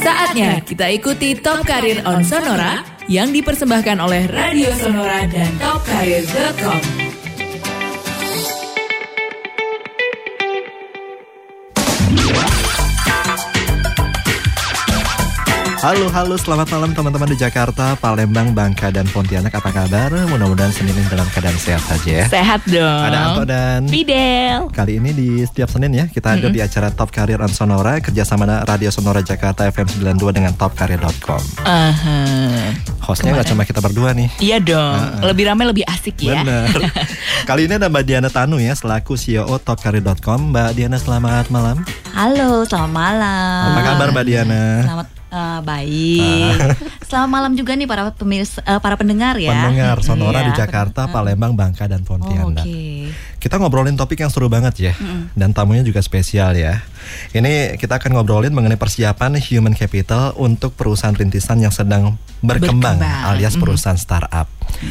Saatnya 0.00 0.64
kita 0.64 0.88
ikuti 0.88 1.36
Top 1.36 1.60
Karir 1.68 2.00
on 2.08 2.24
Sonora 2.24 2.80
yang 3.04 3.28
dipersembahkan 3.36 4.00
oleh 4.00 4.32
Radio 4.32 4.72
Sonora 4.72 5.28
dan 5.28 5.52
topkarir.com. 5.60 6.99
Halo, 15.80 16.12
halo, 16.12 16.36
selamat 16.36 16.76
malam 16.76 16.92
teman-teman 16.92 17.32
di 17.32 17.40
Jakarta, 17.40 17.96
Palembang, 17.96 18.52
Bangka, 18.52 18.92
dan 18.92 19.08
Pontianak. 19.08 19.48
Apa 19.48 19.72
kabar? 19.72 20.12
Mudah-mudahan 20.28 20.68
Senin 20.76 20.92
ini 20.92 21.08
dalam 21.08 21.24
keadaan 21.32 21.56
sehat 21.56 21.80
saja 21.88 22.20
ya. 22.20 22.24
Sehat 22.28 22.60
dong. 22.68 23.00
Ada 23.08 23.18
Anto 23.32 23.48
dan 23.48 23.88
Fidel. 23.88 24.68
Kali 24.76 25.00
ini 25.00 25.16
di 25.16 25.40
setiap 25.40 25.72
Senin 25.72 25.96
ya, 25.96 26.04
kita 26.04 26.36
hadir 26.36 26.52
di 26.52 26.60
acara 26.60 26.92
Top 26.92 27.08
Career 27.08 27.40
on 27.40 27.48
Sonora 27.48 27.96
kerjasama 27.96 28.60
Radio 28.68 28.92
Sonora 28.92 29.24
Jakarta 29.24 29.64
FM 29.72 30.04
92 30.20 30.36
dengan 30.36 30.52
topcareer.com. 30.52 31.40
Aha. 31.64 32.20
Hostnya 33.00 33.32
nggak 33.40 33.48
cuma 33.48 33.64
kita 33.64 33.80
berdua 33.80 34.12
nih. 34.12 34.28
Iya 34.36 34.60
dong. 34.60 35.00
Lebih 35.32 35.48
ramai 35.48 35.64
lebih 35.64 35.88
asik 35.88 36.20
ya. 36.20 36.44
Benar. 36.44 36.76
Kali 37.48 37.64
ini 37.64 37.80
ada 37.80 37.88
Mbak 37.88 38.04
Diana 38.04 38.28
Tanu 38.28 38.60
ya, 38.60 38.76
selaku 38.76 39.16
CEO 39.16 39.56
topcareer.com. 39.56 40.52
Mbak 40.52 40.76
Diana, 40.76 41.00
selamat 41.00 41.48
malam. 41.48 41.80
Halo, 42.12 42.68
selamat 42.68 42.92
malam. 42.92 43.64
Apa 43.72 43.80
kabar 43.80 44.06
Mbak 44.12 44.24
Diana? 44.28 44.64
Selamat 44.84 45.19
eh, 45.30 45.60
baik. 45.62 46.58
Selamat 47.08 47.30
malam 47.30 47.52
juga 47.54 47.72
nih 47.74 47.86
para 47.86 48.10
pemirsa, 48.12 48.60
eh, 48.62 48.80
para 48.82 48.98
pendengar 48.98 49.38
ya. 49.38 49.50
Pendengar 49.54 49.96
Sonora 50.02 50.42
Iya, 50.42 50.48
di 50.50 50.52
Jakarta, 50.58 51.06
Palembang, 51.08 51.54
Bangka, 51.54 51.86
dan 51.86 52.02
Oh, 52.04 52.18
Pontianak. 52.18 52.66
Oke. 52.66 53.10
Kita 53.40 53.56
ngobrolin 53.56 53.96
topik 53.96 54.20
yang 54.20 54.28
seru 54.28 54.52
banget 54.52 54.92
ya, 54.92 54.94
dan 55.32 55.56
tamunya 55.56 55.80
juga 55.80 56.04
spesial 56.04 56.52
ya. 56.54 56.84
Ini 57.30 57.76
kita 57.76 57.96
akan 57.96 58.16
ngobrolin 58.16 58.50
mengenai 58.50 58.76
persiapan 58.76 59.38
human 59.38 59.72
capital 59.72 60.32
untuk 60.34 60.74
perusahaan 60.74 61.12
rintisan 61.12 61.60
yang 61.60 61.70
sedang 61.70 62.16
berkembang, 62.40 62.96
Berkembang. 62.96 63.30
alias 63.30 63.54
perusahaan 63.54 63.96
startup. 63.96 64.48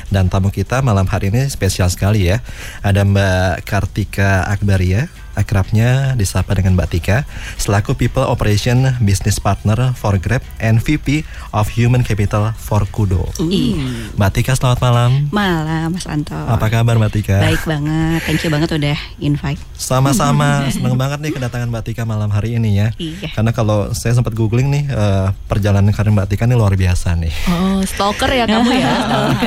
Dan 0.08 0.28
tamu 0.28 0.50
kita 0.50 0.80
malam 0.80 1.08
hari 1.08 1.32
ini 1.32 1.48
spesial 1.48 1.90
sekali 1.90 2.30
ya. 2.30 2.44
Ada 2.80 3.02
Mbak 3.02 3.66
Kartika 3.66 4.46
Akbaria, 4.46 5.08
akrabnya 5.34 6.14
disapa 6.14 6.52
dengan 6.52 6.76
Mbak 6.76 6.90
Tika, 6.92 7.18
selaku 7.56 7.96
People 7.96 8.28
Operation 8.28 9.00
Business 9.00 9.40
Partner 9.40 9.96
for 9.96 10.20
Grab 10.20 10.44
and 10.60 10.78
VP 10.78 11.24
of 11.50 11.72
Human 11.74 12.04
Capital 12.04 12.52
for 12.54 12.84
Kudo. 12.86 13.32
Iya. 13.40 14.14
Mbak 14.20 14.30
Tika 14.36 14.54
selamat 14.54 14.80
malam. 14.84 15.12
Malam 15.32 15.90
Mas 15.90 16.06
Anto. 16.06 16.36
Apa 16.36 16.68
kabar 16.68 17.00
Mbak 17.00 17.12
Tika? 17.16 17.40
Baik 17.40 17.64
banget. 17.64 18.20
Thank 18.28 18.44
you 18.44 18.52
banget 18.52 18.70
udah 18.76 18.98
invite. 19.18 19.62
Sama-sama, 19.74 20.64
seneng 20.76 20.94
banget 20.94 21.24
nih 21.24 21.32
kedatangan 21.32 21.72
Mbak 21.72 21.84
Tika 21.88 21.99
malam 22.04 22.30
hari 22.30 22.56
ini 22.56 22.76
ya. 22.76 22.88
Iya. 22.96 23.32
Karena 23.32 23.50
kalau 23.50 23.92
saya 23.92 24.14
sempat 24.14 24.32
googling 24.32 24.68
nih 24.68 24.84
eh, 24.88 25.28
perjalanan 25.48 25.90
karir 25.90 26.12
Mbak 26.12 26.28
Tika 26.30 26.44
ini 26.44 26.54
luar 26.54 26.76
biasa 26.76 27.16
nih. 27.16 27.34
Oh, 27.48 27.80
stalker 27.82 28.30
ya 28.30 28.46
kamu 28.46 28.72
ya. 28.72 28.92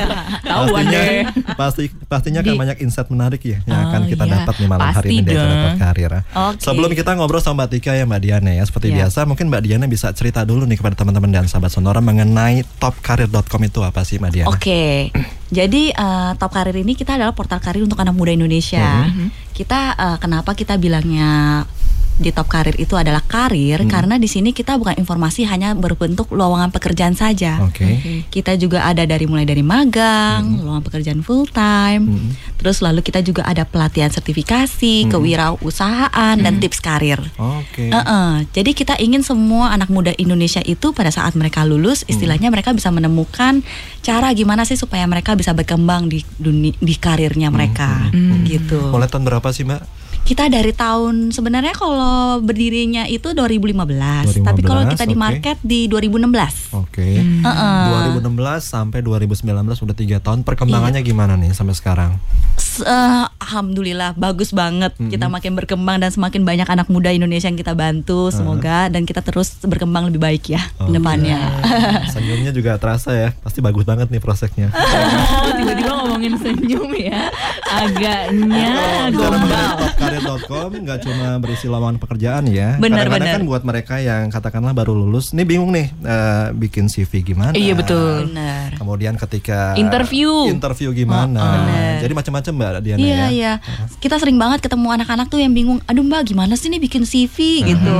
Tahuan 0.43 0.85
pastinya, 0.85 0.99
deh. 0.99 1.21
pasti 1.55 1.83
pastinya 2.05 2.39
akan 2.41 2.53
Di- 2.53 2.59
banyak 2.59 2.77
insight 2.81 3.09
menarik 3.09 3.41
ya 3.41 3.57
yang 3.63 3.79
Oh, 3.79 3.87
akan 3.89 4.01
kita 4.05 4.23
iya. 4.23 4.33
dapat 4.37 4.55
nih 4.55 4.67
malam 4.67 4.87
hari 4.87 5.07
Pasti 5.07 5.13
ini 5.13 5.23
di 5.23 5.33
acara 5.33 5.47
dong. 5.47 5.61
Top 5.63 5.75
Karir. 5.79 6.11
Oke. 6.13 6.61
Sebelum 6.61 6.89
kita 6.91 7.11
ngobrol 7.13 7.39
sama 7.39 7.63
Mbak 7.63 7.69
Tika 7.71 7.91
ya 7.93 8.03
Mbak 8.03 8.21
Diana 8.21 8.51
ya, 8.51 8.63
seperti 8.63 8.87
Iya. 8.89 8.95
biasa 9.05 9.19
mungkin 9.23 9.45
Mbak 9.47 9.61
Diana 9.61 9.85
bisa 9.85 10.07
cerita 10.11 10.41
dulu 10.41 10.63
nih 10.63 10.77
kepada 10.77 10.95
teman-teman 10.95 11.29
dan 11.29 11.45
sahabat 11.45 11.69
Sonora 11.69 11.99
mengenai 11.99 12.61
topkarir.com 12.77 13.61
itu 13.61 13.79
apa 13.79 14.01
sih 14.01 14.17
Mbak 14.17 14.31
Diana? 14.31 14.49
Oke. 14.49 15.09
Jadi 15.53 15.89
eh, 15.89 16.31
Top 16.35 16.49
Karir 16.49 16.73
ini 16.75 16.93
kita 16.93 17.13
adalah 17.13 17.29
portal 17.31 17.57
karir 17.57 17.81
untuk 17.81 17.97
anak 17.97 18.13
muda 18.13 18.29
Indonesia. 18.29 19.05
Kita 19.51 19.79
eh, 19.93 20.17
kenapa 20.17 20.53
kita 20.53 20.75
bilangnya 20.75 21.61
di 22.21 22.29
Top 22.29 22.45
Karir 22.45 22.77
itu 22.77 22.93
adalah 22.93 23.25
karir 23.25 23.89
karena 23.89 24.21
di 24.21 24.29
sini 24.29 24.53
kita 24.53 24.77
bukan 24.77 24.93
informasi 25.01 25.49
hanya 25.49 25.73
berbentuk 25.73 26.29
lowongan 26.29 26.69
pekerjaan 26.69 27.17
saja. 27.17 27.57
Oke. 27.65 28.25
Kita 28.29 28.53
juga 28.57 28.85
ada 28.85 29.01
dari 29.03 29.25
mulai 29.25 29.49
dari 29.49 29.65
magang, 29.65 30.61
lowongan 30.61 30.83
pekerjaan 30.85 31.21
full 31.25 31.49
time. 31.49 32.33
Terus 32.61 32.85
lalu 32.85 33.01
kita 33.01 33.25
juga 33.25 33.43
ada 33.49 33.65
pelatihan 33.65 34.13
sertifikasi, 34.13 35.09
kewirausahaan 35.09 36.35
dan 36.37 36.53
tips 36.61 36.79
karir. 36.79 37.19
Oke. 37.41 37.89
Heeh. 37.89 38.45
Jadi 38.53 38.71
kita 38.77 38.93
ingin 39.01 39.25
semua 39.25 39.73
anak 39.73 39.89
muda 39.89 40.13
Indonesia 40.21 40.61
itu 40.61 40.93
pada 40.93 41.09
saat 41.09 41.33
mereka 41.33 41.65
lulus, 41.65 42.05
istilahnya 42.05 42.53
mereka 42.53 42.71
bisa 42.77 42.93
menemukan 42.93 43.65
cara 44.05 44.29
gimana 44.37 44.63
sih 44.63 44.77
supaya 44.77 45.07
mereka 45.09 45.33
bisa 45.33 45.55
berkembang 45.55 46.11
di 46.11 46.21
dunia 46.37 46.75
di 46.77 46.95
karirnya 46.95 47.49
mereka, 47.49 48.11
gitu. 48.45 48.93
Mulai 48.93 49.09
tahun 49.09 49.25
berapa 49.25 49.49
sih 49.49 49.65
Mbak? 49.65 50.02
Kita 50.23 50.47
dari 50.47 50.71
tahun 50.71 51.29
sebenarnya 51.29 51.71
kalau 51.73 52.39
berdirinya 52.39 53.03
itu 53.05 53.29
2015, 53.29 53.75
tapi 54.39 54.61
kalau 54.61 54.81
2015, 54.81 54.93
kita 54.93 55.03
di 55.03 55.15
market 55.15 55.57
di 55.59 55.79
2016. 55.85 56.71
Oke. 56.73 57.19
Heeh. 57.19 57.83
2016 58.15 58.31
sampai 58.63 58.99
2019 58.99 59.43
udah 59.77 59.91
tiga 59.93 60.17
tahun 60.17 60.41
perkembangannya 60.41 61.01
gimana 61.01 61.35
nih 61.35 61.51
sampai 61.51 61.75
sekarang? 61.75 62.11
S- 62.55 62.79
eh, 62.79 63.25
Alhamdulillah 63.43 64.15
bagus 64.15 64.49
banget 64.49 64.95
kita 64.97 65.27
makin 65.27 65.53
berkembang 65.53 65.99
dan 65.99 66.09
semakin 66.09 66.41
banyak 66.41 66.65
anak 66.65 66.87
muda 66.87 67.11
Indonesia 67.11 67.45
yang 67.45 67.59
kita 67.59 67.73
bantu 67.73 68.31
semoga 68.31 68.87
dan 68.87 69.03
kita 69.03 69.19
terus 69.19 69.59
berkembang 69.61 70.07
lebih 70.07 70.17
baik 70.19 70.43
ya 70.49 70.63
ke 70.79 70.89
depannya. 70.89 71.51
Senyumnya 72.13 72.49
juga 72.49 72.79
terasa 72.79 73.11
ya, 73.11 73.35
pasti 73.37 73.59
bagus 73.59 73.83
banget 73.83 74.07
nih 74.07 74.17
prosesnya. 74.17 74.71
Oh, 75.35 75.51
tiba-tiba 75.51 75.91
ngomongin 75.93 76.33
senyum 76.37 76.87
ya. 76.95 77.27
Agaknya 77.65 78.71
mengenai 78.71 79.11
gombal. 79.11 79.75
topkarir.com 80.15 80.69
nggak 80.83 80.99
cuma 81.01 81.27
berisi 81.39 81.65
lowongan 81.65 81.97
pekerjaan 81.97 82.43
ya. 82.45 82.77
Benar, 82.77 83.07
Kadang-kadang 83.07 83.19
benar. 83.25 83.35
kan 83.35 83.43
buat 83.47 83.63
mereka 83.63 83.95
yang 83.97 84.29
katakanlah 84.29 84.73
baru 84.73 84.93
lulus, 84.93 85.33
nih 85.33 85.45
bingung 85.47 85.71
nih 85.71 85.89
eh, 85.89 86.47
bikin 86.53 86.85
CV 86.85 87.23
gimana? 87.25 87.53
Iya 87.53 87.73
betul. 87.73 88.29
Benar. 88.29 88.77
Kemudian 88.77 89.15
ketika 89.17 89.73
Interview. 89.75 90.45
interview 90.45 90.91
gimana? 90.91 91.39
Oh, 91.39 91.49
benar. 91.57 91.93
Jadi 92.03 92.13
macam-macam 92.13 92.51
Mbak 92.53 92.71
Diana 92.83 92.99
Iya 92.99 93.15
ya. 93.15 93.25
iya. 93.29 93.53
Kita 93.97 94.19
sering 94.19 94.37
banget 94.37 94.59
ketemu 94.61 94.87
anak-anak 94.91 95.27
tuh 95.27 95.39
yang 95.39 95.53
bingung, 95.53 95.79
aduh 95.85 96.03
Mbak 96.03 96.21
gimana 96.29 96.53
sih 96.53 96.69
nih 96.69 96.81
bikin 96.81 97.03
CV 97.03 97.63
gitu. 97.65 97.97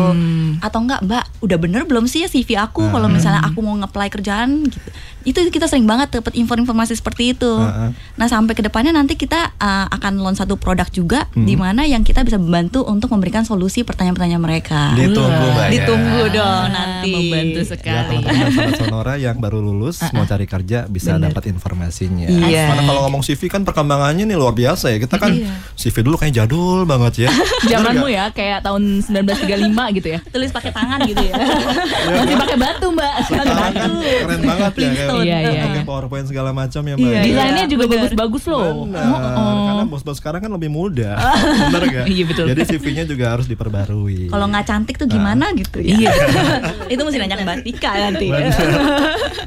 Atau 0.59 0.79
enggak 0.83 1.01
Mbak, 1.01 1.23
udah 1.41 1.57
bener 1.57 1.81
belum 1.87 2.05
sih 2.05 2.25
ya 2.25 2.29
CV 2.29 2.59
aku 2.59 2.89
kalau 2.89 3.07
misalnya 3.07 3.41
aku 3.41 3.59
mau 3.59 3.73
nge-apply 3.75 4.09
kerjaan 4.11 4.67
gitu. 4.67 4.89
Itu 5.23 5.39
kita 5.45 5.65
sering 5.65 5.83
banget 5.83 6.13
dapat 6.13 6.35
info-informasi 6.35 6.93
seperti 6.93 7.31
itu. 7.31 7.51
Heeh. 7.55 7.89
Nah, 8.13 8.27
sampai 8.27 8.53
ke 8.53 8.61
depannya 8.61 8.91
nanti 8.91 9.15
kita 9.15 9.55
uh, 9.55 9.87
akan 9.89 10.19
launch 10.19 10.39
satu 10.39 10.55
produk 10.55 10.85
juga 10.87 11.25
di 11.33 11.55
mana 11.55 11.83
yang 11.83 12.03
kita 12.03 12.21
bisa 12.21 12.35
membantu 12.35 12.83
untuk 12.83 13.09
memberikan 13.09 13.41
solusi 13.41 13.81
pertanyaan-pertanyaan 13.81 14.43
mereka. 14.43 14.93
Ditunggu 14.93 15.31
Mbak 15.49 15.63
ya. 15.63 15.71
Ditunggu 15.73 16.21
dong 16.29 16.65
nanti. 16.69 17.13
Membantu 17.13 17.59
Ya 17.59 17.65
sekali. 17.65 18.17
teman-teman 18.19 18.51
sahabat 18.51 18.75
Sonora 18.77 19.13
yang 19.15 19.37
baru 19.37 19.59
lulus 19.59 19.97
mau 20.11 20.23
cari 20.23 20.45
kerja 20.45 20.85
bisa 20.85 21.15
dapat 21.15 21.47
informasinya. 21.47 22.27
Iya. 22.27 22.69
Karena 22.69 22.83
kalau 22.85 23.01
ngomong 23.07 23.23
CV 23.23 23.47
kan 23.47 23.63
perkembangannya 23.63 24.27
nih 24.27 24.37
luar 24.37 24.51
biasa 24.51 24.91
ya. 24.91 24.97
Kita 24.99 25.15
kan 25.17 25.31
Iya. 25.33 25.49
CV 25.73 25.95
dulu 26.01 26.15
kayak 26.17 26.33
jadul 26.35 26.83
banget 26.83 27.25
ya. 27.25 27.29
Zamanmu 27.71 28.07
ya 28.07 28.27
kayak 28.29 28.61
tahun 28.61 29.01
1935 29.01 29.97
gitu 29.97 30.07
ya. 30.11 30.19
Tulis 30.27 30.51
pakai 30.51 30.71
tangan 30.71 30.99
gitu 31.07 31.23
ya. 31.23 31.33
Masih 32.19 32.35
pakai 32.35 32.57
batu, 32.59 32.87
Mbak. 32.91 33.15
Sekarang 33.25 33.73
keren 34.03 34.41
banget 34.43 34.73
ya 34.75 35.12
Iya, 35.21 35.37
iya. 35.43 35.61
pakai 35.63 35.83
PowerPoint 35.83 36.25
segala 36.25 36.49
macam 36.49 36.81
ya 36.81 36.95
Mbak. 36.95 37.03
Iya, 37.03 37.13
ya. 37.13 37.21
Desainnya 37.23 37.65
juga 37.67 37.83
bener. 37.85 37.99
bagus-bagus 38.01 38.43
loh. 38.47 38.89
Benar, 38.89 39.03
Oh. 39.03 39.65
karena 39.67 39.83
bos-bos 39.85 40.17
sekarang 40.17 40.41
kan 40.41 40.51
lebih 40.51 40.69
muda, 40.69 41.11
benar 41.69 41.83
gak? 41.85 42.05
Iya, 42.07 42.23
betul. 42.25 42.45
Jadi 42.47 42.61
CV-nya 42.65 43.03
juga 43.03 43.25
harus 43.29 43.45
diperbarui. 43.45 44.27
Kalau 44.27 44.45
nggak 44.47 44.65
cantik 44.65 44.95
tuh 44.95 45.05
gimana 45.05 45.53
gitu 45.53 45.77
ya. 45.77 45.93
Iya. 45.93 46.11
itu 46.93 47.01
mesti 47.01 47.17
nanya 47.17 47.35
ke 47.35 47.43
Mbak 47.43 47.59
Tika 47.61 47.91
nanti. 47.99 48.27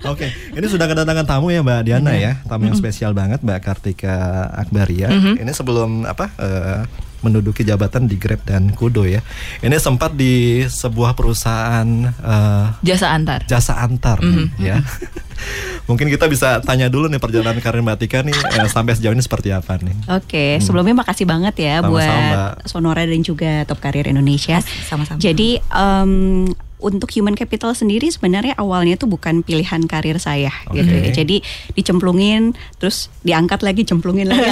Oke, 0.04 0.26
ini 0.52 0.66
sudah 0.66 0.86
kedatangan 0.86 1.24
tamu 1.24 1.48
ya 1.48 1.60
Mbak 1.60 1.80
Diana 1.82 2.12
ya, 2.14 2.32
tamu 2.44 2.66
yang 2.66 2.76
spesial 2.76 3.10
banget 3.10 3.40
Mbak 3.40 3.60
Kartika 3.60 4.16
Akbaria. 4.52 5.10
Ini 5.10 5.50
sebelum 5.50 6.04
apa 6.04 6.30
eh, 6.36 6.80
menduduki 7.20 7.62
jabatan 7.62 8.04
di 8.04 8.16
Grab 8.16 8.44
dan 8.44 8.72
Kudo 8.72 9.04
ya. 9.04 9.20
Ini 9.60 9.76
sempat 9.76 10.12
di 10.12 10.62
sebuah 10.62 11.12
perusahaan 11.12 11.88
eh, 12.10 12.66
Jasa 12.82 13.12
antar. 13.12 13.40
jasa 13.44 13.80
antar 13.80 14.18
ya. 14.56 14.80
Mungkin 15.86 16.10
kita 16.10 16.26
bisa 16.26 16.58
tanya 16.64 16.90
dulu 16.90 17.06
nih 17.06 17.20
perjalanan 17.22 17.60
karir 17.60 17.78
Mbak 17.78 17.98
Tika 18.00 18.18
nih 18.26 18.34
eh, 18.34 18.66
sampai 18.66 18.98
sejauh 18.98 19.14
ini 19.14 19.22
seperti 19.22 19.54
apa 19.54 19.78
nih? 19.78 19.94
Oke, 20.10 20.58
sebelumnya 20.58 20.98
makasih 20.98 21.28
banget 21.28 21.54
ya 21.62 21.74
Sama-sama, 21.78 21.90
buat 21.92 22.08
Mbak. 22.10 22.52
Sonora 22.66 23.02
dan 23.06 23.20
juga 23.22 23.52
Top 23.68 23.78
Karir 23.78 24.10
Indonesia. 24.10 24.58
Sama-sama. 24.88 25.20
Jadi 25.22 25.60
em, 25.62 26.48
untuk 26.76 27.08
human 27.08 27.32
capital 27.32 27.72
sendiri 27.72 28.04
sebenarnya 28.06 28.52
awalnya 28.54 28.94
tuh 28.94 29.08
bukan 29.08 29.40
pilihan 29.40 29.80
karir 29.84 30.16
saya 30.16 30.52
gitu 30.70 30.84
Oke. 30.86 31.08
ya. 31.08 31.12
Jadi 31.14 31.36
dicemplungin, 31.72 32.52
terus 32.76 33.08
diangkat 33.22 33.60
lagi, 33.60 33.82
cemplungin 33.82 34.28
lagi. 34.28 34.44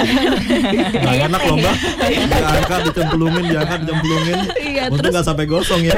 Gak 0.95 1.15
enak 1.29 1.41
loh 1.43 1.55
mbak 1.55 1.75
Diangkat, 2.41 2.79
dicemplungin, 2.89 3.43
diangkat, 3.45 3.77
dicemplungin 3.85 4.37
Iya, 4.57 4.83
Untung 4.89 4.99
terus- 5.05 5.15
gak 5.15 5.25
sampai 5.25 5.45
gosong 5.45 5.81
ya 5.81 5.93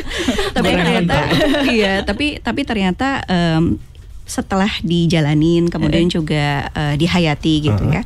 tapi 0.56 0.70
ternyata 0.70 1.16
iya, 1.74 1.92
tapi 2.02 2.38
tapi 2.38 2.60
ternyata 2.62 3.22
em, 3.26 3.76
setelah 4.24 4.70
dijalanin 4.80 5.68
kemudian 5.68 6.08
juga 6.08 6.70
eh, 6.72 6.94
dihayati 6.96 7.54
gitu 7.60 7.84
ya. 7.84 8.00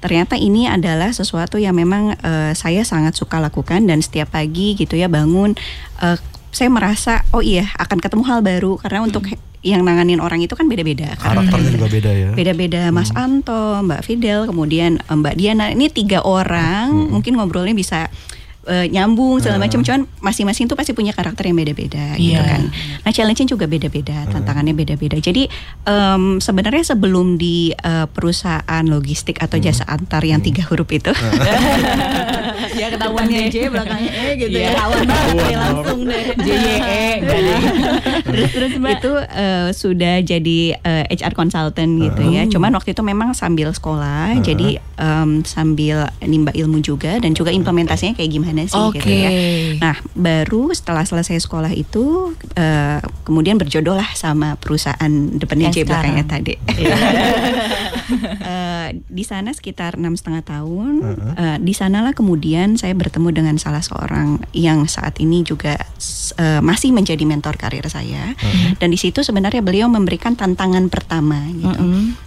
Ternyata 0.00 0.34
ini 0.34 0.66
adalah 0.66 1.12
sesuatu 1.12 1.60
yang 1.60 1.76
memang 1.76 2.16
eh, 2.16 2.52
saya 2.54 2.82
sangat 2.82 3.14
suka 3.14 3.38
lakukan 3.38 3.86
dan 3.86 4.00
setiap 4.00 4.32
pagi 4.32 4.74
gitu 4.74 4.96
ya 4.96 5.06
bangun 5.06 5.54
eh, 6.00 6.18
saya 6.50 6.68
merasa 6.68 7.22
oh 7.30 7.40
iya 7.40 7.70
akan 7.76 7.98
ketemu 7.98 8.22
hal 8.24 8.40
baru 8.40 8.74
karena 8.76 9.02
untuk 9.02 9.26
yang 9.60 9.84
nanganin 9.84 10.18
orang 10.18 10.40
itu 10.40 10.56
kan 10.56 10.66
beda-beda. 10.66 11.14
Karakternya 11.14 11.70
juga 11.70 11.86
beda 11.86 12.10
ya. 12.10 12.28
Beda-beda 12.32 12.82
Mas 12.88 13.12
Anto, 13.12 13.76
Mbak 13.82 14.00
Fidel, 14.02 14.48
kemudian 14.48 14.96
eh, 14.98 15.12
Mbak 15.12 15.34
Diana. 15.34 15.68
Ini 15.68 15.86
tiga 15.88 16.20
orang 16.20 17.12
mungkin 17.12 17.36
ngobrolnya 17.36 17.72
bisa 17.72 18.08
eh, 18.62 18.88
nyambung 18.88 19.36
segala 19.38 19.56
macam 19.58 19.80
cuman 19.80 20.08
masing-masing 20.18 20.64
tuh 20.64 20.74
pasti 20.74 20.92
punya 20.92 21.12
karakter 21.12 21.44
yang 21.44 21.56
beda-beda 21.56 22.16
gitu 22.16 22.36
Iya. 22.36 22.44
kan. 22.46 22.62
Nah, 23.00 23.10
challenge-nya 23.10 23.48
juga 23.48 23.64
beda-beda, 23.64 24.24
tantangannya 24.26 24.72
beda-beda. 24.72 25.16
Jadi 25.16 25.44
em, 25.82 26.22
sebenarnya 26.38 26.84
sebelum 26.86 27.36
di 27.36 27.72
eh, 27.72 28.06
perusahaan 28.06 28.84
logistik 28.86 29.40
atau 29.40 29.56
jasa 29.56 29.84
antar 29.84 30.24
yang 30.24 30.40
tiga 30.40 30.64
huruf 30.64 30.88
itu 30.88 31.12
ya 32.72 32.86
ketahuannya 32.88 33.40
J 33.46 33.56
belakangnya 33.68 34.12
E 34.12 34.26
gitu 34.36 34.50
Iya. 34.52 34.66
ya. 34.66 34.72
Kawan 34.76 35.00
banget 35.02 35.36
ya, 35.40 35.56
langsung 35.60 36.00
deh. 36.04 36.24
JYE 36.36 37.04
enggak 37.18 37.38
ada. 37.38 37.54
terus 38.28 38.50
terus 38.50 38.72
Mbak. 38.74 38.92
itu 38.94 39.12
eh, 39.32 39.68
sudah 39.72 40.14
jadi 40.20 40.58
eh, 40.76 41.04
HR 41.10 41.32
consultant 41.32 41.92
gitu 41.98 42.22
ya. 42.26 42.42
Cuman 42.46 42.70
waktu 42.72 42.90
itu 42.90 43.02
memang 43.02 43.32
sambil 43.32 43.70
sekolah, 43.70 44.36
jadi 44.40 44.68
em, 44.96 45.42
sambil 45.42 45.96
nimba 46.20 46.50
ilmu 46.50 46.78
juga 46.78 47.16
dan 47.16 47.32
juga 47.32 47.50
implementasinya 47.50 48.12
kayak 48.12 48.30
gimana 48.30 48.60
sih 48.62 48.76
gitu 48.92 49.00
Oke. 49.00 49.16
ya. 49.16 49.30
Nah, 49.80 49.96
baru 50.12 50.70
setelah 50.70 51.02
selesai 51.02 51.40
sekolah 51.40 51.70
itu 51.70 52.32
eh, 52.52 52.98
kemudian 53.22 53.56
berjodoh 53.56 53.94
lah 53.94 54.10
sama 54.12 54.56
perusahaan 54.56 55.10
depannya 55.32 55.70
J 55.70 55.84
belakangnya 55.84 56.26
tadi. 56.26 56.54
Eh, 58.20 58.88
di 59.06 59.22
sana 59.22 59.54
sekitar 59.54 59.94
enam 59.94 60.18
setengah 60.18 60.42
tahun. 60.42 60.92
Eh, 61.38 61.56
di 61.62 61.70
sanalah 61.70 62.10
kemudian 62.10 62.59
saya 62.74 62.92
bertemu 62.92 63.28
dengan 63.30 63.54
salah 63.56 63.80
seorang 63.80 64.42
yang 64.50 64.84
saat 64.84 65.16
ini 65.18 65.40
juga 65.40 65.78
eh, 66.36 66.60
masih 66.60 66.90
menjadi 66.90 67.24
mentor 67.24 67.56
karir 67.56 67.84
saya. 67.86 68.32
Dan 68.76 68.88
di 68.90 68.98
situ 68.98 69.20
sebenarnya 69.20 69.60
beliau 69.60 69.86
memberikan 69.86 70.34
tantangan 70.34 70.88
pertama 70.88 71.40
gitu. 71.50 71.82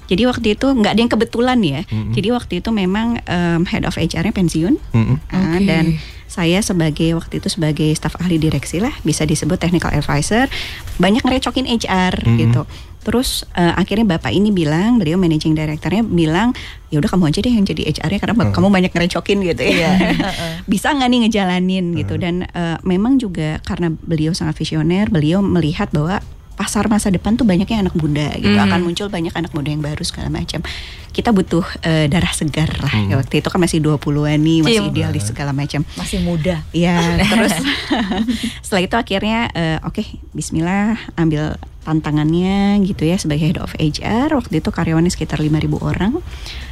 Jadi 0.09 0.23
waktu 0.25 0.47
itu 0.53 0.67
nggak 0.69 0.91
ada 0.93 1.01
yang 1.01 1.11
kebetulan 1.11 1.59
ya. 1.59 1.81
Jadi 1.87 2.27
waktu 2.29 2.53
itu 2.59 2.69
memang 2.69 3.21
em, 3.23 3.61
head 3.65 3.83
of 3.83 3.93
HR-nya 3.93 4.31
pensiun. 4.31 4.75
Mm-mm. 4.91 5.17
Ah, 5.29 5.57
Oke. 5.57 5.65
dan 5.65 5.85
saya 6.25 6.65
sebagai 6.65 7.13
waktu 7.13 7.37
itu 7.37 7.45
sebagai 7.45 7.93
staf 7.93 8.17
ahli 8.17 8.41
direksi 8.41 8.81
lah 8.81 8.89
bisa 9.05 9.21
disebut 9.21 9.61
technical 9.61 9.93
advisor 9.93 10.49
banyak 10.97 11.21
ngerecokin 11.21 11.69
HR 11.69 12.25
Mhm. 12.25 12.37
gitu 12.41 12.61
terus 13.03 13.29
eh, 13.51 13.73
akhirnya 13.73 14.07
bapak 14.09 14.31
ini 14.31 14.49
bilang 14.49 14.97
beliau 14.97 15.15
managing 15.15 15.51
directornya 15.51 16.01
bilang 16.01 16.55
ya 16.87 16.97
udah 16.97 17.09
kamu 17.09 17.27
aja 17.27 17.39
deh 17.39 17.51
yang 17.51 17.63
jadi 17.63 17.81
HR-nya 17.91 18.19
karena 18.19 18.35
Mhm. 18.39 18.51
kamu 18.51 18.67
banyak 18.69 18.91
ngerecokin 18.91 19.37
gitu 19.43 19.63
ya. 19.63 19.91
Bisa 20.71 20.89
nggak 20.89 21.07
nih 21.07 21.19
ngejalanin 21.21 21.85
gitu. 21.95 22.15
Dan 22.15 22.45
eh, 22.45 22.77
memang 22.81 23.17
juga 23.17 23.59
karena 23.61 23.91
beliau 23.93 24.31
sangat 24.31 24.55
visioner 24.55 25.07
beliau 25.07 25.39
melihat 25.39 25.91
bahwa 25.91 26.23
pasar 26.53 26.85
masa 26.85 27.09
depan 27.09 27.33
tuh 27.33 27.43
banyaknya 27.43 27.81
anak 27.81 27.93
muda 27.93 28.29
gitu. 28.37 28.45
Mhm. 28.47 28.63
akan 28.63 28.79
muncul 28.83 29.07
banyak 29.09 29.33
anak 29.33 29.51
muda 29.51 29.67
yang 29.67 29.81
baru 29.81 30.01
segala 30.01 30.29
macam. 30.29 30.61
Kita 31.09 31.29
butuh 31.29 31.65
eh, 31.81 32.05
darah 32.05 32.29
segar 32.29 32.69
lah 32.77 32.93
Ya, 33.03 33.17
waktu 33.17 33.37
itu. 33.37 33.49
Kan 33.49 33.57
masih 33.59 33.77
20-an 33.79 34.37
nih 34.37 34.61
masih 34.61 34.81
Iya. 34.81 34.89
idealis 34.89 35.25
segala 35.27 35.49
macam. 35.51 35.81
Masih 35.93 36.21
muda. 36.21 36.61
Ya, 36.69 36.97
terus 37.19 37.53
setelah 38.63 38.81
itu 38.81 38.95
akhirnya 38.95 39.49
eh, 39.51 39.77
oke, 39.81 40.01
Bismillah 40.31 40.97
ambil 41.15 41.57
tantangannya 41.83 42.81
gitu 42.87 43.03
ya 43.03 43.19
sebagai 43.19 43.43
head 43.43 43.59
of 43.59 43.75
HR. 43.75 44.33
Waktu 44.33 44.63
itu 44.63 44.69
karyawannya 44.71 45.11
sekitar 45.11 45.43
5.000 45.43 45.59
orang 45.79 46.23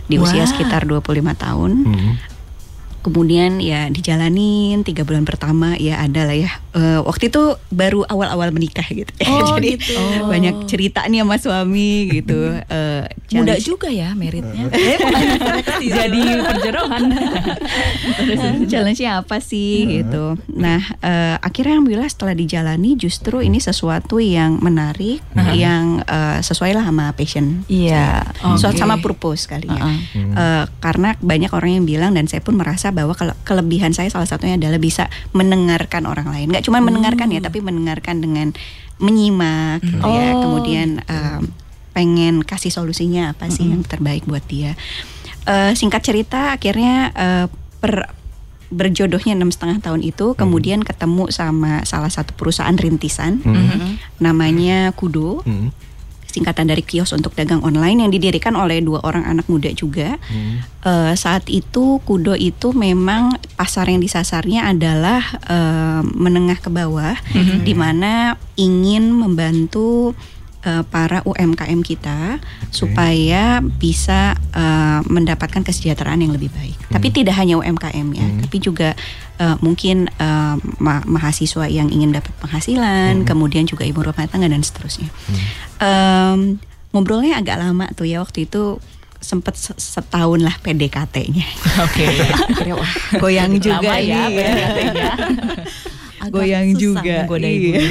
di 0.08 0.18
usia 0.18 0.44
Wah. 0.44 0.50
sekitar 0.50 0.88
25 0.88 1.36
tahun. 1.36 1.72
Mm-mm. 1.86 2.13
Kemudian 3.01 3.57
ya 3.57 3.89
dijalanin 3.89 4.86
tiga 4.86 5.01
bulan 5.01 5.25
pertama 5.25 5.74
ya 5.77 5.98
ada 6.01 6.30
lah 6.30 6.38
ya. 6.38 6.51
Eh, 6.71 7.01
waktu 7.01 7.33
itu 7.33 7.57
baru 7.74 8.06
awal-awal 8.06 8.53
menikah 8.53 8.86
gitu. 8.89 9.09
Oh, 9.31 9.57
Jadi 9.57 9.80
gitu. 9.80 9.95
banyak 10.27 10.68
cerita 10.68 11.07
nih 11.07 11.24
sama 11.24 11.39
suami 11.39 12.12
gitu. 12.12 12.51
Eh, 12.68 13.07
Muda 13.31 13.56
juga 13.57 13.88
ya 13.88 14.12
meritnya. 14.12 14.68
Jadi 15.98 16.21
perjodohan. 16.45 17.03
challenge-nya 18.71 19.24
apa 19.24 19.39
sih 19.39 20.03
gitu. 20.03 20.36
Nah, 20.51 20.83
eh, 21.00 21.36
akhirnya 21.39 21.80
alhamdulillah 21.80 22.12
setelah 22.12 22.36
dijalani 22.36 23.00
justru 23.00 23.39
ini 23.39 23.63
sesuatu 23.63 24.19
yang 24.19 24.59
menarik, 24.59 25.24
yang 25.56 26.03
eh, 26.03 26.44
sesuai 26.44 26.75
lah 26.75 26.83
sama 26.86 27.15
passion. 27.15 27.63
Iya. 27.71 28.27
Sesuatu 28.59 28.77
Oke. 28.77 28.83
sama 28.83 28.95
purpose 29.00 29.48
kali 29.48 29.71
ya. 29.71 29.80
Uh-uh. 29.80 30.36
Eh, 30.38 30.63
karena 30.83 31.15
banyak 31.18 31.51
orang 31.56 31.81
yang 31.81 31.86
bilang 31.88 32.12
dan 32.13 32.27
saya 32.27 32.44
pun 32.44 32.59
merasa 32.59 32.91
bahwa 32.92 33.16
kele- 33.16 33.38
kelebihan 33.42 33.92
saya 33.92 34.08
salah 34.08 34.28
satunya 34.28 34.56
adalah 34.56 34.78
bisa 34.78 35.08
mendengarkan 35.32 36.06
orang 36.06 36.28
lain. 36.28 36.52
Nggak 36.52 36.68
cuma 36.68 36.80
mendengarkan 36.80 37.32
ya, 37.32 37.40
tapi 37.40 37.60
mendengarkan 37.60 38.20
dengan 38.20 38.54
menyimak 39.00 39.82
gitu 39.82 40.06
ya. 40.06 40.36
Oh, 40.36 40.40
Kemudian 40.44 41.02
eh, 41.02 41.40
pengen 41.92 42.44
kasih 42.44 42.72
solusinya 42.72 43.34
apa 43.34 43.50
sih 43.50 43.68
yang 43.68 43.84
terbaik 43.84 44.24
buat 44.24 44.44
dia. 44.46 44.78
Eh, 45.44 45.72
singkat 45.74 46.06
cerita 46.06 46.54
akhirnya 46.54 47.10
eh, 47.12 47.46
per 47.80 48.14
berjodohnya 48.72 49.36
enam 49.36 49.52
setengah 49.52 49.84
tahun 49.84 50.00
itu 50.00 50.32
kemudian 50.32 50.80
ketemu 50.80 51.28
sama 51.28 51.84
salah 51.84 52.08
satu 52.08 52.32
perusahaan 52.32 52.72
rintisan 52.72 53.44
namanya 54.18 54.96
Kudo 54.96 55.44
Mm-mm. 55.44 55.76
Singkatan 56.31 56.72
dari 56.72 56.80
kios 56.80 57.12
untuk 57.12 57.36
dagang 57.36 57.60
online 57.62 58.07
yang 58.07 58.12
didirikan 58.16 58.56
oleh 58.56 58.80
dua 58.80 59.04
orang 59.04 59.28
anak 59.28 59.51
muda 59.51 59.68
juga. 59.75 60.16
Eh, 60.81 61.13
saat 61.19 61.45
itu 61.51 62.00
Kudo 62.07 62.33
itu 62.33 62.72
memang 62.72 63.38
pasar 63.60 63.92
yang 63.92 64.00
disasarnya 64.00 64.72
adalah 64.72 65.22
eh, 65.45 66.01
menengah 66.01 66.57
ke 66.63 66.72
bawah, 66.72 67.13
di 67.62 67.75
mana 67.75 68.39
ingin 68.56 69.12
membantu 69.12 70.16
eh, 70.62 70.84
para 70.86 71.22
UMKM 71.22 71.81
kita 71.81 72.38
supaya 72.69 73.60
bisa 73.60 74.34
eh, 74.52 75.00
mendapatkan 75.06 75.62
kesejahteraan 75.62 76.19
yang 76.19 76.31
lebih 76.31 76.50
baik. 76.50 76.78
Tapi 76.88 77.08
tidak 77.10 77.36
hanya 77.36 77.56
UMKM 77.56 78.08
ya, 78.12 78.28
tapi 78.42 78.58
juga 78.58 78.94
eh, 79.38 79.56
mungkin 79.60 80.06
eh, 80.08 80.56
ma- 80.78 81.06
mahasiswa 81.06 81.66
yang 81.66 81.88
ingin 81.88 82.12
dapat 82.12 82.31
penghasilan, 82.38 83.24
kemudian 83.24 83.63
juga 83.63 83.84
ibu 83.84 84.00
rumah 84.00 84.25
tangga 84.25 84.46
dan 84.46 84.62
seterusnya. 84.62 85.10
Em, 85.78 86.60
ngobrolnya 86.92 87.38
agak 87.38 87.58
lama 87.58 87.88
tuh 87.92 88.04
ya 88.04 88.19
waktu 88.19 88.46
itu 88.46 88.78
sempet 89.22 89.54
se- 89.54 89.78
setahun 89.78 90.42
lah 90.42 90.58
PDKT-nya. 90.60 91.48
Oke. 91.80 92.06
Wah 92.74 92.94
goyang 93.18 93.54
juga 93.58 93.80
Lama 93.86 94.02
ya 94.02 94.28
nih. 94.28 94.36
PDKT-nya. 94.36 95.10
Agak 96.22 96.34
goyang 96.38 96.68
susah 96.72 96.82
juga. 97.02 97.16
menggoda 97.26 97.48
Iya. 97.48 97.58
ibu. 97.58 97.72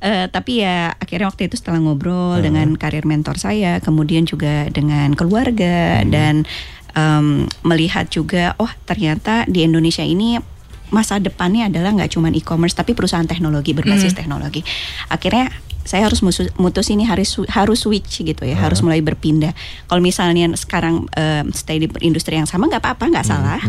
Eh, 0.00 0.26
tapi 0.32 0.64
ya 0.64 0.96
akhirnya 0.96 1.28
waktu 1.28 1.52
itu 1.52 1.60
setelah 1.60 1.76
ngobrol 1.76 2.40
dengan 2.40 2.72
karir 2.72 3.04
mentor 3.04 3.36
saya, 3.36 3.84
kemudian 3.84 4.24
juga 4.24 4.64
dengan 4.72 5.12
keluarga 5.12 6.00
dan 6.08 6.48
em, 6.96 7.44
melihat 7.60 8.08
juga, 8.08 8.56
oh 8.56 8.72
ternyata 8.88 9.44
di 9.44 9.60
Indonesia 9.60 10.00
ini 10.00 10.40
masa 10.88 11.20
depannya 11.20 11.68
adalah 11.68 11.92
nggak 11.92 12.16
cuma 12.16 12.32
e-commerce 12.32 12.74
tapi 12.74 12.96
perusahaan 12.96 13.28
teknologi 13.28 13.76
berbasis 13.76 14.16
teknologi. 14.16 14.64
Akhirnya 15.06 15.52
saya 15.80 16.04
harus 16.06 16.20
mutus 16.56 16.86
ini 16.88 17.04
harus 17.04 17.40
harus 17.48 17.84
switch 17.84 18.20
gitu 18.22 18.42
ya, 18.44 18.56
harus 18.56 18.80
mulai 18.80 19.00
berpindah. 19.00 19.52
Kalau 19.84 20.00
misalnya 20.00 20.48
sekarang 20.56 21.04
em, 21.12 21.52
stay 21.52 21.76
di 21.76 21.92
industri 22.00 22.36
yang 22.36 22.48
sama 22.48 22.68
nggak 22.68 22.80
apa-apa, 22.80 23.04
nggak 23.06 23.26
salah. 23.26 23.60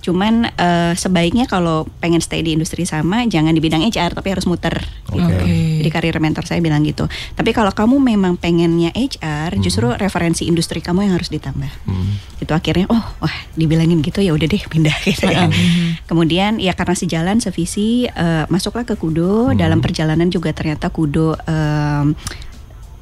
Cuman 0.00 0.48
eh, 0.48 0.92
sebaiknya 0.96 1.44
kalau 1.44 1.84
pengen 2.00 2.20
stay 2.24 2.40
di 2.40 2.56
industri 2.56 2.88
sama 2.88 3.24
jangan 3.28 3.52
di 3.52 3.60
bidang 3.60 3.84
HR 3.84 4.16
tapi 4.16 4.32
harus 4.32 4.48
muter 4.48 4.80
gitu. 5.12 5.20
Oke. 5.20 5.80
Jadi 5.80 5.90
karir 5.92 6.16
mentor 6.20 6.44
saya 6.44 6.60
bilang 6.60 6.84
gitu. 6.84 7.08
Tapi 7.36 7.50
kalau 7.52 7.72
kamu 7.72 7.96
memang 8.00 8.36
pengennya 8.36 8.92
HR, 8.92 9.56
justru 9.60 9.88
referensi 9.96 10.44
industri 10.44 10.80
kamu 10.84 11.08
yang 11.08 11.14
harus 11.16 11.32
ditambah. 11.32 11.72
Itu 12.40 12.52
akhirnya 12.52 12.88
oh 12.88 13.04
wah 13.20 13.36
dibilangin 13.56 14.00
gitu 14.00 14.20
ya 14.24 14.32
udah 14.32 14.46
deh 14.48 14.62
pindah 14.68 14.96
gitu 15.08 15.28
ya. 15.28 15.48
Kemudian 16.08 16.60
ya 16.60 16.72
karena 16.76 16.96
sejalan 16.96 17.36
sevisi 17.40 18.08
eh, 18.08 18.44
masuklah 18.48 18.84
ke 18.84 18.96
Kudo. 18.96 19.52
Dalam 19.56 19.84
perjalanan 19.84 20.28
juga 20.28 20.52
ternyata 20.52 20.88
Kudo 20.88 21.36
em, 21.44 22.16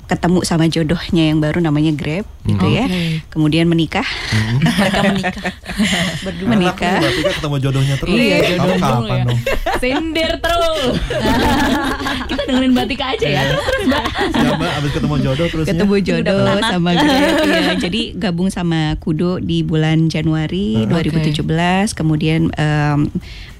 ketemu 0.09 0.41
sama 0.41 0.65
jodohnya 0.73 1.29
yang 1.29 1.39
baru 1.39 1.61
namanya 1.61 1.93
Grab 1.93 2.25
gitu 2.49 2.67
ya. 2.67 2.89
Oke. 2.89 3.21
Kemudian 3.29 3.69
menikah. 3.69 4.09
Mereka 4.65 5.01
menikah. 5.05 5.53
Berdua. 6.25 6.49
Menikah. 6.49 6.97
Berarti 7.05 7.21
kan 7.21 7.35
ketemu 7.37 7.57
jodohnya 7.61 7.95
terus. 8.01 8.17
Iya, 8.17 8.37
jodoh 8.57 8.77
kapan 8.81 9.05
ya. 9.05 9.25
dong? 9.29 9.41
Sindir 9.77 10.33
terus. 10.41 10.97
Kita 12.33 12.43
dengerin 12.49 12.73
Batika 12.73 13.05
aja 13.13 13.27
ya. 13.29 13.43
Terus 13.53 13.65
terus 13.69 13.85
Mbak. 13.85 14.05
Ya, 14.33 14.51
Mbak, 14.57 14.73
abis 14.81 14.91
ketemu 14.97 15.15
jodoh 15.21 15.47
terus 15.53 15.65
ya. 15.65 15.71
ketemu 15.77 15.95
jodoh 16.01 16.41
sama 16.65 16.91
Grab 16.97 17.37
ya. 17.45 17.65
Jadi 17.77 18.03
gabung 18.17 18.49
sama 18.49 18.81
Kudo 18.97 19.39
di 19.39 19.61
bulan 19.61 20.09
Januari 20.09 20.81
Uh, 20.89 21.01
2017 21.05 21.45
kemudian 21.93 22.49
em, 22.57 23.11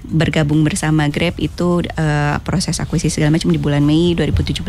bergabung 0.05 0.63
bersama 0.63 1.07
Grab 1.11 1.35
itu 1.37 1.83
eh, 1.83 2.35
proses 2.43 2.79
akuisisi 2.79 3.19
segala 3.19 3.35
macam 3.35 3.51
di 3.51 3.59
bulan 3.59 3.83
Mei 3.83 4.15
2017 4.15 4.63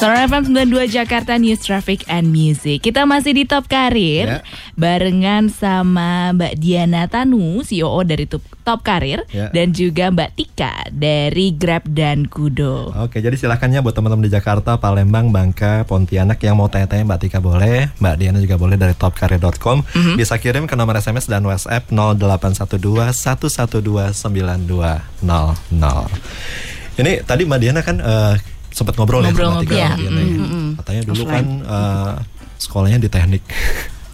Sonora 0.04 0.28
FM 0.28 0.68
92 0.68 1.00
Jakarta 1.00 1.40
News 1.40 1.64
Traffic 1.64 2.04
and 2.12 2.28
Music. 2.28 2.84
Kita 2.84 3.08
masih 3.08 3.40
di 3.40 3.48
Top 3.48 3.72
Karir 3.72 4.28
Ya. 4.28 4.44
barengan 4.76 5.48
sama 5.48 6.28
Mbak 6.36 6.60
Diana 6.60 7.08
Tanu, 7.08 7.64
CEO 7.64 8.04
dari 8.04 8.28
Top, 8.28 8.44
Top 8.68 8.84
Karir 8.84 9.24
Ya. 9.32 9.48
dan 9.48 9.72
juga 9.72 10.12
Mbak 10.12 10.30
Tika 10.36 10.92
dari 10.92 11.56
Grab 11.56 11.88
dan 11.88 12.28
Kudo. 12.28 12.92
Oke, 13.00 13.24
jadi 13.24 13.32
silahkan 13.32 13.72
ya 13.72 13.80
buat 13.80 13.96
teman-teman 13.96 14.28
di 14.28 14.32
Jakarta, 14.36 14.76
Palembang, 14.76 15.32
Bangka, 15.32 15.88
Pontianak 15.88 16.36
yang 16.44 16.60
mau 16.60 16.68
tanya-tanya 16.68 17.08
Mbak 17.08 17.20
Tika 17.24 17.40
boleh, 17.40 17.88
Mbak 17.96 18.14
Diana 18.20 18.44
juga 18.44 18.60
boleh 18.60 18.76
dari 18.76 18.92
topkarir.com. 18.92 19.88
Bisa 20.20 20.36
kirim 20.36 20.68
ke 20.68 20.76
nomor 20.76 21.00
SMS 21.00 21.32
dan 21.32 21.48
WhatsApp 21.48 21.88
0812 21.88 23.08
112 23.08 24.20
9200. 24.20 26.92
Ini 27.00 27.24
tadi 27.24 27.48
Mbak 27.48 27.60
Diana 27.64 27.80
kan 27.80 28.04
eh, 28.04 28.52
sempat 28.74 28.98
ngobrol, 28.98 29.22
ya 29.22 29.30
sama 29.30 29.62
ya. 29.62 29.94
Mbak 29.94 29.96
Diana 29.96 30.20
ya. 30.20 30.38
Katanya 30.76 31.02
dulu 31.06 31.22
kan 31.24 31.44
eh, 31.62 32.12
sekolahnya 32.58 32.98
di 32.98 33.08
teknik. 33.08 33.42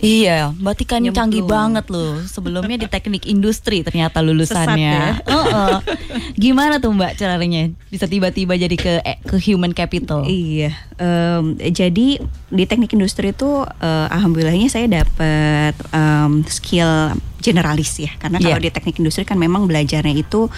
Iya, 0.01 0.57
Mbak 0.57 0.75
Tika 0.77 0.97
ini 0.97 1.13
Nyemplung. 1.13 1.17
canggih 1.29 1.45
banget 1.45 1.85
loh. 1.89 2.25
Sebelumnya 2.25 2.77
di 2.79 2.89
teknik 2.89 3.25
industri 3.27 3.85
ternyata 3.85 4.17
Sesat 4.17 4.29
lulusannya. 4.33 4.97
ya. 4.97 5.21
Heeh. 5.29 5.75
Gimana 6.37 6.81
tuh 6.81 6.89
Mbak 6.91 7.13
caranya 7.17 7.69
bisa 7.87 8.09
tiba-tiba 8.09 8.57
jadi 8.57 8.77
ke 8.77 8.93
eh, 9.01 9.21
ke 9.21 9.37
human 9.39 9.77
capital? 9.77 10.25
Iya, 10.25 10.73
em, 10.97 11.53
jadi 11.61 12.17
di 12.49 12.65
teknik 12.65 12.93
industri 12.93 13.29
itu 13.31 13.61
eh, 13.61 14.07
alhamdulillahnya 14.09 14.69
saya 14.69 14.89
dapat 14.89 15.77
em, 15.93 16.49
skill 16.49 17.13
generalis 17.37 17.93
ya, 17.97 18.09
karena 18.17 18.37
kalau 18.39 18.57
Iya. 18.57 18.65
di 18.65 18.71
teknik 18.71 18.97
industri 18.97 19.25
kan 19.25 19.37
memang 19.37 19.65
belajarnya 19.65 20.13
itu 20.15 20.49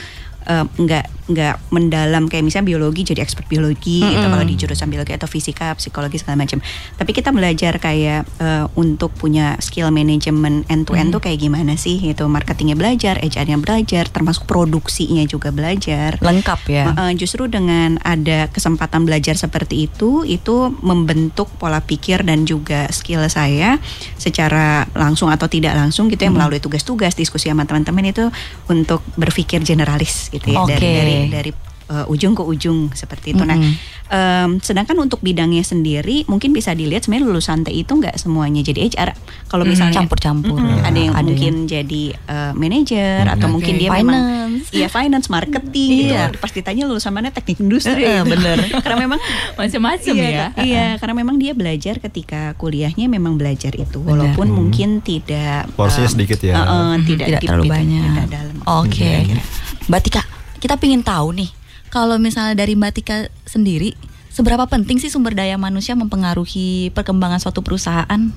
em, 0.46 0.66
nggak 0.78 1.22
nggak 1.30 1.70
mendalam 1.70 2.26
kayak 2.26 2.42
misalnya 2.42 2.74
biologi 2.74 3.06
jadi 3.06 3.22
expert 3.22 3.46
biologi 3.46 4.02
gitu 4.02 4.26
kalau 4.26 4.42
di 4.42 4.58
jurusan 4.58 4.90
biologi 4.90 5.14
atau 5.14 5.30
fisika, 5.30 5.70
psikologi 5.78 6.18
segala 6.18 6.42
macam. 6.42 6.58
Tapi 6.98 7.10
kita 7.14 7.30
belajar 7.30 7.78
kayak 7.78 8.26
eh, 8.42 8.66
untuk 8.74 9.14
punya 9.14 9.54
skill 9.62 9.94
manajemen 9.94 10.66
end 10.66 10.90
to 10.90 10.98
end 10.98 11.14
tuh 11.14 11.22
kayak 11.22 11.38
gimana 11.38 11.78
sih? 11.78 12.02
Itu 12.02 12.26
marketingnya 12.26 12.74
belajar, 12.74 13.22
HR-nya 13.22 13.62
belajar, 13.62 14.10
termasuk 14.10 14.50
produksinya 14.50 15.22
juga 15.30 15.54
belajar. 15.54 16.18
Lengkap 16.18 16.60
ya. 16.66 16.84
Uh, 16.92 17.12
justru 17.14 17.46
dengan 17.46 18.02
ada 18.02 18.50
kesempatan 18.50 19.06
belajar 19.06 19.38
seperti 19.38 19.86
itu, 19.86 20.26
itu 20.26 20.74
membentuk 20.82 21.46
pola 21.56 21.78
pikir 21.78 22.26
dan 22.26 22.42
juga 22.42 22.90
skill 22.90 23.22
saya 23.30 23.78
secara 24.18 24.90
langsung 24.98 25.30
atau 25.30 25.46
tidak 25.46 25.78
langsung 25.78 26.10
gitu 26.10 26.26
ya 26.26 26.32
melalui 26.34 26.58
tugas-tugas 26.58 27.14
diskusi 27.14 27.46
sama 27.46 27.62
teman-teman 27.68 28.10
itu 28.10 28.26
untuk 28.66 29.04
berpikir 29.14 29.62
generalis 29.62 30.31
gitu 30.32 30.56
ya 30.56 30.64
Oke. 30.64 30.80
dari 30.80 30.88
dari 30.88 31.16
dari 31.28 31.52
uh, 31.92 32.12
ujung 32.12 32.32
ke 32.32 32.42
ujung 32.42 32.88
seperti 32.96 33.36
itu. 33.36 33.42
Nah, 33.44 33.60
em, 34.08 34.50
sedangkan 34.64 34.96
untuk 35.04 35.20
bidangnya 35.20 35.60
sendiri 35.60 36.24
mungkin 36.24 36.56
bisa 36.56 36.72
dilihat 36.72 37.04
sebenarnya 37.04 37.28
lulusan 37.28 37.68
TI 37.68 37.84
itu 37.84 37.92
nggak 37.92 38.16
semuanya 38.16 38.64
jadi 38.64 38.88
HR. 38.88 39.10
Kalau 39.52 39.68
misalnya 39.68 40.00
Campur-campur. 40.02 40.56
Mm-mm, 40.56 40.70
Ya, 40.72 40.88
ada 40.88 40.98
yang 40.98 41.14
ada 41.14 41.28
mungkin 41.28 41.54
jadi 41.68 42.02
uh, 42.24 42.52
manajer 42.56 43.28
atau 43.28 43.46
Oke. 43.52 43.54
mungkin 43.60 43.74
dia 43.76 43.90
memang 43.92 44.16
Finance. 44.16 44.68
Iya 44.72 44.88
finance, 44.88 45.26
marketing 45.28 45.90
gitu. 46.08 46.14
Iya. 46.16 46.32
Pas 46.36 46.52
ditanya 46.52 46.82
lulusan 46.88 47.12
mana 47.12 47.28
teknik 47.28 47.60
industri. 47.60 48.04
Gitu. 48.04 48.24
bener. 48.24 48.56
karena 48.84 48.98
memang 49.00 49.20
Macam-macam 49.56 50.14
iya, 50.16 50.28
ya. 50.28 50.46
Iya, 50.58 50.86
karena 50.96 51.14
memang 51.16 51.36
dia 51.36 51.52
belajar 51.52 52.00
ketika 52.00 52.56
kuliahnya 52.56 53.06
memang 53.08 53.36
belajar 53.36 53.72
itu, 53.76 54.00
walaupun 54.00 54.48
mungkin 54.48 55.04
tidak 55.04 55.68
Porsinya 55.76 56.08
um, 56.08 56.14
sedikit 56.16 56.38
ya. 56.40 56.54
uh, 56.56 56.64
uh, 56.64 56.92
tidak 57.04 57.26
tidak 57.28 57.40
terlalu 57.44 57.64
gitu, 57.68 57.74
banyak. 57.76 58.02
tidak 58.02 58.26
dalam. 58.32 58.56
Oke. 58.64 58.96
Kira-kira. 58.96 59.42
Mbak 59.90 60.00
Tika, 60.06 60.22
kita 60.62 60.78
pingin 60.78 61.02
tahu 61.02 61.34
nih, 61.34 61.50
kalau 61.90 62.14
misalnya 62.14 62.54
dari 62.54 62.78
Mbak 62.78 62.92
Tika 62.94 63.26
sendiri, 63.42 63.98
seberapa 64.30 64.62
penting 64.70 65.02
sih 65.02 65.10
sumber 65.10 65.34
daya 65.34 65.58
manusia 65.58 65.98
mempengaruhi 65.98 66.94
perkembangan 66.94 67.42
suatu 67.42 67.66
perusahaan? 67.66 68.30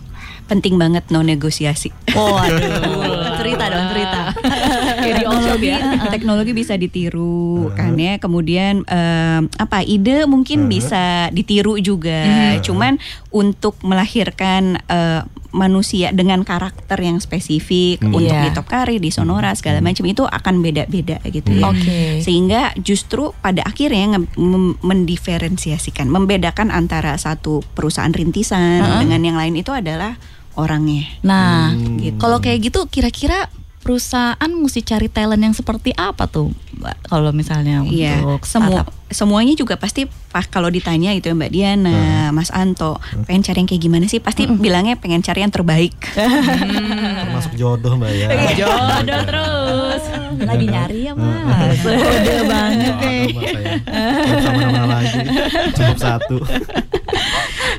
Penting 0.50 0.82
banget 0.82 1.06
no 1.14 1.22
negosiasi. 1.22 1.94
Oh, 2.18 2.34
aduh. 2.34 3.38
cerita 3.42 3.70
dong, 3.70 3.86
cerita. 3.94 4.22
teknologi 5.06 5.70
teknologi 6.14 6.52
bisa 6.54 6.74
ditiru 6.78 7.70
kan 7.74 7.98
ya 7.98 8.18
kemudian 8.18 8.84
em, 8.86 9.42
apa 9.58 9.82
ide 9.86 10.26
mungkin 10.26 10.68
bisa 10.70 11.30
ditiru 11.32 11.78
juga 11.80 12.58
cuman 12.62 12.98
untuk 13.32 13.78
melahirkan 13.82 14.80
eh, 14.86 15.22
manusia 15.56 16.12
dengan 16.12 16.44
karakter 16.44 17.00
yang 17.00 17.18
spesifik 17.18 18.04
untuk 18.04 18.28
Iya. 18.28 18.44
di 18.44 18.50
Top 18.52 18.68
Karir 18.68 19.00
di 19.00 19.08
Sonora 19.08 19.56
segala 19.56 19.80
macam 19.80 20.04
itu 20.04 20.28
akan 20.28 20.60
beda-beda 20.60 21.24
gitu 21.26 21.48
ya 21.56 21.72
Oke. 21.72 22.20
sehingga 22.20 22.76
justru 22.78 23.32
pada 23.40 23.64
akhirnya 23.64 24.20
mendiferensiasikan 24.84 26.06
membedakan 26.06 26.70
antara 26.70 27.16
satu 27.16 27.64
perusahaan 27.74 28.12
rintisan 28.12 28.84
dengan 29.00 29.22
yang 29.24 29.38
lain 29.40 29.56
itu 29.56 29.72
adalah 29.72 30.20
orangnya 30.56 31.08
Nah, 31.24 31.72
gitu. 32.00 32.20
kalau 32.20 32.40
kayak 32.40 32.68
gitu 32.68 32.88
kira-kira 32.88 33.48
perusahaan 33.86 34.50
mesti 34.50 34.82
cari 34.82 35.06
talent 35.08 35.38
yang 35.40 35.54
seperti 35.54 35.94
apa 35.94 36.26
tuh, 36.26 36.50
Mbak? 36.76 37.06
Kalau 37.06 37.30
misalnya 37.30 37.86
Iya, 37.86 38.18
untuk 38.20 38.42
semua 38.44 38.82
startup? 38.82 38.90
semuanya 39.08 39.54
juga 39.54 39.78
pasti 39.78 40.04
pas 40.28 40.44
kalau 40.44 40.68
ditanya 40.68 41.14
itu 41.14 41.30
ya 41.30 41.38
Mbak 41.38 41.52
Diana, 41.54 41.98
Mas 42.34 42.50
Anto, 42.50 42.98
pengen 43.24 43.46
cari 43.46 43.62
yang 43.62 43.70
kayak 43.70 43.80
gimana 43.80 44.06
sih? 44.06 44.18
Pasti 44.18 44.50
bilangnya 44.50 44.98
pengen 44.98 45.22
cari 45.22 45.40
yang 45.40 45.54
terbaik. 45.54 45.94
Termasuk 47.22 47.54
jodoh 47.54 47.94
Mbak 47.94 48.12
ya. 48.12 48.28
Jodoh 48.58 49.22
terus. 49.22 50.04
lagi 50.36 50.66
nyari 50.66 51.00
ya, 51.06 51.14
Mas. 51.14 51.80
Udah 51.80 52.42
banget 52.44 52.90
Nggak 52.92 52.98
deh. 53.00 53.22
ada, 53.22 53.30
Mbak, 53.30 53.46
saya. 53.46 53.74
Nggak 54.26 54.42
sama 54.42 54.60
nama 54.60 54.84
lagi. 54.90 55.20
Cukup 55.72 55.98
satu. 56.02 56.38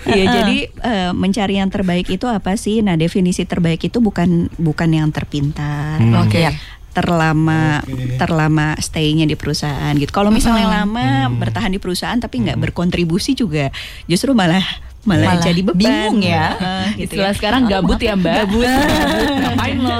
Iya, 0.06 0.24
jadi 0.42 0.58
eh, 0.70 1.10
mencari 1.12 1.58
yang 1.58 1.70
terbaik 1.70 2.06
itu 2.06 2.26
apa 2.30 2.54
sih? 2.54 2.78
Nah, 2.80 2.94
definisi 2.94 3.42
terbaik 3.42 3.82
itu 3.82 3.98
bukan 3.98 4.46
bukan 4.54 4.90
yang 4.94 5.10
terpintar. 5.10 5.98
Oke. 6.22 6.46
Ya, 6.46 6.54
terlama 6.96 7.84
Oke. 7.84 8.16
terlama 8.16 8.72
stay-nya 8.80 9.28
di 9.28 9.36
perusahaan 9.36 9.92
gitu. 9.92 10.08
Kalau 10.08 10.32
misalnya 10.32 10.80
lama 10.80 11.28
bertahan 11.28 11.68
di 11.68 11.76
perusahaan 11.76 12.16
tapi 12.16 12.40
nggak 12.40 12.56
berkontribusi 12.56 13.36
juga 13.36 13.68
justru 14.08 14.32
malah 14.32 14.64
malah, 15.06 15.38
Malah 15.38 15.44
jadi 15.44 15.60
beban. 15.62 15.78
bingung 15.78 16.18
ya. 16.18 16.46
Heeh, 16.58 16.86
gitu 17.06 17.14
Istilah 17.14 17.30
ya. 17.30 17.36
sekarang 17.38 17.62
gabut 17.70 18.00
ya 18.02 18.18
Mbak. 18.18 18.34
Gabut. 18.42 18.66
Ngapain 19.46 19.78
lo? 19.78 19.98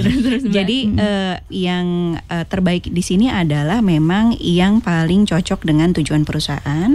terus 0.00 0.18
terus 0.24 0.40
Mbak. 0.40 0.52
Jadi 0.56 0.78
eh, 0.96 1.34
yang 1.52 1.86
eh, 2.16 2.44
terbaik 2.48 2.88
di 2.88 3.02
sini 3.04 3.28
adalah 3.28 3.84
memang 3.84 4.32
yang 4.40 4.80
paling 4.80 5.28
cocok 5.28 5.68
dengan 5.68 5.92
tujuan 5.92 6.24
perusahaan. 6.24 6.88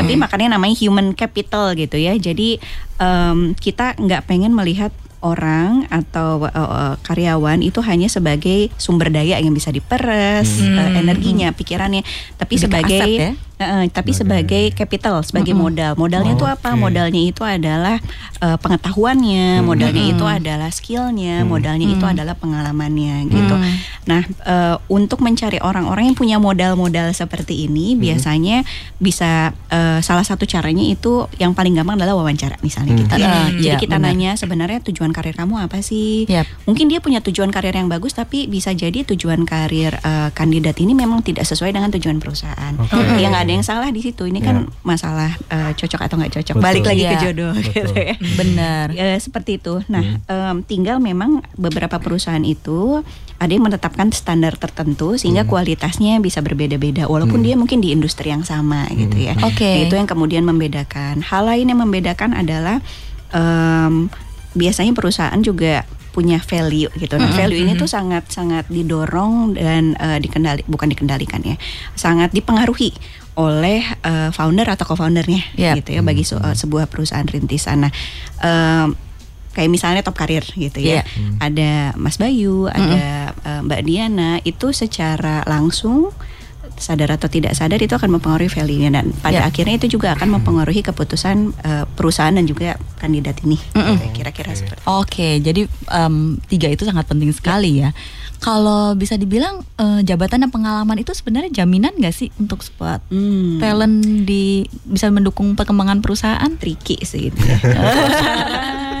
Tapi 0.00 0.16
makanya 0.16 0.56
namanya 0.56 0.76
human 0.80 1.12
capital 1.12 1.76
gitu 1.76 2.00
ya. 2.00 2.16
Jadi 2.16 2.56
em, 2.96 3.52
kita 3.52 3.92
nggak 4.00 4.24
pengen 4.24 4.56
melihat 4.56 4.96
orang 5.20 5.88
atau 5.88 6.44
eh, 6.46 6.94
karyawan 7.00 7.60
itu 7.64 7.80
hanya 7.84 8.08
sebagai 8.10 8.68
sumber 8.76 9.08
daya 9.08 9.40
yang 9.40 9.52
bisa 9.52 9.72
diperes 9.72 10.60
eh, 10.60 10.90
energinya, 11.00 11.52
pikirannya, 11.52 12.02
tapi 12.36 12.54
Lebih 12.56 12.64
sebagai 12.64 13.00
aset 13.00 13.20
ya? 13.20 13.32
Eh, 13.56 13.88
tapi 13.88 14.12
Sebagai- 14.12 14.44
sebagai 14.44 14.64
capital, 14.76 15.24
sebagai 15.24 15.56
modal. 15.56 15.96
Modalnya 15.96 16.36
itu 16.36 16.44
apa? 16.44 16.76
Oke. 16.76 16.80
Modalnya 16.80 17.22
itu 17.24 17.40
adalah 17.40 17.96
eh, 18.36 18.56
pengetahuannya, 18.60 19.64
modalnya 19.64 20.04
itu 20.12 20.24
adalah 20.28 20.68
skillnya, 20.68 21.40
modalnya 21.40 21.88
itu 21.88 22.04
adalah 22.04 22.36
pengalamannya 22.36 23.24
gitu. 23.32 23.54
Nah, 24.06 24.20
eh, 24.22 24.76
untuk 24.92 25.24
mencari 25.24 25.56
orang-orang 25.56 26.12
yang 26.12 26.16
punya 26.16 26.36
modal-modal 26.36 27.08
seperti 27.10 27.64
ini, 27.64 27.96
biasanya 27.96 28.60
bisa 29.00 29.56
eh, 29.72 30.04
salah 30.04 30.20
satu 30.20 30.44
caranya 30.44 30.84
itu 30.84 31.24
yang 31.36 31.56
paling 31.56 31.72
gampang 31.72 31.96
adalah 31.96 32.12
wawancara 32.14 32.60
misalnya 32.60 32.92
kita. 32.94 33.14
Ah, 33.16 33.48
Jadi 33.48 33.64
iya, 33.64 33.80
kita 33.80 33.96
benar. 33.96 34.12
nanya 34.12 34.30
sebenarnya 34.36 34.84
tujuan 34.84 35.10
karir 35.10 35.32
kamu 35.32 35.64
apa 35.64 35.80
sih? 35.80 36.28
Yap. 36.28 36.44
Mungkin 36.68 36.92
dia 36.92 37.00
punya 37.00 37.24
tujuan 37.24 37.48
karir 37.48 37.72
yang 37.72 37.88
bagus, 37.88 38.12
tapi 38.12 38.44
bisa 38.46 38.76
jadi 38.76 39.00
tujuan 39.00 39.48
karir 39.48 39.96
eh, 39.96 40.28
kandidat 40.30 40.76
ini 40.76 40.92
memang 40.92 41.24
tidak 41.24 41.48
sesuai 41.48 41.72
dengan 41.72 41.88
tujuan 41.88 42.20
perusahaan. 42.20 42.76
Oke. 42.76 43.00
Ya 43.16 43.32
nggak 43.32 43.45
ada 43.46 43.54
yang 43.54 43.62
salah 43.62 43.88
di 43.88 44.02
situ. 44.02 44.26
Ini 44.26 44.42
kan 44.42 44.56
Ya. 44.58 44.70
masalah 44.82 45.30
eh, 45.46 45.72
cocok 45.72 46.00
atau 46.02 46.14
nggak 46.18 46.32
cocok. 46.34 46.54
Betul. 46.58 46.66
Balik 46.66 46.84
lagi 46.84 47.02
ke 47.02 47.08
Iya. 47.08 47.22
jodoh 47.22 47.54
gitu 47.68 47.92
ya. 47.94 48.14
Benar. 48.34 48.86
Eh, 48.90 49.16
seperti 49.16 49.56
itu. 49.56 49.78
Nah, 49.86 50.02
em, 50.20 50.56
tinggal 50.60 50.98
memang 50.98 51.40
beberapa 51.54 51.96
perusahaan 51.96 52.42
itu 52.42 53.00
ada 53.36 53.48
yang 53.48 53.62
menetapkan 53.62 54.08
standar 54.10 54.56
tertentu 54.56 55.14
sehingga 55.14 55.44
kualitasnya 55.44 56.18
bisa 56.18 56.40
berbeda-beda 56.40 57.04
walaupun 57.04 57.40
dia 57.40 57.52
mungkin 57.52 57.78
di 57.78 57.92
industri 57.92 58.28
yang 58.28 58.42
sama 58.42 58.88
gitu 58.90 59.14
ya. 59.14 59.36
Oke. 59.40 59.84
Itu 59.84 59.94
yang 59.94 60.08
kemudian 60.08 60.42
membedakan. 60.42 61.20
Hal 61.20 61.46
lain 61.46 61.68
yang 61.68 61.78
membedakan 61.78 62.32
adalah 62.32 62.80
em, 63.30 64.08
biasanya 64.52 64.92
perusahaan 64.92 65.36
juga 65.38 65.84
punya 66.16 66.40
value 66.40 66.88
gitu. 66.96 67.20
Nah, 67.20 67.28
value 67.36 67.60
ini 67.60 67.76
tuh 67.76 67.84
sangat 67.84 68.32
sangat 68.32 68.64
didorong 68.72 69.52
dan 69.52 69.92
eh, 70.00 70.16
dikendali 70.16 70.64
bukan 70.64 70.88
dikendalikan 70.88 71.44
ya. 71.44 71.60
Sangat 71.92 72.32
dipengaruhi 72.32 72.96
oleh 73.36 73.84
eh, 73.84 74.32
founder 74.32 74.64
atau 74.64 74.88
co-foundernya 74.88 75.44
Yap. 75.60 75.84
gitu 75.84 76.00
ya 76.00 76.00
bagi 76.00 76.24
eh, 76.24 76.56
sebuah 76.56 76.88
perusahaan 76.88 77.28
rintisan. 77.28 77.84
Nah, 77.84 77.92
em, 78.40 78.96
kayak 79.52 79.68
misalnya 79.68 80.00
top 80.00 80.16
karir 80.16 80.44
gitu 80.56 80.80
ya. 80.80 81.04
Ada 81.36 81.92
Mas 82.00 82.16
Bayu, 82.16 82.68
ada 82.68 83.32
Mbak 83.64 83.80
Diana 83.88 84.40
itu 84.44 84.72
secara 84.72 85.44
langsung 85.44 86.12
sadar 86.78 87.08
atau 87.10 87.26
tidak 87.26 87.52
sadar 87.52 87.76
itu 87.76 87.90
akan 87.90 88.12
mempengaruhi 88.12 88.46
value-nya 88.46 88.90
dan 88.92 89.10
pada 89.14 89.40
Iya. 89.40 89.48
akhirnya 89.48 89.74
itu 89.76 89.92
juga 89.92 90.12
akan 90.12 90.28
mempengaruhi 90.34 90.80
keputusan 90.82 91.36
eh, 91.58 91.84
perusahaan 91.88 92.30
dan 92.30 92.44
juga 92.44 92.66
kandidat 92.96 93.40
ini. 93.40 93.56
Gitu, 93.56 94.06
Kira-kira 94.14 94.52
seperti 94.52 94.80
Oke, 94.84 95.38
jadi 95.38 95.64
em, 95.90 96.14
tiga 96.44 96.68
itu 96.68 96.82
sangat 96.82 97.04
penting 97.04 97.30
sekali 97.30 97.80
ya. 97.80 97.90
Kalau 98.36 98.92
bisa 98.92 99.14
dibilang 99.14 99.64
eh, 99.74 100.00
jabatan 100.02 100.44
dan 100.44 100.50
pengalaman 100.50 100.96
itu 100.96 101.10
sebenarnya 101.10 101.50
jaminan 101.56 101.92
nggak 101.94 102.12
sih 102.12 102.28
untuk 102.36 102.60
sebuah 102.60 103.00
Hmm. 103.06 103.56
talent 103.56 103.96
di 104.22 104.62
bisa 104.82 105.08
mendukung 105.08 105.52
perkembangan 105.52 105.98
perusahaan? 105.98 106.52
tricky 106.54 107.00
sih 107.00 107.28
itu 107.28 107.40
ya. 107.40 107.56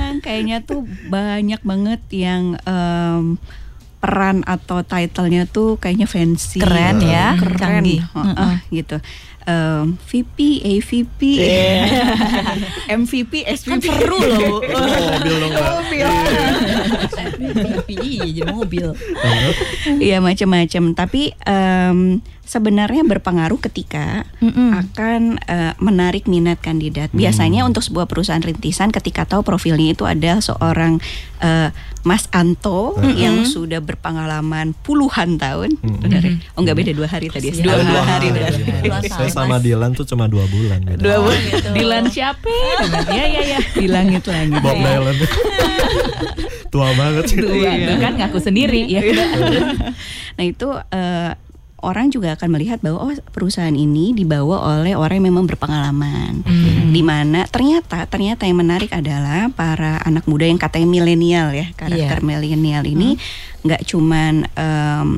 Sekarang 0.06 0.18
kayaknya 0.22 0.58
tuh 0.60 0.82
banyak 1.06 1.60
banget 1.60 2.00
yang 2.08 2.56
em, 2.62 3.36
peran 4.06 4.46
atau 4.46 4.86
titlenya 4.86 5.50
tuh 5.50 5.82
kayaknya 5.82 6.06
fancy, 6.06 6.62
Keren 6.62 7.02
ya, 7.02 7.34
keren, 7.34 7.58
canggih. 7.58 8.00
Heeh, 8.14 8.54
gitu. 8.70 9.02
Em, 9.46 9.94
VP, 10.02 10.38
AVP, 10.60 11.20
MVP, 12.88 13.32
SVP. 13.46 13.86
seru 13.86 14.18
loh. 14.18 14.58
mobil 14.58 15.34
dong 15.38 15.52
mbak 15.52 15.70
Iya, 17.86 18.26
jadi 18.26 18.42
mobil. 18.44 18.86
Iya 19.98 20.18
macam-macam. 20.18 20.82
Tapi 20.92 21.22
em, 21.40 21.98
sebenarnya 22.42 23.02
berpengaruh 23.02 23.58
ketika 23.60 24.26
Mm-mm. 24.40 24.74
akan 24.76 25.38
eh, 25.40 25.72
menarik 25.78 26.26
minat 26.26 26.58
kandidat. 26.58 27.10
Biasanya 27.12 27.62
untuk 27.62 27.82
sebuah 27.82 28.06
perusahaan 28.06 28.40
rintisan 28.40 28.90
ketika 28.90 29.24
tahu 29.24 29.42
profilnya 29.42 29.92
itu 29.92 30.02
ada 30.02 30.38
seorang 30.40 30.98
eh, 31.38 31.70
Mas 32.02 32.30
Anto 32.30 32.94
yang 33.12 33.42
sudah 33.44 33.78
berpengalaman 33.80 34.78
puluhan 34.80 35.36
tahun. 35.36 35.74
Benar 35.82 36.22
ya? 36.24 36.34
Oh 36.54 36.62
nggak 36.62 36.76
beda 36.76 36.92
dua 36.92 37.08
hari 37.08 37.26
tadi. 37.28 37.50
ya? 37.50 37.54
Dua- 37.60 37.74
Dua, 37.76 37.82
dua 37.84 38.02
hari. 38.04 38.28
hari. 38.30 38.46
benar. 38.46 38.52
Dua 38.80 38.98
tahun, 39.02 39.30
sama 39.36 39.60
Mas. 39.60 39.62
Dilan 39.68 39.90
tuh 39.92 40.06
cuma 40.08 40.24
dua 40.24 40.48
bulan 40.48 40.80
beda. 40.80 41.02
Dua 41.04 41.16
bulan. 41.20 41.40
Dilan 41.76 42.04
siapa? 42.08 42.48
Ya 43.12 43.24
ya 43.28 43.42
ya. 43.44 43.58
Bilang 43.76 44.08
itu 44.08 44.28
lagi. 44.32 44.56
Bob 44.56 44.76
Dylan 44.80 45.16
tua 46.72 46.88
banget 46.98 47.24
sih 47.30 47.38
Tua, 47.40 47.72
tuh 47.72 47.98
kan 48.02 48.12
ngaku 48.18 48.38
sendiri 48.42 48.84
ya. 48.90 49.00
Nah 50.36 50.44
itu 50.44 50.68
eh, 50.92 51.32
orang 51.80 52.10
juga 52.10 52.34
akan 52.34 52.48
melihat 52.52 52.82
bahwa 52.82 53.06
oh 53.06 53.12
perusahaan 53.30 53.72
ini 53.72 54.12
dibawa 54.16 54.80
oleh 54.80 54.98
orang 54.98 55.22
yang 55.22 55.28
memang 55.32 55.46
berpengalaman. 55.46 56.42
Di 56.90 57.02
mana 57.04 57.46
ternyata 57.46 58.04
ternyata 58.08 58.44
yang 58.48 58.58
menarik 58.60 58.90
adalah 58.92 59.48
para 59.54 60.02
anak 60.02 60.26
muda 60.26 60.44
yang 60.48 60.58
katanya 60.58 60.88
milenial 60.88 61.48
ya 61.54 61.70
karakter 61.76 62.20
milenial 62.24 62.82
ini 62.84 63.16
nggak 63.62 63.82
cuman 63.86 64.46
em, 64.54 65.08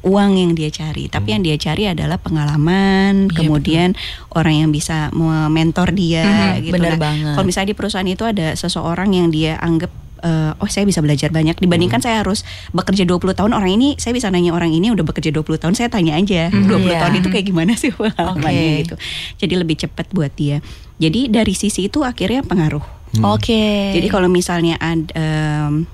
uang 0.00 0.32
yang 0.32 0.52
dia 0.52 0.68
cari, 0.68 1.06
tapi 1.06 1.32
yang 1.32 1.44
dia 1.44 1.54
cari 1.54 1.84
adalah 1.84 2.16
pengalaman, 2.16 3.28
Iya, 3.28 3.36
kemudian 3.36 3.92
orang 4.32 4.54
yang 4.58 4.70
bisa 4.70 5.12
mentor 5.46 5.92
dia 5.92 6.24
Mhm, 6.56 6.64
gitu. 6.64 6.72
benar 6.72 6.96
Nah, 6.96 7.00
banget. 7.02 7.32
Kalau 7.36 7.44
misalnya 7.44 7.68
di 7.68 7.76
perusahaan 7.76 8.08
itu 8.08 8.24
ada 8.24 8.56
seseorang 8.56 9.12
yang 9.12 9.28
dia 9.28 9.56
anggap 9.56 9.92
eh, 10.20 10.52
oh 10.52 10.68
saya 10.68 10.84
bisa 10.84 11.00
belajar 11.00 11.28
banyak 11.28 11.56
dibandingkan 11.56 11.96
saya 11.96 12.20
harus 12.20 12.44
bekerja 12.72 13.08
20 13.08 13.32
tahun 13.32 13.56
orang 13.56 13.72
ini 13.72 13.88
saya 13.96 14.12
bisa 14.12 14.28
nanya 14.28 14.52
orang 14.52 14.68
ini 14.68 14.92
udah 14.92 15.00
bekerja 15.00 15.32
20 15.32 15.56
tahun 15.56 15.72
saya 15.72 15.88
tanya 15.88 16.12
aja 16.12 16.52
20 16.52 16.76
Iya. 16.86 17.00
tahun 17.00 17.14
itu 17.16 17.28
kayak 17.32 17.46
gimana 17.48 17.72
sih 17.72 17.88
pengalamannya 17.96 18.44
Oke. 18.52 18.76
gitu. 18.84 18.94
Jadi 19.40 19.54
lebih 19.56 19.76
cepat 19.80 20.12
buat 20.12 20.28
dia. 20.36 20.60
Jadi 20.96 21.32
dari 21.32 21.56
sisi 21.56 21.88
itu 21.88 22.04
akhirnya 22.04 22.44
pengaruh. 22.44 22.84
Oke. 23.24 23.96
Jadi 23.96 24.06
kalau 24.06 24.28
misalnya 24.28 24.76
ada 24.76 25.08
em, 25.16 25.88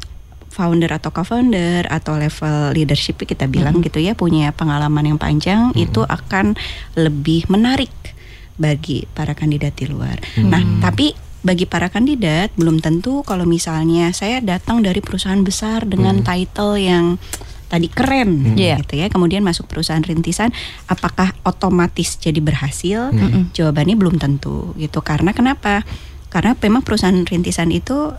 founder 0.56 0.88
atau 0.88 1.12
co-founder 1.12 1.84
atau 1.92 2.16
level 2.16 2.72
leadership 2.72 3.20
kita 3.20 3.44
bilang 3.44 3.84
gitu 3.84 4.00
ya 4.00 4.16
punya 4.16 4.56
pengalaman 4.56 5.04
yang 5.04 5.20
panjang 5.20 5.76
itu 5.76 6.00
akan 6.00 6.56
lebih 6.96 7.44
menarik 7.52 7.92
bagi 8.56 9.04
para 9.12 9.36
kandidat 9.36 9.76
di 9.76 9.84
luar. 9.84 10.16
Nah, 10.40 10.80
tapi 10.80 11.12
bagi 11.44 11.68
para 11.68 11.92
kandidat 11.92 12.50
belum 12.56 12.80
tentu 12.80 13.20
kalau 13.22 13.44
misalnya 13.44 14.10
saya 14.16 14.40
datang 14.40 14.80
dari 14.80 15.04
perusahaan 15.04 15.44
besar 15.44 15.84
dengan 15.84 16.24
title 16.24 16.80
yang 16.80 17.20
tadi 17.68 17.92
keren 17.92 18.56
Iya. 18.56 18.80
gitu 18.80 18.96
ya. 18.96 19.06
Kemudian 19.12 19.44
masuk 19.44 19.68
perusahaan 19.68 20.00
rintisan 20.00 20.50
apakah 20.88 21.36
otomatis 21.44 22.16
jadi 22.16 22.40
berhasil? 22.40 23.12
Jawabannya 23.52 23.94
belum 23.94 24.16
tentu 24.16 24.72
gitu. 24.80 25.04
Karena 25.04 25.36
kenapa? 25.36 25.84
Karena 26.32 26.56
memang 26.58 26.80
perusahaan 26.82 27.14
rintisan 27.28 27.68
itu 27.70 28.16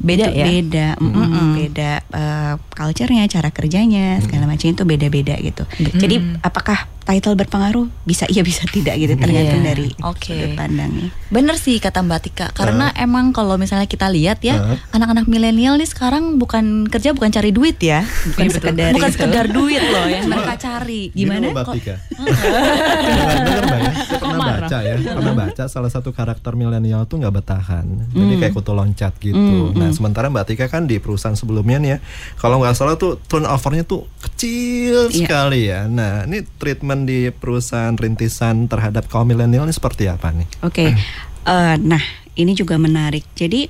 Beda 0.00 0.32
itu 0.32 0.40
ya? 0.40 0.46
beda, 0.48 0.88
mm-mm, 0.96 1.48
beda 1.60 1.92
eh, 2.08 2.54
culture-nya, 2.72 3.28
cara 3.28 3.52
kerjanya, 3.52 4.16
segala 4.24 4.48
macam 4.48 4.72
itu 4.72 4.82
beda-beda 4.88 5.36
gitu. 5.36 5.68
Jadi 5.76 6.40
apakah 6.40 6.88
title 7.02 7.34
berpengaruh? 7.34 7.86
Bisa 8.02 8.24
iya 8.26 8.40
bisa 8.40 8.62
tidak 8.66 8.96
gitu 8.96 9.14
tergantung 9.14 9.60
Iya. 9.60 9.66
dari 9.66 9.88
Oke. 10.00 10.30
sudut 10.30 10.52
pandangnya. 10.54 11.08
Bener 11.28 11.54
sih 11.54 11.76
kata 11.76 12.00
Mbak 12.00 12.20
Tika 12.20 12.46
Karena 12.50 12.90
emang 12.92 13.30
kalau 13.30 13.54
misalnya 13.54 13.84
kita 13.84 14.08
lihat 14.08 14.40
ya 14.40 14.56
Heeh. 14.56 14.78
Anak-anak 14.90 15.26
milenial 15.26 15.74
nih 15.74 15.86
sekarang 15.86 16.36
bukan 16.36 16.84
kerja 16.86 17.10
bukan 17.10 17.28
cari 17.28 17.50
duit 17.50 17.78
ya 17.78 18.02
Bukan 18.02 18.46
sekedar 18.48 18.90
Bukan 18.90 19.10
sekedar 19.10 19.46
duit 19.46 19.78
loh 19.80 20.06
yang 20.06 20.26
mereka 20.26 20.58
cari 20.58 21.10
Gimana? 21.10 21.50
Mbak 21.50 21.64
Kok- 21.64 21.74
Tika. 21.76 21.94
Dengar 23.00 23.36
dengar 23.38 23.62
Mbak 23.62 23.78
ya. 23.78 23.92
Saya 24.00 24.18
pernah 24.18 24.38
baca 24.58 24.78
ya, 24.80 24.94
pernah 24.98 25.34
baca 25.36 25.64
salah 25.66 25.88
satu 25.88 26.10
karakter 26.10 26.52
milenial 26.52 27.04
tuh 27.04 27.16
nggak 27.16 27.34
bertahan. 27.34 27.86
Jadi 28.10 28.34
kayak 28.36 28.52
kutu 28.52 28.72
loncat 28.72 29.14
gitu. 29.16 29.38
Nah, 29.72 29.90
sementara 29.90 30.26
Mbak 30.26 30.44
Tika 30.46 30.66
kan 30.66 30.84
di 30.84 30.98
perusahaan 30.98 31.32
sebelumnya 31.32 31.78
nih 31.78 31.90
ya, 31.90 31.98
kalau 32.36 32.58
nggak 32.58 32.74
salah 32.74 32.96
tuh 32.96 33.22
turnovernya 33.22 33.84
tuh 33.84 34.04
kecil 34.20 35.06
Iya. 35.08 35.14
sekali 35.16 35.60
ya. 35.64 35.86
Nah, 35.86 36.24
ini 36.24 36.42
treatment 36.56 36.89
di 37.06 37.30
perusahaan 37.30 37.94
rintisan 37.94 38.66
terhadap 38.66 39.06
kaum 39.06 39.28
milenial 39.28 39.66
ini 39.66 39.74
seperti 39.74 40.10
apa 40.10 40.34
nih? 40.34 40.48
Oke, 40.64 40.94
Eh, 41.40 41.76
nah 41.80 42.02
ini 42.36 42.52
juga 42.52 42.76
menarik. 42.76 43.24
Jadi 43.32 43.66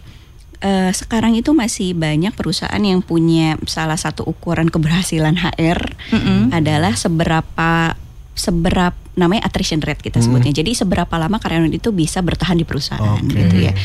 eh, 0.61 0.91
sekarang 0.91 1.39
itu 1.39 1.55
masih 1.55 1.95
banyak 1.95 2.35
perusahaan 2.35 2.83
yang 2.83 3.01
punya 3.01 3.57
salah 3.65 3.97
satu 3.97 4.27
ukuran 4.27 4.69
keberhasilan 4.69 5.39
HR 5.39 5.81
adalah 6.51 6.93
seberapa 6.99 7.95
seberapa 8.41 8.97
namanya 9.13 9.45
attrition 9.45 9.85
rate 9.85 10.01
kita 10.01 10.25
sebutnya. 10.25 10.49
Jadi 10.49 10.73
seberapa 10.73 11.13
lama 11.21 11.37
karyawan 11.37 11.69
itu 11.69 11.93
bisa 11.93 12.25
bertahan 12.25 12.57
di 12.57 12.65
perusahaan 12.65 13.21
Oke. 13.21 13.37
gitu 13.37 13.69
ya. 13.69 13.77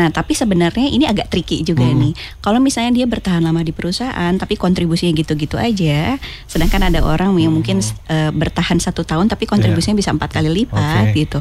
Nah, 0.00 0.08
tapi 0.08 0.32
sebenarnya 0.32 0.88
ini 0.88 1.04
agak 1.04 1.28
tricky 1.28 1.60
juga 1.60 1.84
nih. 1.84 2.16
Kalau 2.40 2.56
misalnya 2.56 2.96
dia 2.96 3.04
bertahan 3.04 3.44
lama 3.44 3.60
di 3.60 3.76
perusahaan 3.76 4.32
tapi 4.32 4.56
kontribusinya 4.56 5.12
gitu-gitu 5.12 5.60
aja, 5.60 6.16
sedangkan 6.48 6.88
ada 6.88 7.04
orang 7.04 7.36
yang 7.36 7.52
mungkin 7.52 7.84
eh, 8.08 8.32
bertahan 8.32 8.80
satu 8.80 9.04
tahun 9.04 9.28
tapi 9.28 9.44
kontribusinya 9.44 9.92
bisa 9.94 10.08
empat 10.08 10.32
kali 10.32 10.48
lipat 10.64 11.12
Oke. 11.12 11.28
gitu. 11.28 11.38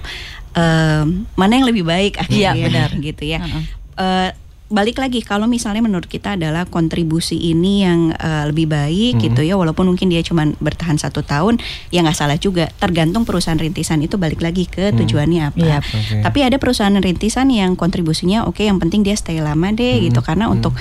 Em, 0.51 1.23
mana 1.37 1.53
yang 1.55 1.69
lebih 1.69 1.87
baik 1.87 2.19
akhirnya 2.19 2.51
Iya, 2.57 2.65
benar. 2.67 2.89
gitu 2.99 3.23
ya. 3.23 3.39
Heeh. 3.39 3.63
Eh, 3.97 4.29
balik 4.67 4.99
lagi 4.99 5.21
kalau 5.21 5.47
misalnya 5.47 5.79
menurut 5.79 6.05
kita 6.05 6.35
adalah 6.35 6.67
kontribusi 6.67 7.39
ini 7.39 7.81
yang 7.81 8.11
eh, 8.11 8.43
lebih 8.45 8.67
baik 8.67 9.15
Hmm. 9.15 9.23
gitu 9.23 9.41
ya 9.41 9.55
walaupun 9.55 9.87
mungkin 9.87 10.07
dia 10.07 10.19
cuma 10.19 10.43
bertahan 10.57 10.95
satu 10.95 11.23
tahun 11.23 11.55
ya 11.87 12.01
nggak 12.01 12.13
salah 12.13 12.35
juga 12.35 12.67
tergantung 12.75 13.23
perusahaan 13.23 13.55
rintisan 13.55 14.01
itu 14.01 14.15
balik 14.15 14.39
lagi 14.39 14.65
ke 14.65 14.91
tujuannya 14.91 15.41
apa 15.45 15.57
Iya. 15.57 15.77
Hmm. 15.79 15.87
Oke. 15.97 16.15
tapi 16.21 16.39
ada 16.43 16.57
perusahaan 16.57 16.91
rintisan 16.93 17.47
yang 17.49 17.73
kontribusinya 17.73 18.43
oke 18.43 18.59
yang 18.59 18.75
penting 18.77 19.01
dia 19.01 19.15
stay 19.15 19.39
lama 19.39 19.71
deh 19.71 19.97
Hmm. 19.97 20.05
gitu 20.05 20.19
karena 20.19 20.51
untuk 20.51 20.75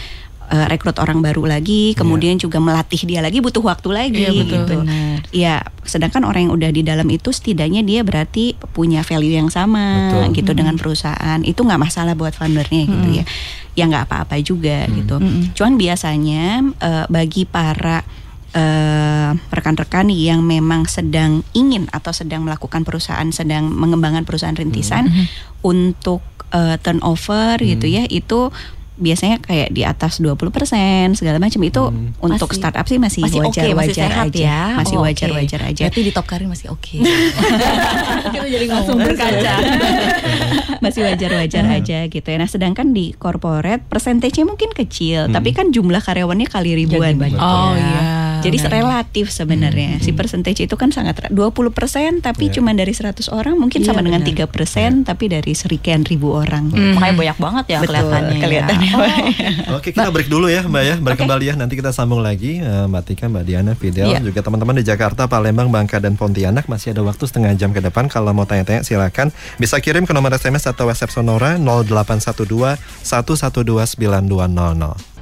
eh, 0.48 0.66
rekrut 0.66 0.98
orang 0.98 1.20
baru 1.20 1.46
lagi 1.46 1.94
kemudian 1.94 2.38
juga 2.38 2.58
melatih 2.58 3.02
dia 3.04 3.20
lagi 3.20 3.38
butuh 3.38 3.62
waktu 3.62 3.88
lagi 3.90 4.22
Iya, 4.26 4.30
betul. 4.32 4.46
gitu 4.54 4.76
Benar. 4.82 5.18
Ya, 5.34 5.54
sedangkan 5.82 6.22
orang 6.24 6.48
yang 6.48 6.54
udah 6.54 6.70
di 6.70 6.82
dalam 6.86 7.08
itu 7.10 7.34
setidaknya 7.34 7.82
dia 7.82 8.00
berarti 8.06 8.54
punya 8.72 9.02
value 9.02 9.36
yang 9.36 9.50
sama 9.50 10.08
Betul. 10.08 10.38
gitu 10.38 10.50
dengan 10.54 10.78
perusahaan. 10.78 11.40
Itu 11.42 11.66
nggak 11.66 11.82
masalah 11.82 12.14
buat 12.14 12.32
foundernya 12.32 12.82
gitu 12.86 13.08
ya. 13.20 13.24
Ya 13.74 13.84
nggak 13.90 14.06
apa-apa 14.08 14.38
juga 14.40 14.86
gitu. 14.88 15.18
Cuman 15.52 15.74
biasanya 15.76 16.62
eh, 16.78 17.04
bagi 17.10 17.44
para 17.44 18.06
eh, 18.54 19.30
rekan-rekan 19.52 20.08
yang 20.08 20.40
memang 20.40 20.88
sedang 20.88 21.44
ingin 21.52 21.90
atau 21.92 22.14
sedang 22.14 22.46
melakukan 22.46 22.86
perusahaan, 22.86 23.26
sedang 23.28 23.68
mengembangkan 23.68 24.24
perusahaan 24.24 24.56
rintisan 24.56 25.10
untuk 25.60 26.22
eh, 26.54 26.78
turnover 26.80 27.60
gitu 27.60 27.90
ya, 27.90 28.06
itu 28.08 28.48
biasanya 28.96 29.36
kayak 29.38 29.68
di 29.70 29.82
atas 29.82 30.18
20% 30.18 30.40
segala 31.12 31.36
macam 31.36 31.60
itu 31.60 31.82
untuk 32.18 32.48
Masih- 32.48 32.56
startup 32.56 32.84
sih 32.84 32.96
masih 32.96 33.20
wajar-wajar 33.22 33.76
masih 33.76 33.94
sehat 33.94 34.26
aja. 34.26 34.40
ya. 34.40 34.62
Masih 34.74 34.96
Oh, 34.96 35.00
oke. 35.00 35.06
wajar-wajar 35.06 35.60
aja. 35.62 35.82
Berarti 35.86 36.00
di 36.00 36.10
top 36.10 36.26
karir 36.26 36.46
masih 36.46 36.66
oke. 36.68 36.96
Kita 38.32 38.46
jadi 38.46 38.66
langsung 38.66 38.96
berkaca. 38.96 39.54
masih 40.84 41.02
wajar-wajar 41.02 41.64
aja 41.66 41.98
gitu 42.06 42.24
ya. 42.24 42.36
Nah, 42.36 42.46
sedangkan 42.46 42.90
di 42.90 43.12
corporate 43.12 43.84
persentasenya 43.84 44.44
mungkin 44.44 44.70
kecil, 44.70 45.28
tapi 45.28 45.50
kan 45.50 45.68
jumlah 45.68 45.98
karyawannya 45.98 46.46
kali 46.46 46.76
ribuan. 46.76 47.16
banyak. 47.16 47.36
Oh 47.36 47.72
Ya. 47.72 47.80
iya. 47.82 48.10
Jadi 48.46 48.58
relatif 48.64 49.26
sebenarnya 49.28 49.98
si 49.98 50.10
percentage 50.10 50.60
itu 50.60 50.74
kan 50.74 50.88
sangat 50.88 51.18
re- 51.20 51.30
20% 51.30 52.20
tapi 52.20 52.46
Iya. 52.46 52.54
cuma 52.56 52.70
dari 52.70 52.90
100 52.90 53.26
orang 53.28 53.54
mungkin 53.54 53.80
Iya, 53.80 53.88
sama 53.88 54.00
dengan 54.00 54.22
benar. 54.22 54.46
3% 54.46 55.02
tapi 55.02 55.26
dari 55.26 55.52
sekian 55.52 56.02
ribu 56.02 56.30
orang. 56.30 56.70
Makanya 56.70 57.14
banyak 57.14 57.38
banget 57.38 57.64
ya 57.66 57.78
Betul, 57.80 57.94
kelihatannya. 57.96 58.30
ya. 58.30 58.40
kelihatannya. 58.40 58.92
Oh, 59.66 59.76
Oke 59.78 59.90
kita 59.90 60.08
break 60.08 60.26
dulu 60.26 60.46
ya 60.46 60.62
Mbak 60.62 60.82
ya 60.82 60.94
Break 60.96 61.18
kembali 61.18 61.44
ya 61.44 61.54
Nanti 61.54 61.74
kita 61.74 61.90
sambung 61.90 62.20
lagi 62.20 62.58
eh, 62.58 62.84
Mbak 62.86 63.02
Tika, 63.04 63.26
Mbak 63.26 63.44
Diana, 63.44 63.72
Fidel 63.74 64.06
Iya. 64.08 64.18
Juga 64.20 64.40
teman-teman 64.40 64.74
di 64.74 64.84
Jakarta, 64.84 65.26
Palembang, 65.26 65.68
Bangka, 65.68 65.98
dan 65.98 66.14
Pontianak 66.14 66.66
Masih 66.66 66.92
ada 66.92 67.02
waktu 67.02 67.24
setengah 67.24 67.52
jam 67.54 67.70
ke 67.70 67.80
depan 67.80 68.06
Kalau 68.06 68.30
mau 68.30 68.44
tanya-tanya 68.44 68.80
silakan 68.80 69.28
Bisa 69.56 69.76
kirim 69.78 70.04
ke 70.04 70.12
nomor 70.12 70.30
SMS 70.30 70.64
atau 70.64 70.86
WhatsApp 70.86 71.10
Sonora 71.10 71.58
0812 71.58 72.78
112 73.02 73.98
9200 73.98 75.15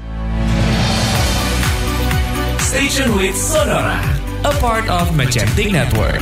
Station 2.74 3.14
with 3.14 3.36
Sonora, 3.36 4.02
a 4.42 4.50
part 4.58 4.90
of 4.90 5.10
Magentic 5.10 5.70
Network. 5.70 6.18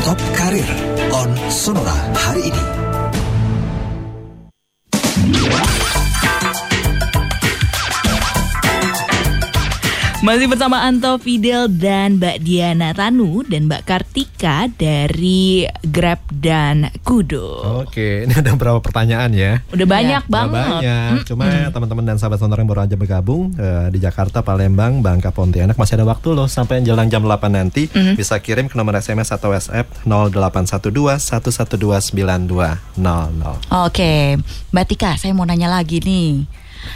Top 0.00 0.16
Karir 0.32 0.64
on 1.12 1.36
Sonora 1.52 1.92
hari 2.16 2.48
ini. 2.48 2.83
Masih 10.24 10.48
bersama 10.48 10.80
Anto 10.80 11.20
Fidel 11.20 11.68
dan 11.68 12.16
Mbak 12.16 12.40
Diana 12.40 12.96
Tanu 12.96 13.44
dan 13.44 13.68
Mbak 13.68 13.84
Kartika 13.84 14.72
dari 14.72 15.68
Grab 15.84 16.24
dan 16.32 16.88
Kudo. 17.04 17.84
Oke, 17.84 18.08
ini 18.24 18.32
ada 18.32 18.56
berapa 18.56 18.80
pertanyaan 18.80 19.36
ya 19.36 19.60
Udah 19.68 19.84
banyak 19.84 20.24
Udah 20.24 20.32
banget. 20.32 20.80
banyak. 20.80 21.28
Cuma 21.28 21.44
teman-teman 21.68 22.04
dan 22.08 22.16
sahabat 22.16 22.40
sonora 22.40 22.64
yang 22.64 22.72
baru 22.72 22.88
aja 22.88 22.96
bergabung 22.96 23.52
eh, 23.52 23.92
di 23.92 24.00
Jakarta, 24.00 24.40
Palembang, 24.40 25.04
Bangka, 25.04 25.28
Pontianak 25.28 25.76
masih 25.76 26.00
ada 26.00 26.08
waktu 26.08 26.32
loh 26.32 26.48
sampai 26.48 26.80
jelang 26.80 27.12
jam 27.12 27.20
8 27.20 27.44
nanti 27.52 27.92
bisa 28.16 28.40
kirim 28.40 28.72
ke 28.72 28.80
nomor 28.80 28.96
SMS 28.96 29.28
atau 29.28 29.52
WhatsApp 29.52 29.92
0812 30.08 31.20
112 31.20 32.16
9200. 32.16 33.76
Oke, 33.76 34.40
Mbak 34.72 34.84
Tika, 34.88 35.20
saya 35.20 35.36
mau 35.36 35.44
nanya 35.44 35.68
lagi 35.68 36.00
nih. 36.00 36.48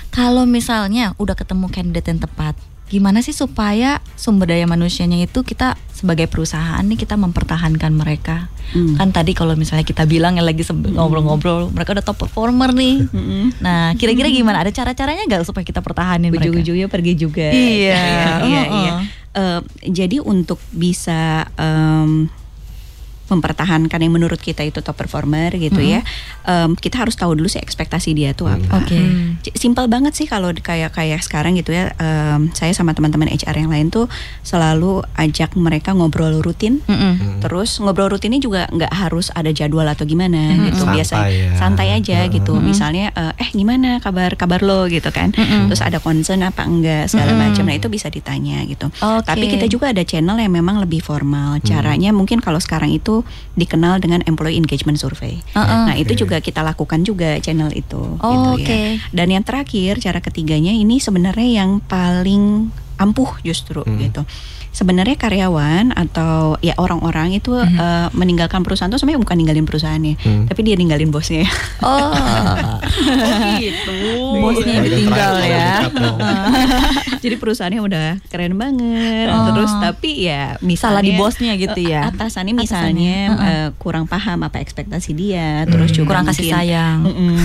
Kalau 0.08 0.48
misalnya 0.48 1.12
udah 1.20 1.36
ketemu 1.36 1.68
kandidat 1.68 2.08
yang 2.08 2.24
tepat, 2.24 2.56
gimana 2.88 3.20
sih 3.20 3.32
supaya 3.32 4.00
sumber 4.14 4.48
daya 4.48 4.64
manusianya 4.64 5.20
itu 5.20 5.40
kita 5.40 5.76
sebagai 5.88 6.24
perusahaan 6.24 6.80
nih 6.80 6.96
kita 6.96 7.14
mempertahankan 7.14 7.90
mereka? 7.90 8.48
Kan 8.94 9.10
tadi 9.10 9.32
kalau 9.32 9.52
misalnya 9.54 9.82
kita 9.82 10.04
bilang 10.04 10.36
yang 10.36 10.44
lagi 10.44 10.60
semb- 10.60 10.88
ngobrol-ngobrol, 10.88 11.68
mereka 11.68 11.92
udah 11.92 12.02
top 12.02 12.20
performer 12.20 12.70
nih. 12.70 13.04
Nah, 13.58 13.92
kira-kira 13.94 14.28
gimana? 14.28 14.60
Ada 14.60 14.72
cara-caranya 14.74 15.24
nggak 15.24 15.44
supaya 15.44 15.64
kita 15.64 15.80
pertahanin 15.80 16.28
mereka? 16.28 16.48
Ujung-ujungnya 16.50 16.86
pergi 16.86 17.12
juga. 17.14 17.48
Iya. 17.48 18.00
iya, 18.44 18.62
iya. 18.64 18.92
Heeh. 18.94 19.00
Eh, 19.30 19.60
jadi 19.86 20.18
untuk 20.18 20.58
bisa 20.70 21.46
em, 21.54 22.28
mempertahankan 23.28 23.98
yang 23.98 24.10
menurut 24.10 24.38
kita 24.38 24.60
itu 24.62 24.80
top 24.80 24.96
performer 24.96 25.52
gitu 25.52 25.78
ya, 25.78 26.00
em, 26.42 26.74
kita 26.74 26.98
harus 26.98 27.14
tahu 27.14 27.32
dulu 27.32 27.46
sih 27.46 27.58
ekspektasi 27.58 28.12
dia 28.12 28.32
tuh 28.32 28.48
apa. 28.48 28.80
Oke. 28.80 28.98
J- 29.40 29.54
Simpel 29.54 29.86
banget 29.86 30.12
sih 30.12 30.24
kalau 30.24 30.50
kayak 30.50 30.92
kayak 30.92 31.20
sekarang 31.20 31.54
gitu 31.54 31.70
ya. 31.70 31.92
em, 31.94 32.48
saya 32.52 32.72
sama 32.72 32.92
teman-teman 32.92 33.28
HR 33.28 33.56
yang 33.58 33.68
lain 33.68 33.88
tuh 33.88 34.08
selalu 34.42 35.00
ajak 35.14 35.54
mereka 35.54 35.92
ngobrol 35.92 36.40
rutin. 36.40 36.80
Mm-mm. 36.84 37.40
Terus 37.40 37.78
ngobrol 37.78 38.10
rutinnya 38.10 38.38
juga 38.38 38.66
nggak 38.68 38.90
harus 38.90 39.28
ada 39.30 39.50
jadwal 39.50 39.84
atau 39.84 40.04
gimana 40.04 40.38
gitu 40.64 40.82
Santai 40.82 40.94
biasa 40.94 41.16
ya. 41.28 41.50
santai 41.54 41.88
aja 41.92 42.18
gitu. 42.26 42.56
Misalnya 42.56 43.12
eh, 43.12 43.34
eh 43.38 43.50
gimana 43.52 43.98
kabar 43.98 44.34
kabar 44.34 44.60
lo 44.60 44.86
gitu 44.86 45.10
kan. 45.10 45.30
Terus 45.34 45.80
ada 45.80 45.98
concern 45.98 46.40
apa 46.40 46.64
enggak 46.64 47.06
segala 47.06 47.34
macam. 47.34 47.62
Nah 47.62 47.74
itu 47.74 47.86
bisa 47.86 48.08
ditanya 48.08 48.64
gitu. 48.64 48.88
Oke. 48.94 49.26
Tapi 49.26 49.44
kita 49.48 49.66
juga 49.66 49.90
ada 49.90 50.02
channel 50.02 50.38
yang 50.38 50.52
memang 50.52 50.80
lebih 50.80 51.00
formal. 51.00 51.60
Caranya 51.60 52.10
mungkin 52.10 52.38
kalau 52.38 52.58
sekarang 52.58 52.88
itu 52.90 53.17
dikenal 53.54 54.02
dengan 54.02 54.20
employee 54.26 54.58
engagement 54.58 54.98
survey. 54.98 55.40
Uh-uh. 55.54 55.88
Nah 55.90 55.94
itu 55.96 56.14
juga 56.18 56.42
kita 56.42 56.60
lakukan 56.60 57.02
juga 57.06 57.38
channel 57.38 57.70
itu. 57.72 58.18
Oh, 58.18 58.56
gitu 58.56 58.66
ya. 58.66 58.66
oke. 58.66 58.80
Dan 59.14 59.28
yang 59.32 59.44
terakhir 59.46 60.02
cara 60.02 60.18
ketiganya 60.18 60.74
ini 60.74 60.98
sebenarnya 60.98 61.64
yang 61.64 61.78
paling 61.84 62.68
ampuh 62.98 63.38
justru 63.46 63.86
gitu. 64.02 64.26
Sebenarnya 64.68 65.14
karyawan 65.14 65.90
atau 65.90 66.54
ya 66.60 66.74
orang-orang 66.76 67.34
itu 67.34 67.50
eh, 67.54 68.08
meninggalkan 68.12 68.62
perusahaan 68.62 68.86
itu 68.86 68.96
sebenarnya 68.96 69.22
bukan 69.22 69.36
ninggalin 69.36 69.64
perusahaannya, 69.64 70.14
tapi 70.46 70.60
dia 70.62 70.74
ninggalin 70.74 71.08
bosnya. 71.08 71.48
Oh, 71.80 72.14
gitu. 73.58 73.98
Bosnya 74.38 74.78
Bagian 74.78 74.84
ditinggal 74.86 75.34
ya. 75.42 75.72
Jadi 77.22 77.34
perusahaannya 77.34 77.80
udah 77.82 78.08
keren 78.28 78.54
banget. 78.54 79.26
Oh. 79.28 79.50
Terus 79.50 79.72
tapi 79.74 80.24
ya 80.24 80.54
misalnya 80.60 80.86
Salah 80.88 81.02
di 81.02 81.12
bosnya 81.12 81.52
gitu 81.54 81.80
eh, 81.82 81.90
ya. 81.90 82.00
Atasannya 82.08 82.54
misalnya 82.54 83.18
Atasannya, 83.34 83.48
eh, 83.50 83.68
kurang 83.76 84.06
paham 84.06 84.38
apa 84.40 84.58
ekspektasi 84.58 85.10
dia, 85.12 85.66
terus 85.66 85.90
juga 85.90 86.14
Kurang 86.14 86.26
kasih 86.30 86.44
mungkin- 86.44 86.54
sayang. 86.54 86.98
Mm-mm, 87.02 87.36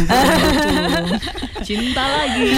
Cinta 1.67 2.03
lagi. 2.03 2.49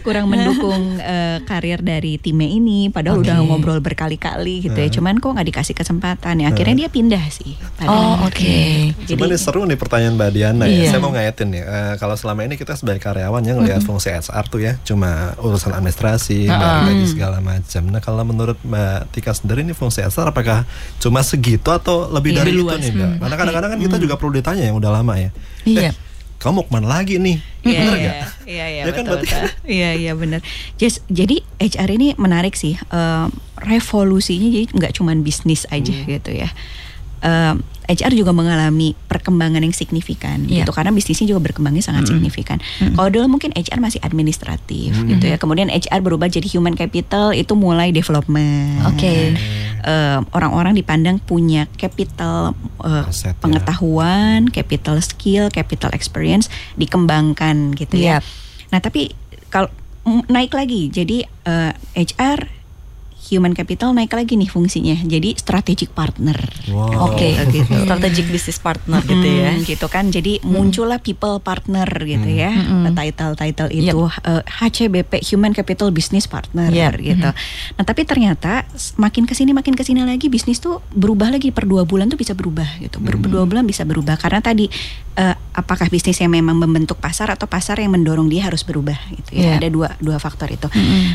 kurang 0.00 0.28
mendukung 0.28 0.96
eh, 0.98 1.40
karir 1.44 1.80
dari 1.80 2.16
timnya 2.16 2.48
ini 2.48 2.87
padahal 2.88 3.20
udah 3.20 3.36
ngobrol 3.40 3.78
berkali-kali 3.78 4.62
gitu 4.62 4.74
ya 4.74 4.88
cuman 4.88 5.16
kok 5.16 5.30
nggak 5.30 5.48
dikasih 5.48 5.74
kesempatan 5.74 6.40
ya 6.40 6.48
akhirnya 6.48 6.74
dia 6.78 6.88
pindah 6.88 7.24
sih 7.28 7.54
pada 7.74 7.88
Oh, 7.88 8.14
oke. 8.24 8.56
Cuma 9.06 9.24
ini 9.24 9.36
seru 9.36 9.64
nih 9.64 9.74
pertanyaan 9.74 10.14
Mbak 10.14 10.30
Diana 10.30 10.64
ya. 10.64 10.74
Iya. 10.74 10.90
Saya 10.90 11.00
mau 11.00 11.10
ngaitin 11.10 11.48
nih. 11.48 11.62
eh, 11.62 11.94
kalau 11.96 12.14
selama 12.14 12.40
ini 12.42 12.54
kita 12.54 12.72
sebagai 12.72 13.00
karyawan 13.00 13.40
ya 13.40 13.52
ngelihat 13.52 13.82
fungsi 13.82 14.08
HR 14.10 14.44
tuh 14.46 14.60
ya 14.60 14.76
cuma 14.82 15.32
urusan 15.36 15.72
administrasi, 15.72 16.46
bayar 16.46 16.84
gaji 16.84 17.06
segala 17.08 17.38
macam. 17.38 17.82
Nah 17.88 17.98
kalau 17.98 18.22
menurut 18.22 18.58
Mbak 18.60 19.10
Tika 19.10 19.32
sendiri 19.32 19.62
ini 19.62 19.72
fungsi 19.72 20.00
HR 20.00 20.30
apakah 20.30 20.68
cuma 20.98 21.20
segitu 21.20 21.68
atau 21.68 22.08
lebih 22.08 22.32
Iya, 22.32 22.38
dari 22.38 22.50
itu 22.52 22.64
nih 22.68 22.90
Mbak? 22.92 23.10
Karena 23.18 23.36
kadang-kadang 23.36 23.70
kan 23.72 23.80
kita 23.80 23.96
juga 23.96 24.14
perlu 24.14 24.32
ditanya 24.34 24.62
yang 24.64 24.76
udah 24.76 24.90
lama 24.92 25.14
ya. 25.16 25.30
Iya. 25.64 25.90
Eh, 25.90 25.92
kamu 26.38 26.54
mau 26.54 26.64
ke 26.64 26.70
mana 26.70 26.86
lagi 26.88 27.14
nih? 27.16 27.36
Iya, 27.60 27.78
Bener 27.80 27.94
iya, 27.94 28.06
gak? 28.06 28.14
iya, 28.46 28.66
iya, 28.68 28.82
Ya 28.86 28.92
kan, 28.92 29.04
betul. 29.04 29.44
Iya, 29.66 29.90
iya 29.94 30.12
benar. 30.14 30.40
Just- 30.76 31.02
jadi 31.08 31.36
HR 31.58 31.90
ini 31.92 32.14
menarik 32.14 32.54
sih. 32.54 32.78
Em, 32.88 33.28
revolusinya 33.58 34.46
jadi 34.46 34.66
nggak 34.68 34.92
cuman 34.94 35.20
bisnis 35.20 35.66
aja 35.68 35.90
Hmm. 35.90 36.06
gitu 36.08 36.30
ya. 36.32 36.48
Em, 37.20 37.58
HR 37.88 38.12
juga 38.12 38.30
mengalami 38.30 38.92
perkembangan 39.08 39.58
yang 39.58 39.72
signifikan 39.72 40.44
Iya. 40.44 40.44
Hmm. 40.44 40.56
gitu 40.60 40.70
karena 40.70 40.90
bisnisnya 40.92 41.26
juga 41.26 41.40
berkembangnya 41.42 41.80
sangat 41.80 42.04
signifikan. 42.06 42.60
Kalau 42.92 43.08
dulu 43.08 43.26
mungkin 43.30 43.50
HR 43.52 43.80
masih 43.80 43.98
administratif 43.98 44.92
gitu 44.94 45.24
ya. 45.24 45.36
Kemudian 45.36 45.66
HR 45.68 46.00
berubah 46.00 46.28
jadi 46.28 46.44
human 46.44 46.72
capital 46.72 47.32
itu 47.32 47.56
mulai 47.56 47.88
development. 47.90 48.84
Oke. 48.86 49.32
Em, 49.78 50.20
orang-orang 50.30 50.74
dipandang 50.74 51.16
punya 51.16 51.64
capital 51.74 52.52
eh, 52.82 53.08
Aset, 53.08 53.32
ya. 53.32 53.40
pengetahuan, 53.40 54.50
capital 54.50 55.00
skill, 55.00 55.48
capital 55.48 55.88
experience 55.92 56.52
dikembangkan 56.74 57.72
gitu 57.72 57.96
ya. 57.96 58.18
Yap. 58.18 58.22
Nah 58.68 58.80
tapi 58.80 59.14
kalau 59.48 59.70
mm, 60.02 60.28
naik 60.28 60.52
lagi, 60.52 60.90
jadi 60.90 61.24
eh, 61.24 61.72
HR 61.94 62.57
human 63.28 63.52
capital 63.52 63.92
naik 63.92 64.10
lagi 64.10 64.34
nih 64.34 64.46
fungsinya. 64.46 64.96
Jadi 64.98 65.34
strategic 65.34 65.92
partner. 65.92 66.36
Wow. 66.66 67.12
Oke, 67.12 67.36
Gitu. 67.48 67.68
strategic 67.84 68.26
business 68.28 68.58
partner 68.58 69.00
gitu 69.00 69.22
ya. 69.24 69.50
Hmm, 69.50 69.62
gitu 69.62 69.86
kan. 69.86 70.08
Jadi 70.08 70.40
muncullah 70.42 70.98
people 70.98 71.38
partner 71.38 71.84
gitu 72.00 72.26
ya. 72.26 72.50
Title 72.90 73.34
title 73.34 73.68
itu 73.70 73.96
eh, 74.24 74.42
HCBP 74.42 75.20
Human 75.28 75.52
Capital 75.52 75.88
Business 75.90 76.24
Partner 76.24 76.68
Yep. 76.68 76.92
gitu. 76.98 77.28
Nah 77.74 77.84
tapi 77.84 78.02
ternyata 78.02 78.64
makin 78.96 79.22
ke 79.22 79.32
sini 79.32 79.52
makin 79.52 79.72
ke 79.72 79.82
sini 79.82 80.00
lagi 80.00 80.26
bisnis 80.26 80.58
tuh 80.58 80.80
berubah 80.90 81.28
lagi 81.28 81.50
per 81.50 81.64
dua 81.64 81.84
bulan 81.84 82.08
tuh 82.08 82.16
bisa 82.16 82.32
berubah 82.32 82.66
gitu. 82.78 82.98
Per 82.98 83.20
dua 83.20 83.44
bulan 83.44 83.64
bisa 83.64 83.84
berubah. 83.84 84.16
Karena 84.16 84.40
tadi 84.40 84.66
eh, 85.14 85.34
apakah 85.52 85.86
bisnis 85.86 86.16
yang 86.16 86.30
memang 86.30 86.56
membentuk 86.56 86.96
pasar 86.96 87.28
atau 87.28 87.44
pasar 87.44 87.76
yang 87.76 87.92
mendorong 87.92 88.26
dia 88.26 88.46
harus 88.46 88.62
berubah 88.62 88.96
gitu 89.12 89.30
ya. 89.34 89.38
Iya. 89.38 89.52
ada 89.58 89.68
dua 89.68 89.88
dua 89.98 90.16
faktor 90.16 90.48
itu. 90.48 90.68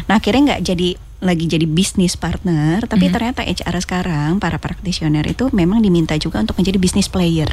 Nah 0.06 0.16
akhirnya 0.16 0.56
nggak 0.56 0.62
jadi 0.64 0.90
lagi 1.24 1.48
jadi 1.48 1.64
bisnis 1.64 2.14
partner 2.14 2.84
tapi 2.84 3.08
ternyata 3.08 3.42
HR 3.42 3.80
sekarang 3.80 4.38
para 4.38 4.56
practitioner 4.58 5.24
itu 5.24 5.48
memang 5.50 5.80
diminta 5.80 6.14
juga 6.16 6.38
untuk 6.38 6.56
menjadi 6.56 6.78
business 6.78 7.08
player 7.08 7.50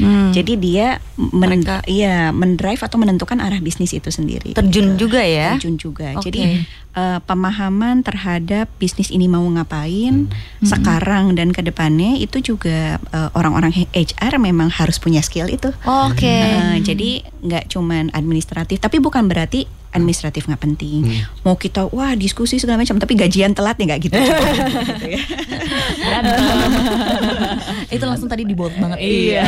Hmm. 0.00 0.32
jadi 0.32 0.52
dia 0.56 0.86
men 1.18 1.60
Mereka- 1.60 1.84
iya 1.84 2.30
mendrive 2.30 2.80
atau 2.80 2.96
menentukan 2.96 3.36
arah 3.36 3.58
bisnis 3.58 3.90
itu 3.90 4.08
sendiri. 4.08 4.54
Terjun 4.54 4.94
gitu. 4.94 5.04
juga 5.04 5.20
ya? 5.20 5.58
Terjun 5.58 5.76
juga. 5.76 6.16
Oke. 6.16 6.30
Jadi 6.30 6.64
eh, 6.90 7.18
pemahaman 7.20 8.00
terhadap 8.00 8.66
bisnis 8.76 9.10
ini 9.10 9.26
mau 9.26 9.44
ngapain 9.44 10.26
Hmm. 10.26 10.64
sekarang 10.64 11.34
dan 11.34 11.50
ke 11.50 11.60
depannya 11.60 12.16
itu 12.16 12.40
juga 12.40 12.96
eh, 12.96 13.28
orang-orang 13.32 13.74
HR 13.92 14.38
memang 14.38 14.70
harus 14.70 14.96
punya 14.96 15.20
skill 15.20 15.46
itu. 15.46 15.68
Oke. 15.84 16.24
Eh, 16.24 16.80
jadi 16.80 17.20
nggak 17.42 17.68
cuman 17.68 18.08
administratif, 18.10 18.78
tapi 18.78 18.96
bukan 18.98 19.26
berarti 19.26 19.68
administratif 19.90 20.44
nggak 20.44 20.60
penting. 20.60 21.02
Mau 21.42 21.54
kita 21.54 21.86
wah 21.86 22.14
diskusi 22.14 22.56
segala 22.56 22.78
macam, 22.78 22.96
tapi 22.96 23.14
gajian 23.14 23.52
telat 23.52 23.74
ya 23.74 23.84
nggak 23.86 24.00
gitu. 24.02 24.16
Gitu 24.90 25.06
ya. 25.08 25.22
Itu 27.90 28.04
langsung 28.04 28.26
tadi 28.26 28.44
dibawa 28.44 28.70
banget. 28.72 28.98
Iya. 29.00 29.44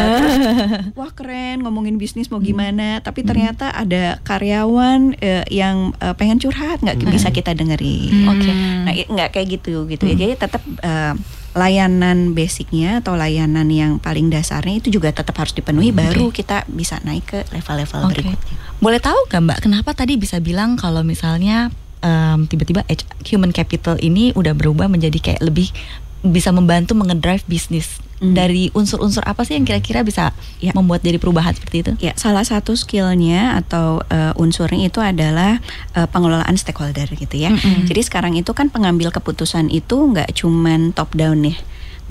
wah 0.98 1.11
keren 1.11 1.62
ngomongin 1.62 1.96
bisnis 1.96 2.28
mau 2.28 2.38
gimana 2.38 2.98
tapi 3.00 3.22
ternyata 3.22 3.70
ada 3.70 4.18
karyawan 4.22 5.14
eh, 5.18 5.44
yang 5.48 5.94
eh, 5.96 6.14
pengen 6.14 6.38
curhat 6.38 6.81
nggak 6.81 6.98
bisa 7.07 7.31
kita 7.31 7.52
dengerin 7.52 8.28
Oke. 8.28 8.52
nah 8.83 8.92
i- 8.92 9.09
nggak 9.09 9.28
kayak 9.31 9.48
gitu 9.52 9.87
gitu 9.87 10.02
ya 10.05 10.14
jadi 10.16 10.33
tetap 10.37 10.62
eh, 10.81 11.14
layanan 11.53 12.33
basicnya 12.33 13.05
atau 13.05 13.12
layanan 13.12 13.69
yang 13.69 14.01
paling 14.01 14.33
dasarnya 14.33 14.81
itu 14.81 14.88
juga 14.88 15.12
tetap 15.12 15.37
harus 15.37 15.53
dipenuhi 15.53 15.93
baru 15.93 16.33
kita 16.33 16.65
bisa 16.73 16.97
naik 17.05 17.29
ke 17.29 17.38
level-level 17.53 18.01
Oke. 18.09 18.25
berikutnya 18.25 18.57
Boleh 18.83 18.99
tahu 18.99 19.15
gak 19.31 19.47
Mbak, 19.47 19.59
kenapa 19.62 19.95
tadi 19.95 20.19
bisa 20.19 20.43
bilang 20.43 20.75
kalau 20.75 21.07
misalnya 21.07 21.71
em, 22.03 22.51
tiba-tiba 22.51 22.83
human 23.23 23.55
capital 23.55 23.95
ini 24.03 24.35
udah 24.35 24.59
berubah 24.59 24.91
menjadi 24.91 25.19
kayak 25.23 25.41
lebih 25.45 25.71
bisa 26.27 26.51
membantu 26.51 26.99
mengedrive 26.99 27.47
bisnis 27.47 28.03
Hmm. 28.23 28.39
dari 28.39 28.71
unsur-unsur 28.71 29.27
apa 29.27 29.43
sih 29.43 29.59
yang 29.59 29.67
kira-kira 29.67 30.07
bisa 30.07 30.31
Ya. 30.63 30.71
membuat 30.79 31.03
jadi 31.03 31.19
perubahan 31.19 31.59
seperti 31.59 31.83
itu? 31.83 31.93
Ya, 31.99 32.15
salah 32.15 32.47
satu 32.47 32.79
skillnya 32.79 33.59
atau 33.59 33.99
eh, 34.07 34.31
unsurnya 34.39 34.87
itu 34.87 35.03
adalah 35.03 35.59
eh, 35.99 36.07
pengelolaan 36.07 36.55
stakeholder 36.55 37.11
gitu 37.19 37.35
ya. 37.35 37.51
Mm-mm. 37.51 37.91
Jadi 37.91 37.99
sekarang 38.07 38.39
itu 38.39 38.55
kan 38.55 38.71
pengambil 38.71 39.11
keputusan 39.11 39.75
itu 39.75 40.15
nggak 40.15 40.39
cuman 40.39 40.95
top 40.95 41.19
down 41.19 41.43
ya, 41.43 41.59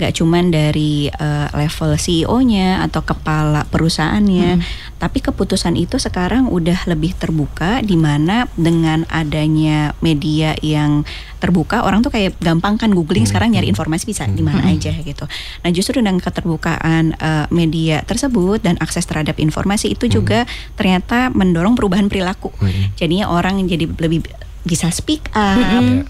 nggak 0.02 0.18
cuman 0.18 0.50
dari 0.50 1.06
eh, 1.06 1.48
level 1.54 1.94
CEO-nya 1.94 2.82
atau 2.82 3.06
kepala 3.06 3.62
perusahaannya, 3.70 4.58
tapi 4.98 5.22
keputusan 5.22 5.78
itu 5.78 6.02
sekarang 6.02 6.50
udah 6.50 6.90
lebih 6.90 7.14
terbuka 7.14 7.78
di 7.86 7.94
mana 7.94 8.50
dengan 8.58 9.06
adanya 9.06 9.94
media 10.02 10.58
yang 10.58 11.06
terbuka 11.38 11.86
orang 11.86 12.02
tuh 12.02 12.10
kayak 12.10 12.34
gampang 12.42 12.78
kan 12.82 12.90
googling 12.90 13.26
sekarang 13.26 13.54
nyari 13.54 13.70
informasi 13.70 14.10
bisa 14.10 14.26
di 14.26 14.42
mana 14.42 14.66
aja 14.74 14.90
gitu. 14.90 15.22
Nah 15.62 15.70
justru 15.70 16.02
dengan 16.02 16.18
keterbukaan 16.18 17.14
eh, 17.14 17.46
media 17.54 18.02
tersebut 18.02 18.58
dan 18.58 18.74
akses 18.82 19.06
terhadap 19.06 19.38
informasi 19.38 19.94
itu 19.94 20.10
juga 20.10 20.50
ternyata 20.74 21.30
mendorong 21.30 21.78
perubahan 21.78 22.10
perilaku. 22.10 22.50
Jadinya 22.98 23.30
orang 23.30 23.62
jadi 23.70 23.86
lebih 23.86 24.26
bisa 24.62 24.86
speak 24.88 25.26
up. 25.32 25.58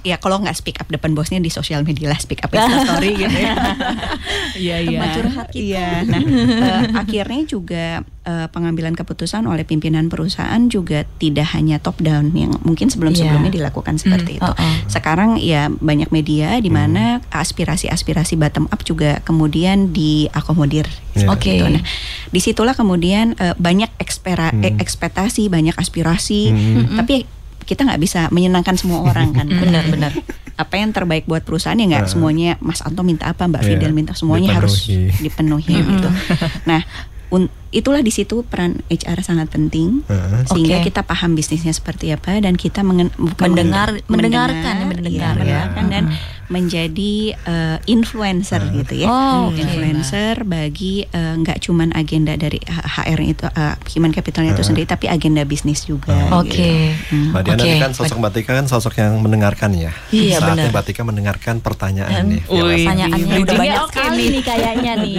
Ya 0.02 0.16
kalau 0.16 0.36
nggak 0.36 0.52
speak 0.54 0.76
up 0.76 0.86
depan 0.86 1.12
bosnya 1.12 1.38
di 1.38 1.48
sosial 1.48 1.82
media 1.82 2.06
lah 2.06 2.16
speak 2.16 2.40
up 2.40 2.50
Insta 2.50 2.84
story 2.84 3.16
gitu 3.22 3.32
ya. 3.32 3.54
Iya 4.54 4.76
iya. 4.82 4.88
Tempat 4.92 5.08
curhat 5.16 5.46
Iya. 5.52 5.88
Nah, 6.04 6.20
eh, 6.20 6.82
akhirnya 6.94 7.42
juga 7.44 7.84
eh, 8.22 8.46
pengambilan 8.46 8.92
keputusan 8.92 9.44
oleh 9.44 9.62
pimpinan 9.62 10.06
perusahaan 10.06 10.60
juga 10.66 11.08
tidak 11.16 11.48
hanya 11.52 11.76
top 11.78 11.98
down 11.98 12.30
yang 12.32 12.52
mungkin 12.60 12.86
sebelum-sebelumnya 12.86 13.48
Iya. 13.48 13.58
dilakukan 13.58 13.96
seperti 13.96 14.36
itu. 14.36 14.44
oh, 14.44 14.52
oh. 14.52 14.74
Sekarang 14.86 15.36
ya 15.36 15.72
banyak 15.72 16.10
media 16.10 16.56
di 16.58 16.68
mana 16.68 17.24
aspirasi-aspirasi 17.32 18.36
bottom 18.36 18.68
up 18.68 18.82
juga 18.82 19.20
kemudian 19.22 19.90
diakomodir. 19.90 20.84
Iya. 21.14 21.28
Oke. 21.28 21.56
Gitu. 21.56 21.66
Nah, 21.68 21.82
di 22.28 22.40
situlah 22.40 22.74
kemudian 22.74 23.32
eh, 23.36 23.56
banyak 23.56 23.88
ekspera- 23.96 24.52
eh, 24.58 24.76
ekspektasi, 24.76 25.48
banyak 25.48 25.72
aspirasi, 25.72 26.52
tapi 26.94 27.24
kita 27.62 27.82
nggak 27.82 27.98
bisa 27.98 28.26
menyenangkan 28.28 28.74
semua 28.74 29.02
orang 29.02 29.32
kan. 29.32 29.46
Benar-benar. 29.62 30.12
Apa 30.54 30.74
yang 30.76 30.90
terbaik 30.90 31.24
buat 31.24 31.42
perusahaan 31.42 31.74
ya 31.74 31.86
nggak 31.88 32.04
Ah. 32.04 32.10
semuanya 32.10 32.50
Mas 32.58 32.80
Anto 32.80 33.00
minta 33.00 33.26
apa, 33.26 33.44
Mbak 33.44 33.60
Iya, 33.60 33.68
Fidel 33.72 33.92
minta 33.92 34.12
semuanya 34.12 34.54
harus 34.54 34.84
dipenuhi. 34.84 35.22
dipenuhi 35.22 35.74
gitu. 35.90 36.08
Nah, 36.64 36.80
un- 37.30 37.50
itulah 37.72 37.98
di 37.98 38.08
situ 38.08 38.44
peran 38.44 38.84
HR 38.86 39.20
sangat 39.20 39.48
penting 39.48 40.04
Heeh. 40.04 40.44
sehingga 40.46 40.78
Oke. 40.78 40.86
kita 40.86 41.00
paham 41.02 41.32
bisnisnya 41.32 41.70
seperti 41.70 42.08
apa 42.08 42.36
dan 42.36 42.54
kita 42.54 42.80
mengen- 42.80 43.10
bukan 43.14 43.48
Mendengar- 43.48 43.96
mendengar, 44.04 44.52
mendengarkan 44.52 44.74
ya, 44.74 44.84
mendengar 44.86 45.08
iya, 45.08 45.18
ya. 45.18 45.32
mendengarkan 45.34 45.84
dan 45.88 46.04
menjadi 46.48 47.14
eh, 47.34 47.78
influencer 47.86 48.60
gitu 48.70 48.94
ya 48.94 49.08
Oh, 49.08 49.48
oke. 49.48 49.56
influencer 49.56 50.44
bagi 50.44 51.00
eh, 51.02 51.34
nggak 51.34 51.58
cuman 51.60 51.90
agenda 51.92 52.34
dari 52.34 52.60
HR 52.60 53.18
itu 53.22 53.44
eh, 53.46 53.74
human 53.88 54.10
capitalnya 54.10 54.52
itu 54.52 54.60
sendiri 54.62 54.84
tapi 54.84 55.08
agenda 55.08 55.40
bisnis 55.42 55.82
juga 55.82 56.12
Oke. 56.30 56.52
gitu. 56.52 57.08
Hmm. 57.08 57.32
Mbak 57.32 57.40
Diana 57.42 57.56
Oke. 57.56 57.66
ini 57.66 57.80
kan 57.80 57.92
sosok 57.92 58.16
Mbak 58.18 58.32
Tika 58.34 58.52
kan 58.52 58.66
sosok 58.66 58.94
yang 58.94 59.16
mendengarkan 59.16 59.70
ya. 59.72 59.96
Iya, 60.10 60.36
Saatnya 60.38 60.68
benar. 60.68 60.72
Mbak 60.72 60.84
Tika 60.84 61.02
mendengarkan 61.02 61.54
pertanyaan 61.58 62.12
Dan- 62.12 62.28
nih. 62.30 62.42
Pertanyaannya 62.44 63.36
udah 63.38 63.56
banyak 63.56 63.78
oke 63.78 63.92
sekali 63.92 64.12
nih. 64.18 64.28
nih 64.28 64.42
kayaknya 64.42 64.92
nih. 64.98 65.16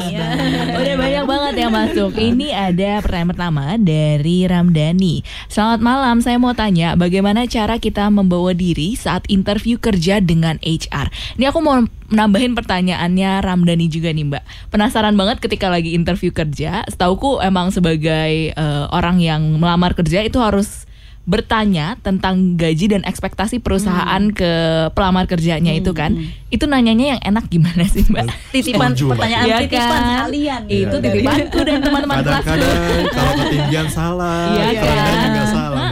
Udah 0.75 0.95
banyak 0.95 1.23
banget 1.25 1.53
yang 1.57 1.71
masuk. 1.71 2.11
Ini 2.13 2.42
ada 2.51 2.99
pertanyaan 2.99 3.32
pertama 3.32 3.65
dari 3.79 4.43
Ramdhani. 4.43 5.23
Selamat 5.47 5.79
malam, 5.79 6.19
saya 6.19 6.36
mau 6.36 6.51
tanya 6.51 6.99
bagaimana 6.99 7.47
cara 7.47 7.79
kita 7.79 8.12
membawa 8.12 8.51
diri 8.51 8.99
saat 8.99 9.23
interview 9.32 9.79
kerja 9.79 10.19
dengan 10.19 10.60
HR. 10.60 11.08
Ini 11.39 11.47
aku 11.47 11.60
mau 11.63 11.79
nambahin 12.12 12.58
pertanyaannya 12.58 13.39
Ramdhani 13.39 13.88
juga 13.88 14.12
nih 14.12 14.25
Mbak. 14.27 14.43
Penasaran 14.73 15.15
banget 15.15 15.39
ketika 15.39 15.71
lagi 15.71 15.95
interview 15.95 16.36
kerja. 16.36 16.84
Setauku 16.89 17.39
emang 17.39 17.71
sebagai 17.71 18.51
eh, 18.51 18.86
orang 18.91 19.23
yang 19.23 19.62
melamar 19.62 19.95
kerja 19.95 20.25
itu 20.25 20.41
harus 20.41 20.89
bertanya 21.23 21.95
tentang 22.03 22.59
gaji 22.59 22.91
dan 22.91 23.01
ekspektasi 23.07 23.63
perusahaan 23.63 24.23
ke 24.36 24.51
pelamar 24.91 25.23
kerjanya 25.23 25.71
itu 25.71 25.95
kan. 25.95 26.19
Itu 26.51 26.67
nanyanya 26.67 27.15
yang 27.15 27.21
enak 27.23 27.47
gimana 27.47 27.88
sih 27.88 28.03
Mbak? 28.03 28.27
Titipan 28.51 28.91
Setuju, 28.91 29.15
pertanyaan 29.15 29.45
Iya 29.47 29.57
titipan 29.63 29.88
kan? 29.88 30.03
sekalian. 30.03 30.62
Itu 30.67 30.95
titipanku 30.99 31.59
dan 31.63 31.79
teman-teman. 31.79 32.15
Kadang-kadang 32.19 32.75
kalau 33.09 33.33
ketinggian 33.39 33.88
salah, 33.88 34.51
Iya 34.51 34.63
keterangan 34.75 35.15
kan? 35.15 35.29
juga 35.31 35.45
salah. 35.47 35.89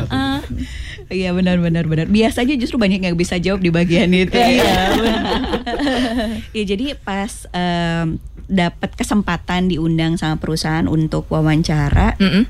Iya 1.12 1.36
benar 1.36 1.60
benar 1.60 1.84
benar. 1.92 2.08
Biasanya 2.08 2.56
justru 2.56 2.80
banyak 2.80 3.04
yang 3.04 3.16
bisa 3.20 3.36
jawab 3.36 3.60
di 3.60 3.68
bagian 3.68 4.12
itu. 4.16 4.32
Iya. 4.32 4.96
ya 6.56 6.64
jadi 6.72 6.96
pas 6.96 7.48
em, 7.52 8.16
dapat 8.48 8.96
kesempatan 8.96 9.68
diundang 9.68 10.16
sama 10.16 10.40
perusahaan 10.40 10.88
untuk 10.88 11.28
wawancara, 11.28 12.16
Mm-mm. 12.16 12.48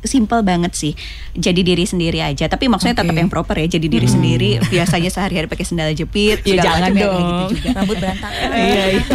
Simple 0.00 0.40
banget 0.40 0.72
sih. 0.72 0.92
Jadi 1.32 1.60
diri 1.60 1.82
sendiri 1.82 2.18
aja. 2.18 2.46
Tapi 2.46 2.66
maksudnya 2.66 2.94
tetap 2.94 3.08
Oke. 3.08 3.18
yang 3.18 3.28
proper 3.28 3.54
ya. 3.56 3.66
Jadi 3.68 3.86
diri 3.86 4.04
sendiri. 4.04 4.56
Biasanya 4.64 5.08
sehari-hari 5.08 5.46
pakai 5.46 5.62
sendal 5.62 5.92
jepit. 5.92 6.40
Ya, 6.42 6.60
jangan 6.60 6.90
dong. 6.92 7.48
gitu 7.50 7.58
juga. 7.58 7.68
Rambut 7.74 7.96
berantakan. 7.96 8.48
Iya, 8.52 8.84
iya. 8.88 9.02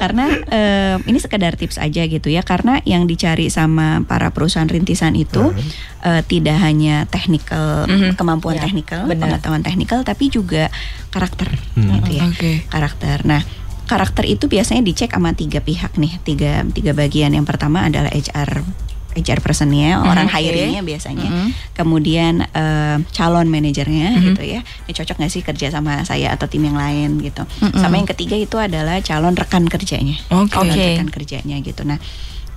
karena 0.00 0.24
em, 0.48 0.96
ini 1.04 1.18
sekedar 1.20 1.52
tips 1.54 1.76
aja 1.76 2.00
gitu 2.02 2.26
ya 2.26 2.40
karena 2.40 2.80
yang 2.82 3.04
dicari 3.04 3.52
sama 3.52 4.00
para 4.02 4.32
perusahaan 4.32 4.64
rintisan 4.64 5.12
itu 5.12 5.52
eh, 6.00 6.24
tidak 6.24 6.56
hanya 6.56 7.04
technical 7.04 7.84
Mhm. 7.84 8.16
kemampuan 8.16 8.56
Ya, 8.56 8.64
teknikal 8.64 9.04
benar. 9.04 9.36
pengetahuan 9.36 9.60
teknikal 9.60 10.00
tapi 10.00 10.28
juga 10.28 10.72
karakter 11.10 11.48
Hmm. 11.76 12.00
gitu 12.00 12.10
ya 12.16 12.24
Oke. 12.26 12.52
karakter 12.66 13.22
nah 13.24 13.42
karakter 13.90 14.22
itu 14.24 14.46
biasanya 14.46 14.86
dicek 14.86 15.10
sama 15.10 15.34
tiga 15.34 15.58
pihak 15.58 15.98
nih 15.98 16.22
tiga 16.22 16.62
tiga 16.70 16.94
bagian 16.94 17.34
yang 17.34 17.42
pertama 17.42 17.90
adalah 17.90 18.06
HR 18.08 18.62
HR 19.10 19.42
personnya 19.42 19.98
orang 19.98 20.30
oke. 20.30 20.38
hiringnya 20.38 20.86
biasanya 20.86 21.26
Mhm. 21.26 21.74
kemudian 21.74 22.46
eh, 22.46 22.96
calon 23.10 23.50
manajernya 23.50 24.14
Mhm. 24.14 24.22
gitu 24.22 24.42
ya 24.46 24.62
ini 24.86 24.92
cocok 24.94 25.18
nggak 25.18 25.32
sih 25.34 25.42
kerja 25.42 25.66
sama 25.68 26.06
saya 26.06 26.30
atau 26.30 26.46
tim 26.46 26.62
yang 26.62 26.78
lain 26.78 27.18
gitu 27.18 27.42
Mhm. 27.42 27.74
sama 27.74 27.98
yang 27.98 28.06
ketiga 28.06 28.38
itu 28.38 28.54
adalah 28.54 29.02
calon 29.02 29.34
rekan 29.34 29.66
kerjanya 29.66 30.14
Oke. 30.30 30.54
calon 30.54 30.70
rekan 30.70 31.10
kerjanya 31.10 31.58
gitu 31.58 31.82
nah 31.82 31.98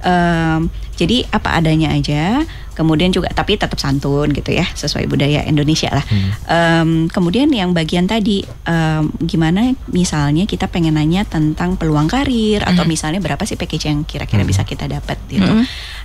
Em, 0.03 0.67
jadi 0.93 1.25
apa 1.31 1.57
adanya 1.57 1.95
aja. 1.95 2.43
Kemudian 2.73 3.13
juga 3.13 3.29
tapi 3.29 3.53
tetap 3.53 3.77
santun 3.77 4.33
gitu 4.33 4.49
ya 4.49 4.65
sesuai 4.65 5.05
budaya 5.05 5.45
Indonesia 5.45 5.93
lah. 5.93 6.05
Em, 6.49 7.05
kemudian 7.05 7.47
yang 7.53 7.71
bagian 7.71 8.09
tadi 8.09 8.41
em, 8.65 9.13
gimana 9.21 9.77
misalnya 9.93 10.49
kita 10.49 10.67
pengen 10.67 10.97
nanya 10.97 11.21
tentang 11.23 11.77
peluang 11.77 12.09
karir 12.09 12.65
atau 12.65 12.83
misalnya 12.89 13.21
berapa 13.21 13.45
sih 13.45 13.55
package 13.55 13.93
yang 13.93 14.01
kira-kira 14.03 14.41
bisa 14.41 14.65
kita 14.65 14.89
dapat 14.89 15.21
gitu. 15.29 15.45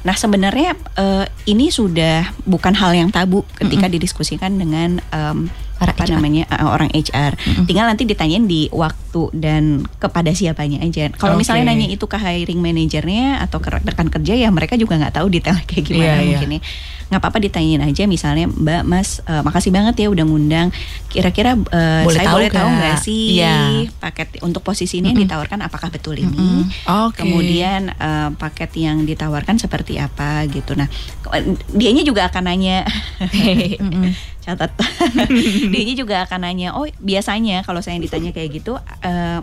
Nah 0.04 0.14
sebenarnya 0.14 0.76
eh, 1.00 1.24
ini 1.48 1.72
sudah 1.72 2.36
bukan 2.44 2.76
hal 2.76 2.92
yang 2.92 3.08
tabu 3.08 3.48
ketika 3.56 3.88
didiskusikan 3.88 4.60
dengan 4.60 5.00
em, 5.08 5.48
Para 5.78 5.90
apa 5.90 6.02
HR. 6.02 6.10
namanya 6.12 6.42
eh, 6.44 6.66
orang 6.66 6.90
HR. 6.90 7.32
Tinggal 7.64 7.86
nanti 7.86 8.02
ditanyain 8.02 8.44
di 8.44 8.66
waktu 8.68 9.22
dan 9.32 9.62
kepada 9.94 10.30
siapanya 10.30 10.78
aja. 10.80 11.08
Kalau 11.12 11.34
misalnya 11.34 11.64
Oke. 11.64 11.70
nanya 11.72 11.86
itu 11.88 12.04
ke 12.04 12.16
hiring 12.16 12.58
manajernya 12.58 13.40
atau 13.40 13.58
ke 13.58 13.70
rekan 13.72 14.06
kerja 14.08 14.34
ya 14.34 14.48
mereka 14.48 14.74
juga 14.74 14.94
nggak 14.96 15.14
tahu 15.14 15.26
detailnya 15.28 15.64
kayak 15.64 15.84
gimana 15.84 16.02
Iya, 16.04 16.14
iya. 16.16 16.26
mungkin 16.28 16.50
ya. 16.52 16.60
Nggak 17.08 17.20
apa-apa 17.20 17.38
ditanyain 17.40 17.80
aja 17.80 18.04
misalnya 18.04 18.46
Mbak 18.46 18.82
Mas 18.84 19.22
eh, 19.22 19.40
makasih 19.40 19.70
banget 19.70 19.94
ya 19.96 20.08
udah 20.08 20.24
ngundang. 20.24 20.68
Kira-kira 21.06 21.56
eh, 21.56 22.02
Boleh 22.04 22.14
saya 22.14 22.26
tahu 22.26 22.36
boleh 22.36 22.50
tahu 22.50 22.68
nggak? 22.68 22.96
sih 23.00 23.22
Iya. 23.34 23.56
paket 23.96 24.28
untuk 24.40 24.60
posisi 24.60 24.98
ini 24.98 25.08
yang 25.08 25.24
ditawarkan 25.24 25.62
apakah 25.62 25.88
betul 25.88 26.14
ini? 26.14 26.68
Oke. 26.84 27.22
Kemudian 27.22 27.88
eh, 27.90 28.30
paket 28.34 28.74
yang 28.76 29.02
ditawarkan 29.02 29.56
seperti 29.56 29.96
apa 29.96 30.42
gitu. 30.44 30.74
Nah, 30.74 30.90
dianya 31.70 32.02
juga 32.02 32.26
akan 32.26 32.44
nanya 32.44 32.84
catat. 34.44 34.72
dianya 35.72 35.94
juga 35.94 36.14
akan 36.24 36.40
nanya, 36.44 36.68
"Oh, 36.74 36.88
biasanya 37.00 37.62
kalau 37.62 37.80
saya 37.84 38.00
ditanya 38.00 38.30
kayak 38.32 38.50
gitu 38.62 38.76
eh, 39.04 39.40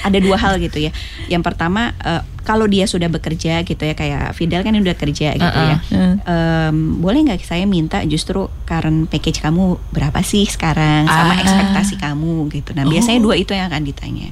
ada 0.00 0.18
dua 0.24 0.40
hal 0.40 0.56
gitu 0.56 0.80
ya. 0.80 0.92
Yang 1.28 1.42
pertama 1.52 1.92
eh, 2.00 2.22
kalau 2.42 2.66
dia 2.66 2.84
sudah 2.84 3.06
bekerja 3.06 3.62
gitu 3.62 3.78
ya 3.80 3.92
kayak 3.92 4.32
Fidel 4.32 4.60
kan 4.60 4.72
udah 4.72 4.92
kerja 4.92 5.32
gitu 5.32 5.58
ya. 5.62 5.76
Em, 6.22 6.76
boleh 6.98 7.22
nggak 7.22 7.40
saya 7.40 7.64
minta 7.64 8.02
justru 8.02 8.46
current 8.62 9.06
package 9.06 9.38
kamu 9.38 9.62
berapa 9.90 10.18
sih 10.20 10.44
sekarang 10.44 11.06
sama 11.06 11.32
Ah. 11.32 11.40
ekspektasi 11.40 11.94
kamu 11.96 12.50
gitu. 12.50 12.70
Nah, 12.72 12.84
biasanya 12.84 13.18
dua 13.18 13.34
itu 13.34 13.50
yang 13.50 13.66
akan 13.66 13.82
ditanya. 13.82 14.28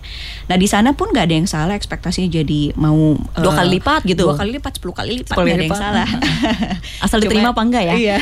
Nah, 0.46 0.54
di 0.54 0.66
sana 0.66 0.92
pun 0.92 1.08
nggak 1.08 1.24
ada 1.24 1.34
yang 1.34 1.46
salah 1.46 1.72
ekspektasinya 1.72 2.28
jadi 2.28 2.74
mau 2.74 3.14
Dua 3.32 3.52
eh, 3.52 3.56
kali 3.56 3.68
lipat 3.76 4.00
gitu? 4.04 4.26
Dua 4.26 4.34
kali 4.34 4.50
lipat, 4.52 4.72
sepuluh 4.74 4.92
kali 4.92 5.10
lipat 5.18 5.32
Sepuluh 5.32 5.46
nggak 5.46 5.56
ada 5.56 5.66
yang 5.66 5.78
salah. 5.78 6.08
Asal 7.04 7.18
diterima 7.20 7.50
apa 7.50 7.62
enggak 7.62 7.84
ya? 7.84 7.94
Iya. 7.94 8.16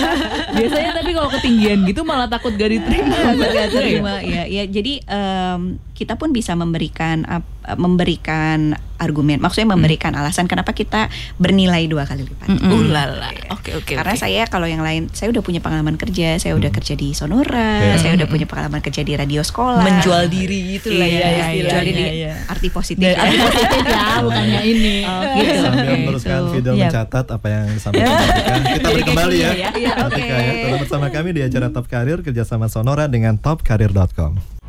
Biasanya 0.56 0.90
tapi 0.94 1.10
kalau 1.12 1.30
ketinggian 1.30 1.78
gitu 1.84 2.02
malah 2.02 2.28
takut 2.28 2.52
gak 2.52 2.68
diterima. 2.68 3.16
Nggak 3.32 3.68
terima 3.70 4.14
ya 4.20 4.44
ya 4.44 4.64
jadi 4.64 5.00
em, 5.02 5.60
kita 5.92 6.14
pun 6.14 6.30
bisa 6.30 6.52
memberikan 6.52 7.22
ap- 7.24 7.61
memberikan 7.74 8.74
argumen 8.96 9.38
maksudnya 9.38 9.66
memberikan 9.68 10.14
alasan 10.14 10.46
kenapa 10.46 10.70
kita 10.70 11.10
bernilai 11.34 11.86
dua 11.86 12.06
kali 12.06 12.22
lipat 12.22 12.46
Ulala. 12.62 13.34
Oke 13.50 13.74
oke. 13.74 13.94
karena 13.94 14.14
oke. 14.14 14.22
saya 14.22 14.46
kalau 14.46 14.64
yang 14.64 14.78
lain 14.78 15.10
saya 15.10 15.30
udah 15.30 15.42
punya 15.42 15.58
pengalaman 15.58 15.94
kerja 15.94 16.38
saya 16.38 16.54
udah 16.54 16.70
kerja 16.70 16.94
di 16.94 17.10
Sonora 17.10 17.82
Iya. 17.82 17.98
saya 17.98 18.12
udah 18.14 18.26
punya 18.26 18.46
pengalaman 18.46 18.78
kerja 18.78 19.02
di 19.02 19.12
radio 19.12 19.42
sekolah 19.42 19.82
Menjual 19.82 20.26
diri 20.26 20.78
gitu 20.78 20.94
lah 20.94 21.02
ya 21.02 21.18
Iya, 21.18 21.26
istilahnya. 21.26 21.66
jual 21.66 21.82
diri 21.84 22.02
ya. 22.20 22.34
arti 22.46 22.68
positif 22.70 23.02
ya. 23.04 23.14
arti 23.16 23.36
positif 23.38 23.82
ya, 23.84 24.06
bukannya 24.22 24.60
ini. 24.62 24.96
gitu. 25.02 25.58
Sambil 25.58 25.82
Oke, 25.82 25.98
meneruskan 25.98 26.30
itu. 26.32 26.50
Fidel 26.52 26.72
Iya. 26.72 26.86
mencatat 26.86 27.26
apa 27.28 27.46
yang 27.48 27.64
disampaikan. 27.68 28.60
Kita 28.78 28.88
beri 28.88 29.04
kembali 29.04 29.36
ya. 29.36 29.50
Iya, 29.52 29.68
iya, 29.76 29.92
oke. 30.00 30.22
Ya. 30.22 30.38
Tetap 30.62 30.78
bersama 30.80 31.06
kami 31.10 31.28
di 31.32 31.42
acara 31.42 31.66
Top 31.68 31.86
Karir 31.86 32.22
kerjasama 32.22 32.66
Sonora 32.66 33.06
dengan 33.06 33.34
topkarir.com. 33.36 34.61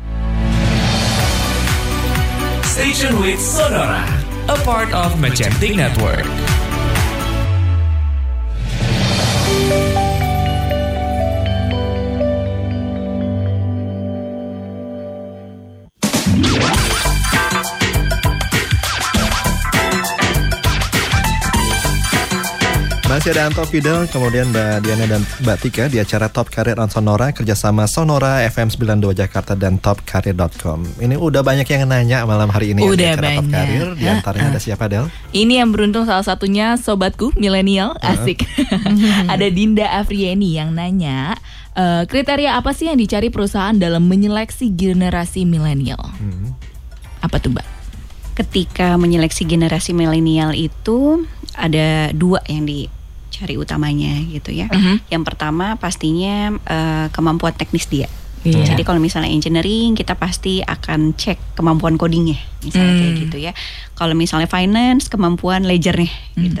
Station 2.74 3.20
with 3.20 3.40
Sonora, 3.40 4.02
a 4.48 4.56
part 4.64 4.92
of 4.92 5.12
Magentic 5.20 5.76
Network. 5.76 6.43
Masih 23.24 23.40
ada 23.40 23.48
Anto 23.48 23.64
Fidel, 23.64 24.04
kemudian 24.12 24.52
Mbak 24.52 24.84
Diana 24.84 25.08
dan 25.08 25.24
Mbak 25.24 25.56
Tika 25.64 25.88
di 25.88 25.96
acara 25.96 26.28
Top 26.28 26.52
Karir 26.52 26.76
on 26.76 26.92
Sonora 26.92 27.32
kerjasama 27.32 27.88
Sonora 27.88 28.44
FM 28.52 28.68
92 28.68 29.16
Jakarta 29.16 29.56
dan 29.56 29.80
topkarir.com. 29.80 31.00
Ini 31.00 31.16
udah 31.16 31.40
banyak 31.40 31.64
yang 31.64 31.88
nanya 31.88 32.28
malam 32.28 32.52
hari 32.52 32.76
ini 32.76 32.84
ya 32.84 32.92
di 32.92 32.92
Udah 32.92 33.08
acara 33.16 33.28
Top 33.32 33.48
banyak. 33.48 33.56
Karir. 33.56 33.88
Di 33.96 34.06
antaranya 34.12 34.48
ada 34.52 34.60
siapa 34.60 34.92
Del? 34.92 35.08
Ini 35.32 35.64
yang 35.64 35.72
beruntung 35.72 36.04
salah 36.04 36.20
satunya 36.20 36.76
sobatku 36.76 37.32
milenial 37.40 37.96
asik. 38.04 38.44
Ada 39.32 39.48
Dinda 39.48 39.88
Afrieni 40.04 40.60
yang 40.60 40.76
nanya 40.76 41.32
eh, 41.72 42.04
kriteria 42.04 42.60
apa 42.60 42.76
sih 42.76 42.92
yang 42.92 43.00
dicari 43.00 43.32
perusahaan 43.32 43.72
dalam 43.72 44.04
menyeleksi 44.04 44.68
generasi 44.76 45.48
milenial? 45.48 46.12
Apa 47.24 47.40
tuh 47.40 47.56
mbak? 47.56 47.64
ketika 48.34 48.98
menyeleksi 48.98 49.46
generasi 49.46 49.94
milenial 49.94 50.50
itu 50.58 51.22
ada 51.54 52.10
dua 52.10 52.42
yang 52.50 52.66
dicari 53.34 53.58
utamanya 53.58 54.14
gitu 54.24 54.54
ya. 54.54 54.70
Mhm. 54.70 55.10
Yang 55.10 55.22
pertama 55.26 55.74
pastinya 55.74 56.54
eh, 56.54 57.06
kemampuan 57.10 57.50
teknis 57.50 57.90
dia. 57.90 58.06
Iya. 58.44 58.76
Jadi 58.76 58.84
kalau 58.84 59.00
misalnya 59.00 59.26
engineering 59.26 59.96
kita 59.96 60.14
pasti 60.14 60.60
akan 60.60 61.16
cek 61.16 61.56
kemampuan 61.56 61.96
codingnya, 61.96 62.36
misalnya 62.60 62.92
Hmm. 62.92 63.00
kayak 63.00 63.14
gitu 63.24 63.36
ya. 63.40 63.52
Kalau 63.96 64.12
misalnya 64.12 64.44
finance 64.46 65.08
kemampuan 65.08 65.64
ledgernya 65.64 66.12
gitu. 66.36 66.60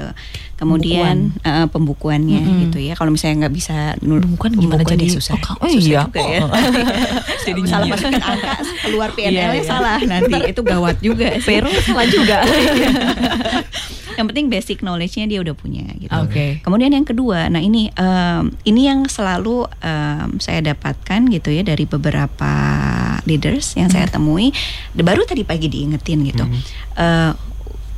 Kemudian 0.56 1.36
eh, 1.44 1.68
pembukuannya 1.68 2.40
Hmm. 2.40 2.58
gitu 2.64 2.80
ya. 2.80 2.96
Kalau 2.96 3.12
misalnya 3.12 3.46
nggak 3.46 3.54
bisa 3.54 3.76
nul- 4.00 4.24
Pembukuan 4.24 4.52
gimana 4.56 4.80
pembukuan 4.80 4.96
jadi? 4.96 5.12
susah. 5.12 5.36
Oh, 5.36 5.60
oh 5.60 5.68
Susah 5.68 5.84
iya. 5.84 6.00
juga 6.08 6.22
ya. 6.24 6.40
Jadi 7.46 7.60
salah 7.68 7.86
masukin 7.86 8.16
angka 8.18 8.52
keluar 8.80 9.08
PNL-nya 9.12 9.44
Iya, 9.44 9.52
iya. 9.54 9.62
salah 9.62 9.98
nanti 10.00 10.36
itu 10.48 10.60
gawat 10.64 10.96
juga. 10.98 11.36
Pero 11.38 11.68
salah 11.84 12.06
juga. 12.08 12.36
yang 14.16 14.26
penting 14.30 14.46
basic 14.50 14.80
knowledge-nya 14.80 15.26
dia 15.26 15.40
udah 15.42 15.54
punya 15.54 15.84
gitu. 15.98 16.14
Oke. 16.14 16.60
Kemudian 16.62 16.94
yang 16.94 17.06
kedua, 17.06 17.50
nah 17.50 17.60
ini 17.60 17.90
em, 17.94 18.54
ini 18.66 18.86
yang 18.86 19.06
selalu 19.06 19.66
em, 19.82 20.38
saya 20.38 20.60
dapatkan 20.62 21.30
gitu 21.30 21.50
ya 21.50 21.62
dari 21.66 21.84
beberapa 21.86 22.52
leaders 23.24 23.74
yang 23.74 23.88
saya 23.88 24.06
temui. 24.06 24.52
Baru 24.94 25.24
tadi 25.24 25.42
pagi 25.42 25.66
diingetin 25.68 26.18
gitu. 26.28 26.44
Eh, 26.94 27.32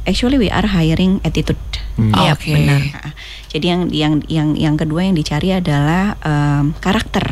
actually 0.06 0.38
we 0.38 0.48
are 0.48 0.64
hiring 0.64 1.18
attitude. 1.20 1.58
Hmm. 1.96 2.12
Iya 2.12 2.32
Oke. 2.32 2.52
benar. 2.52 2.80
Nah, 2.82 3.12
Jadi 3.46 3.66
yang 3.66 3.82
yang 3.88 4.14
yang 4.28 4.48
yang 4.52 4.74
kedua 4.76 5.00
yang 5.00 5.16
dicari 5.16 5.48
adalah 5.48 6.12
em, 6.20 6.76
karakter 6.76 7.24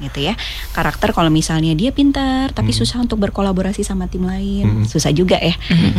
gitu 0.00 0.18
ya. 0.20 0.34
Karakter 0.72 1.14
kalau 1.14 1.30
misalnya 1.30 1.70
dia 1.72 1.94
pintar 1.94 2.50
tapi 2.50 2.74
susah 2.74 2.98
untuk 2.98 3.22
berkolaborasi 3.22 3.80
sama 3.80 4.10
tim 4.10 4.26
lain, 4.26 4.82
susah 4.84 5.14
juga 5.14 5.38
ya. 5.38 5.54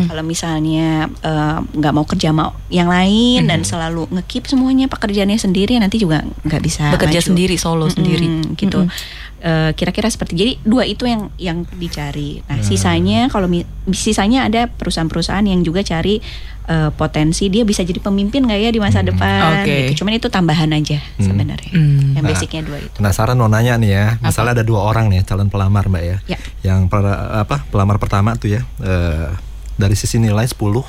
Kalau 0.05 0.19
misalnya 0.19 1.07
em, 1.07 1.59
nggak 1.71 1.93
mau 1.95 2.03
kerja 2.03 2.29
sama 2.29 2.51
yang 2.67 2.91
lain 2.91 3.47
dan 3.47 3.63
selalu 3.63 4.11
ngekip 4.11 4.45
semuanya 4.45 4.85
pekerjaannya 4.85 5.39
sendiri 5.39 5.79
nanti 5.79 5.95
juga 5.95 6.27
nggak 6.43 6.59
bisa 6.59 6.91
Bekerja 6.91 7.23
maju. 7.23 7.29
sendiri, 7.31 7.55
solo 7.55 7.87
Mm-mm, 7.87 7.95
sendiri. 7.95 8.27
gitu. 8.59 8.83
Mm-mm. 8.83 8.91
Eh, 8.91 9.28
kira-kira 9.71 10.05
seperti 10.05 10.33
jadi 10.33 10.51
dua 10.61 10.83
itu 10.83 11.03
yang 11.03 11.31
yang 11.35 11.63
dicari. 11.71 12.43
Nah 12.43 12.59
sisanya 12.59 13.27
kalau 13.27 13.45
mi- 13.45 13.63
sisanya 13.89 14.43
ada 14.43 14.67
perusahaan-perusahaan 14.67 15.41
yang 15.41 15.61
juga 15.61 15.79
cari 15.79 16.19
eh, 16.65 16.91
potensi 16.91 17.47
dia 17.47 17.63
bisa 17.63 17.81
jadi 17.81 17.97
pemimpin 17.97 18.43
nggak 18.43 18.59
ya 18.59 18.69
di 18.69 18.77
masa 18.77 18.99
depan. 19.01 19.63
Oke. 19.63 19.89
gitu. 19.89 20.03
Cuman 20.03 20.15
itu 20.15 20.27
tambahan 20.27 20.69
aja 20.69 20.99
sebenarnya. 21.15 21.71
Hmm. 21.71 22.13
Yang 22.13 22.21
Nah. 22.21 22.29
basicnya 22.29 22.61
dua 22.61 22.77
itu. 22.77 22.93
Penasaran 22.93 23.33
mau 23.33 23.47
nanya 23.47 23.73
nih 23.75 23.89
ya. 23.89 24.05
Misalnya 24.19 24.53
ada 24.53 24.63
dua 24.63 24.83
orang 24.83 25.07
nih 25.07 25.23
calon 25.23 25.47
pelamar 25.47 25.87
Mbak 25.87 26.03
ya. 26.03 26.17
Ya. 26.27 26.37
Yang 26.61 26.79
per- 26.87 27.07
apa 27.39 27.63
pelamar 27.65 27.97
pertama 27.97 28.35
tuh 28.35 28.51
ya 28.51 28.61
eh, 28.77 29.33
dari 29.73 29.95
sisi 29.95 30.19
nilai 30.19 30.43
10, 30.43 30.83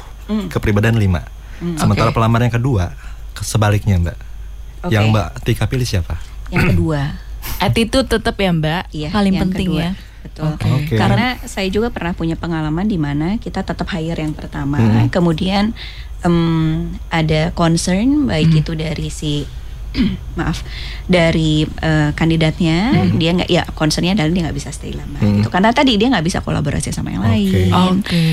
kepribadian 0.48 0.98
5. 0.98 1.22
Sementara 1.76 2.10
Oke. 2.10 2.16
pelamar 2.16 2.40
yang 2.40 2.50
kedua 2.50 2.92
ke- 3.30 3.40
sebaliknya 3.40 3.96
Mbak. 3.96 4.16
Oke. 4.82 4.90
Yang 4.90 5.04
Mbak 5.08 5.28
Tika 5.42 5.64
pilih 5.64 5.84
siapa? 5.84 6.18
Yang 6.50 6.74
kedua. 6.74 7.29
Attitude 7.58 8.08
tetap 8.08 8.34
ya 8.34 8.50
mbak. 8.50 8.82
Iya, 8.90 9.08
Paling 9.10 9.34
yang 9.34 9.42
penting 9.48 9.68
kedua. 9.68 9.82
ya. 9.82 9.90
Betul. 10.20 10.52
Oke. 10.52 10.68
Oke. 10.70 10.94
Karena 10.94 11.36
saya 11.42 11.68
juga 11.68 11.88
pernah 11.88 12.12
punya 12.12 12.36
pengalaman 12.36 12.84
di 12.84 12.96
mana 12.96 13.36
kita 13.36 13.60
tetap 13.60 13.88
hire 13.90 14.16
yang 14.16 14.32
pertama, 14.32 14.76
Hmm. 14.76 15.08
kemudian 15.08 15.72
em, 16.20 16.84
ada 17.08 17.48
concern 17.52 18.26
baik 18.26 18.52
Hmm. 18.52 18.60
itu 18.60 18.72
dari 18.74 19.08
si 19.08 19.32
maaf 20.38 20.62
dari 21.04 21.64
eh, 21.66 22.12
kandidatnya 22.12 22.94
Hmm. 22.94 23.16
dia 23.16 23.30
nggak 23.34 23.48
ya 23.48 23.64
concernnya 23.72 24.14
adalah 24.14 24.30
dia 24.30 24.42
nggak 24.44 24.54
bisa 24.54 24.70
stay 24.70 24.92
lama 24.92 25.18
Hmm. 25.18 25.40
gitu 25.40 25.48
karena 25.48 25.72
tadi 25.72 25.96
dia 25.96 26.06
nggak 26.06 26.22
bisa 26.22 26.38
kolaborasi 26.38 26.92
sama 26.92 27.10
yang 27.10 27.24
Oke. 27.24 27.32
lain 27.32 27.94
Oke. 27.98 28.24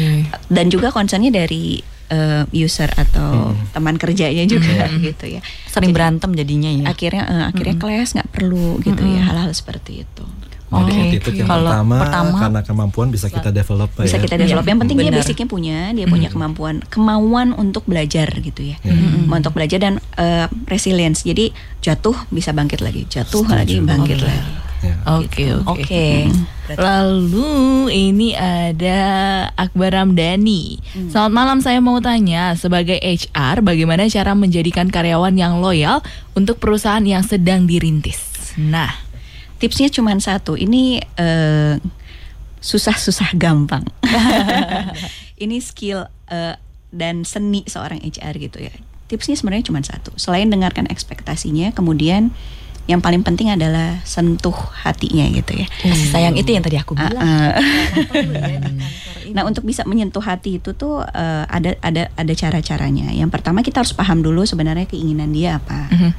dan 0.52 0.66
juga 0.68 0.92
concernnya 0.92 1.34
dari 1.34 1.82
eh, 2.08 2.44
user 2.56 2.90
atau 2.90 3.52
Hmm. 3.52 3.70
teman 3.72 3.96
kerjanya 3.96 4.44
juga 4.44 4.88
gitu 5.06 5.26
ya 5.28 5.42
Sering 5.66 5.90
Jadi, 5.90 5.96
berantem 5.96 6.32
jadinya 6.34 6.70
ya. 6.70 6.86
akhirnya 6.90 7.24
eh, 7.26 7.44
akhirnya 7.48 7.76
kelas 7.76 8.10
nggak 8.14 8.30
perlu 8.30 8.80
gitu 8.80 9.04
ya 9.04 9.22
hal-hal 9.24 9.52
seperti 9.52 10.04
itu 10.04 10.26
Jadi 10.68 10.84
Oke. 10.92 11.00
attitude 11.02 11.36
yang 11.38 11.48
Kalau 11.48 11.72
pertama, 11.72 11.96
pertama- 11.98 12.40
karena 12.42 12.62
kemampuan 12.62 13.08
bisa 13.08 13.28
kita 13.30 13.50
develop 13.50 13.88
bisa 13.96 14.16
ya. 14.16 14.20
kita 14.20 14.36
develop. 14.36 14.60
Iya, 14.60 14.68
Yang 14.68 14.80
penting 14.84 14.98
dia 14.98 15.08
benar. 15.08 15.20
basicnya 15.24 15.48
punya, 15.48 15.78
dia 15.92 16.06
punya 16.06 16.28
kemampuan, 16.28 16.76
kemauan 16.86 17.48
untuk 17.54 17.88
belajar 17.88 18.28
gitu 18.38 18.62
ya, 18.66 18.78
Iya. 18.78 19.32
untuk 19.32 19.56
belajar 19.56 19.80
dan 19.80 19.96
eh, 20.18 20.44
resilience. 20.66 21.24
Jadi 21.24 21.56
jatuh 21.80 22.20
bisa 22.28 22.52
bangkit 22.52 22.84
lagi, 22.84 23.08
jatuh 23.08 23.48
Setuju. 23.48 23.56
lagi 23.56 23.76
bangkit 23.80 24.18
Oke. 24.18 24.28
lagi. 24.28 24.44
Ya. 24.84 24.94
Oke, 25.18 25.58
oke. 25.58 25.82
Oke. 25.84 26.08
Lalu 26.78 27.90
ini 27.90 28.38
ada 28.38 29.00
Akbar 29.58 29.96
Ramdhani. 29.96 30.84
Selamat 31.10 31.34
malam, 31.34 31.58
saya 31.64 31.80
mau 31.82 31.98
tanya 31.98 32.54
sebagai 32.54 33.00
HR 33.02 33.66
bagaimana 33.66 34.06
cara 34.12 34.38
menjadikan 34.38 34.92
karyawan 34.92 35.34
yang 35.34 35.64
loyal 35.64 36.06
untuk 36.38 36.62
perusahaan 36.62 37.02
yang 37.02 37.26
sedang 37.26 37.66
dirintis. 37.66 38.54
Nah, 38.58 39.08
Tipsnya 39.58 39.90
cuma 39.90 40.14
satu, 40.22 40.54
ini 40.54 41.02
eh, 41.02 41.82
susah-susah 42.62 43.34
gampang. 43.34 43.82
ini 45.44 45.58
skill 45.58 46.06
eh, 46.30 46.56
dan 46.94 47.26
seni 47.26 47.66
seorang 47.66 47.98
HR 48.06 48.38
gitu 48.38 48.62
ya. 48.62 48.74
Tipsnya 49.10 49.34
sebenarnya 49.34 49.74
cuma 49.74 49.82
satu. 49.82 50.14
Selain 50.14 50.46
dengarkan 50.46 50.86
ekspektasinya, 50.94 51.74
kemudian 51.74 52.30
yang 52.88 53.04
paling 53.04 53.20
penting 53.22 53.52
adalah 53.52 54.00
sentuh 54.08 54.56
hatinya 54.84 55.28
gitu 55.28 55.60
ya. 55.60 55.68
Kasih 55.84 56.08
sayang 56.08 56.36
itu 56.40 56.56
yang 56.56 56.64
tadi 56.64 56.80
aku 56.80 56.96
bilang. 56.96 57.20
Ah, 57.20 57.52
ah. 57.60 58.72
Nah, 59.36 59.44
untuk 59.44 59.68
bisa 59.68 59.84
menyentuh 59.84 60.24
hati 60.24 60.64
itu 60.64 60.72
tuh 60.72 61.04
eh, 61.04 61.44
ada 61.46 61.76
ada 61.84 62.08
ada 62.16 62.34
cara-caranya. 62.34 63.12
Yang 63.12 63.30
pertama 63.36 63.60
kita 63.60 63.84
harus 63.84 63.92
paham 63.92 64.24
dulu 64.24 64.48
sebenarnya 64.48 64.88
keinginan 64.88 65.36
dia 65.36 65.60
apa. 65.60 65.92
Mhm. 65.92 66.12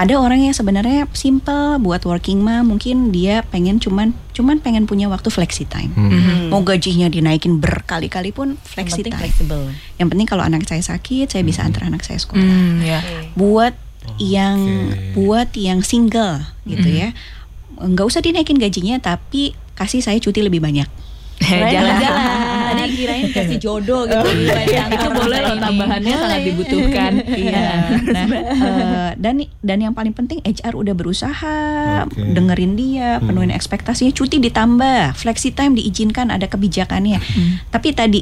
Ada 0.00 0.16
orang 0.16 0.40
yang 0.40 0.56
sebenarnya 0.56 1.04
simple 1.12 1.76
buat 1.84 2.00
working 2.08 2.40
mom, 2.40 2.72
mungkin 2.72 3.12
dia 3.12 3.44
pengen 3.52 3.76
cuman 3.76 4.16
cuman 4.32 4.56
pengen 4.64 4.88
punya 4.88 5.12
waktu 5.12 5.28
flexi 5.28 5.68
time. 5.68 5.92
Hmm. 5.92 6.48
Mau 6.48 6.64
gajinya 6.64 7.12
dinaikin 7.12 7.60
berkali-kali 7.60 8.32
pun 8.32 8.56
flexi 8.64 9.04
penting 9.04 9.12
time. 9.12 9.20
fleksibel. 9.28 9.60
Yang 10.00 10.08
penting 10.16 10.28
kalau 10.30 10.40
anak 10.40 10.64
saya 10.64 10.80
sakit, 10.80 11.28
saya 11.28 11.44
bisa 11.44 11.60
antar 11.68 11.84
anak 11.84 12.00
saya 12.00 12.16
sekolah. 12.16 12.40
hmm, 12.40 12.80
ya. 12.80 13.00
Buat 13.36 13.76
yang 14.20 14.58
Oke. 14.92 15.16
buat 15.16 15.48
yang 15.56 15.80
single 15.84 16.44
gitu 16.64 16.88
ya. 16.88 17.12
Nggak 17.80 18.06
usah 18.06 18.20
dinaikin 18.20 18.60
gajinya 18.60 19.00
tapi 19.00 19.56
kasih 19.76 20.04
saya 20.04 20.20
cuti 20.20 20.44
lebih 20.44 20.60
banyak. 20.60 20.88
Jalan-jalan. 21.72 22.24
Tadi 22.70 22.92
kirain 22.96 23.28
kasih 23.32 23.56
jodoh 23.56 24.04
gitu. 24.04 24.28
itu 24.68 25.08
boleh 25.08 25.40
loh 25.40 25.56
tambahannya 25.56 26.14
sangat 26.14 26.40
dibutuhkan. 26.44 27.12
Iya. 27.30 27.96
Nah, 28.04 28.26
eh, 28.36 29.10
dan 29.16 29.40
dan 29.64 29.78
yang 29.80 29.94
paling 29.96 30.12
penting 30.12 30.44
HR 30.44 30.76
udah 30.76 30.92
berusaha 30.92 31.56
Oke. 32.04 32.20
dengerin 32.36 32.76
dia, 32.76 33.16
penuhin 33.22 33.48
ekspektasinya, 33.54 34.12
cuti 34.12 34.36
ditambah, 34.42 35.16
flexi 35.16 35.56
time 35.56 35.72
diizinkan 35.78 36.28
ada 36.28 36.44
kebijakannya. 36.44 37.22
Tapi 37.72 37.88
tadi 37.96 38.20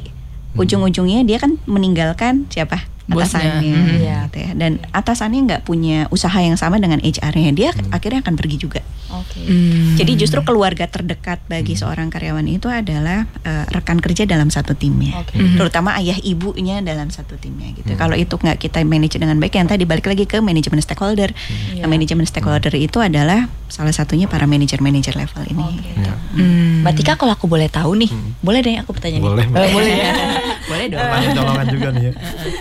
ujung-ujungnya 0.54 1.26
dia 1.26 1.42
kan 1.42 1.58
meninggalkan 1.66 2.46
siapa? 2.48 2.97
Atasannya, 3.08 3.72
Mhm. 3.72 3.96
Iya. 3.98 4.18
gitu 4.28 4.38
ya. 4.38 4.50
Dan 4.52 4.72
atasannya 4.90 5.40
nggak 5.44 5.62
punya 5.62 6.04
usaha 6.08 6.36
yang 6.36 6.54
sama 6.54 6.76
dengan 6.76 7.00
HR-nya, 7.00 7.50
dia 7.50 7.70
akhirnya 7.88 8.20
akan 8.20 8.34
pergi 8.34 8.56
juga. 8.58 8.80
Oke. 9.08 9.40
Hmm. 9.40 9.96
Jadi 9.96 10.12
justru 10.14 10.44
keluarga 10.44 10.84
terdekat 10.84 11.40
bagi 11.44 11.72
seorang 11.72 12.08
karyawan 12.08 12.44
itu 12.44 12.68
adalah 12.68 13.24
eh, 13.40 13.64
rekan 13.66 13.96
kerja 13.98 14.24
dalam 14.24 14.48
satu 14.48 14.72
timnya, 14.72 15.16
Oke. 15.16 15.32
Mhm. 15.34 15.56
terutama 15.56 15.96
ayah 15.96 16.20
ibunya 16.20 16.78
dalam 16.78 17.08
satu 17.08 17.34
timnya 17.34 17.72
gitu. 17.72 17.96
Kalau 17.96 18.12
itu 18.12 18.36
nggak 18.36 18.60
kita 18.60 18.84
manage 18.84 19.16
dengan 19.16 19.36
baik, 19.36 19.56
yang 19.56 19.64
tadi 19.64 19.88
balik 19.88 20.04
lagi 20.04 20.28
ke 20.28 20.38
manajemen 20.38 20.78
stakeholder. 20.78 21.32
Iya. 21.72 21.80
Nah, 21.80 21.88
manajemen 21.88 22.28
stakeholder 22.28 22.76
itu 22.76 23.00
adalah 23.00 23.48
salah 23.66 23.92
satunya 23.92 24.28
para 24.28 24.44
manajer-manajer 24.44 25.16
level 25.16 25.42
ini. 25.48 25.64
Oke. 25.64 25.90
Ya. 25.96 26.12
Hmm. 26.36 26.84
Mbak 26.84 26.92
Tika 26.94 27.12
kalau 27.16 27.32
aku 27.32 27.48
boleh 27.48 27.66
tahu 27.66 27.96
nih, 27.96 28.12
boleh 28.38 28.60
deh 28.60 28.76
aku 28.76 28.92
bertanya 28.92 29.18
Boleh, 29.18 29.44
nih. 29.44 29.50
Mbak. 29.50 29.64
Eh, 29.64 29.70
boleh 29.72 29.94
ya. 29.94 30.10
Boleh 30.78 30.88
dong. 30.94 31.34
Colongan 31.42 31.66
juga 31.66 31.88
nih 31.90 32.02
ya. 32.06 32.12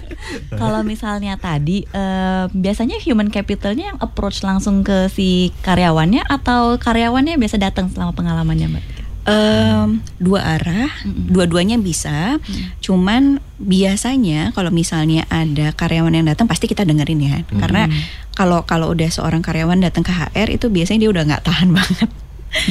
Kalau 0.62 0.82
misalnya 0.82 1.38
tadi 1.38 1.86
eh, 1.86 2.46
biasanya 2.50 2.98
human 3.06 3.30
capitalnya 3.30 3.94
yang 3.94 4.00
approach 4.02 4.42
langsung 4.42 4.82
ke 4.82 5.06
si 5.14 5.54
karyawannya 5.62 6.26
atau 6.26 6.82
karyawannya 6.82 7.38
biasa 7.38 7.62
datang 7.62 7.94
selama 7.94 8.18
pengalamannya 8.18 8.68
Mbak? 8.74 8.86
Em, 9.28 10.00
dua 10.24 10.56
arah, 10.56 10.88
dua-duanya 11.04 11.76
bisa. 11.76 12.40
Cuman 12.80 13.44
biasanya 13.60 14.56
kalau 14.56 14.72
misalnya 14.72 15.28
ada 15.28 15.76
karyawan 15.76 16.16
yang 16.16 16.32
datang 16.32 16.48
pasti 16.48 16.64
kita 16.72 16.88
dengerin 16.88 17.20
ya, 17.20 17.38
karena 17.60 17.92
kalau 18.32 18.64
kalau 18.64 18.96
udah 18.96 19.12
seorang 19.12 19.44
karyawan 19.44 19.84
datang 19.84 20.08
ke 20.08 20.16
HR 20.16 20.56
itu 20.56 20.72
biasanya 20.72 21.00
dia 21.04 21.12
udah 21.12 21.24
nggak 21.28 21.44
tahan 21.44 21.70
banget. 21.78 22.10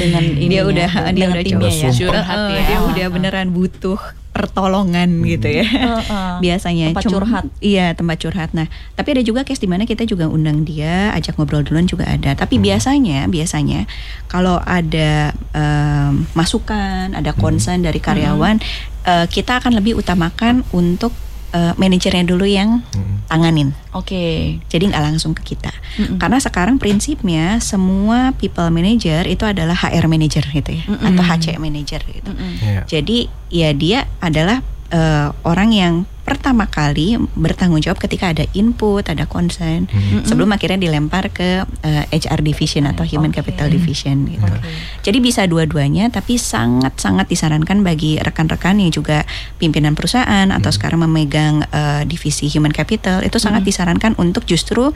Dengan 0.01 0.25
dia 0.25 0.41
ininya, 0.41 0.63
udah 0.65 0.91
dia 1.13 1.27
udah 1.29 1.45
timnya 1.45 1.69
coba. 1.69 1.93
Curhat 1.93 2.39
ya. 2.49 2.61
dia 2.65 2.79
udah 2.81 3.07
beneran 3.13 3.49
butuh 3.53 4.01
pertolongan 4.37 5.09
gitu 5.25 5.49
ya. 5.49 5.65
Heeh. 5.65 6.33
Biasanya 6.45 6.93
Tempat 6.93 7.05
cuma- 7.09 7.15
curhat. 7.17 7.45
Iya, 7.59 7.87
tempat 7.97 8.17
curhat. 8.21 8.51
Nah, 8.53 8.67
tapi 8.93 9.09
ada 9.17 9.23
juga 9.25 9.41
case 9.43 9.59
di 9.59 9.69
mana 9.69 9.83
kita 9.83 10.05
juga 10.05 10.29
undang 10.29 10.63
dia, 10.63 11.11
ajak 11.17 11.41
ngobrol 11.41 11.65
duluan 11.65 11.89
juga 11.89 12.05
ada. 12.05 12.37
Tapi 12.37 12.61
biasanya 12.61 13.25
biasanya 13.27 13.89
kalau 14.29 14.61
ada 14.61 15.33
em, 15.57 16.29
masukan, 16.37 17.17
ada 17.17 17.33
concern 17.33 17.81
dari 17.81 17.97
karyawan, 17.99 18.61
eh, 19.03 19.27
kita 19.27 19.59
akan 19.59 19.81
lebih 19.81 19.97
utamakan 19.97 20.61
untuk 20.71 21.17
eh, 21.57 21.73
manajernya 21.75 22.29
dulu 22.29 22.45
yang 22.45 22.85
Hmm. 22.93 23.25
tanganin. 23.27 23.73
Oke. 23.91 24.57
Jadi 24.69 24.93
nggak 24.93 25.03
langsung 25.03 25.33
ke 25.33 25.43
kita. 25.43 25.73
Mm-mm. 25.97 26.21
Karena 26.21 26.37
sekarang 26.37 26.77
prinsipnya 26.77 27.57
semua 27.59 28.37
people 28.37 28.69
manager 28.69 29.25
itu 29.25 29.43
adalah 29.43 29.73
HR 29.75 30.07
manager 30.07 30.45
gitu 30.45 30.77
ya, 30.77 30.85
Mm-mm. 30.85 31.09
atau 31.11 31.23
HC 31.25 31.57
manager 31.57 32.05
gitu. 32.05 32.29
Mm-mm. 32.29 32.53
Ya. 32.61 32.83
Jadi 32.85 33.27
ya 33.49 33.73
dia 33.73 34.05
adalah 34.21 34.61
eh, 34.93 35.29
orang 35.43 35.71
yang 35.73 35.95
pertama 36.27 36.67
kali 36.67 37.15
bertanggung 37.33 37.79
jawab 37.79 37.97
ketika 37.97 38.29
ada 38.29 38.43
input, 38.53 39.07
ada 39.07 39.25
concern, 39.25 39.87
Hmm. 39.87 40.27
sebelum 40.27 40.51
akhirnya 40.51 40.77
dilempar 40.77 41.31
ke 41.31 41.63
eh, 41.81 42.05
HR 42.11 42.43
division 42.43 42.85
atau 42.85 43.07
human 43.07 43.31
Oke. 43.31 43.39
capital 43.41 43.71
division 43.71 44.27
gitu. 44.27 44.43
Oke. 44.43 44.67
Jadi 45.01 45.19
bisa 45.21 45.47
dua-duanya, 45.47 46.11
tapi 46.11 46.35
sangat-sangat 46.35 47.25
disarankan 47.27 47.81
bagi 47.81 48.19
rekan-rekan 48.19 48.77
yang 48.77 48.91
juga 48.91 49.23
pimpinan 49.57 49.95
perusahaan 49.95 50.51
atau 50.51 50.69
sekarang 50.69 51.01
memegang 51.01 51.63
eh, 51.65 52.03
divisi 52.03 52.47
human 52.47 52.71
capital 52.71 53.23
itu 53.23 53.39
sangat 53.39 53.63
disarankan 53.63 54.13
untuk 54.17 54.43
justru 54.45 54.91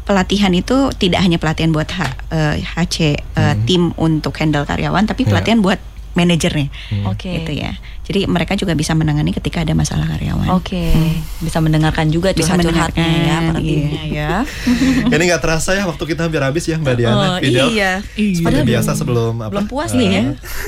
pelatihan 0.00 0.50
itu 0.50 0.90
tidak 0.96 1.20
hanya 1.20 1.38
pelatihan 1.38 1.70
buat 1.70 1.86
H- 1.88 2.18
eh, 2.30 2.56
HC 2.60 2.96
eh, 3.14 3.54
tim 3.64 3.90
untuk 3.96 4.34
handle 4.36 4.62
karyawan, 4.64 5.04
tapi 5.04 5.22
Ya. 5.22 5.30
pelatihan 5.30 5.58
buat 5.60 5.78
manajernya, 6.12 6.68
Oke. 7.06 7.30
gitu 7.32 7.52
ya. 7.54 7.74
Jadi 8.02 8.26
mereka 8.26 8.58
juga 8.58 8.74
bisa 8.74 8.90
menangani 8.90 9.30
ketika 9.30 9.62
ada 9.62 9.70
masalah 9.70 10.02
karyawan. 10.08 10.50
Oke, 10.58 10.90
bisa 11.38 11.62
mendengarkan 11.62 12.10
juga 12.10 12.34
Bisa 12.34 12.52
ya 12.52 12.58
mendengarkan, 12.58 13.54
para 13.54 13.60
timnya 13.62 14.02
ya. 14.04 14.32
Ini 15.14 15.22
nggak 15.30 15.38
terasa 15.38 15.78
ya 15.78 15.86
waktu 15.86 16.02
kita 16.04 16.26
hampir 16.26 16.42
habis 16.42 16.66
ya 16.66 16.74
Mbak 16.74 16.94
Diana. 16.98 17.14
Oh, 17.14 17.38
Fidel. 17.38 17.70
iya. 17.70 17.92
Seperti 18.02 18.42
Padahal 18.42 18.66
biasa 18.66 18.90
sebelum 18.98 19.34
apa? 19.38 19.50
belum 19.54 19.66
puas 19.70 19.94
eh, 19.94 19.98
nih 20.02 20.08
ya. 20.10 20.22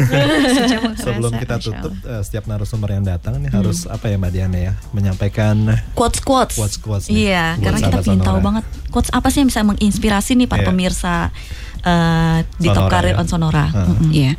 Sejauh 0.54 0.92
Sebelum 1.02 1.32
kita 1.34 1.54
tutup 1.58 1.92
eh, 2.06 2.22
setiap 2.22 2.44
narasumber 2.46 2.94
yang 2.94 3.02
datang 3.02 3.42
nih 3.42 3.50
harus 3.50 3.90
apa 3.90 4.06
ya 4.06 4.14
Mbak 4.16 4.30
Diana 4.30 4.58
ya 4.60 4.72
menyampaikan 4.94 5.82
Quotes 5.98 6.22
quotes. 6.22 6.54
Quotes- 6.54 6.78
quotes 6.78 7.06
Iya, 7.10 7.58
karena 7.58 7.78
kita 7.82 7.98
ingin 8.06 8.22
tahu 8.22 8.38
banget 8.38 8.62
quotes 8.88 9.10
apa 9.10 9.28
sih 9.28 9.42
yang 9.42 9.50
bisa 9.50 9.66
menginspirasi 9.66 10.38
nih 10.38 10.46
para 10.46 10.62
Iya. 10.62 10.70
pemirsa 10.70 11.34
eh, 11.82 12.38
di 12.56 12.68
Top 12.70 12.86
Sonora 12.86 12.92
Career 12.92 13.14
ya. 13.14 13.20
on 13.20 13.26
Sonora. 13.28 13.66
Heeh. 13.68 13.86
Mm-mm. 13.86 14.10
Iya. 14.10 14.32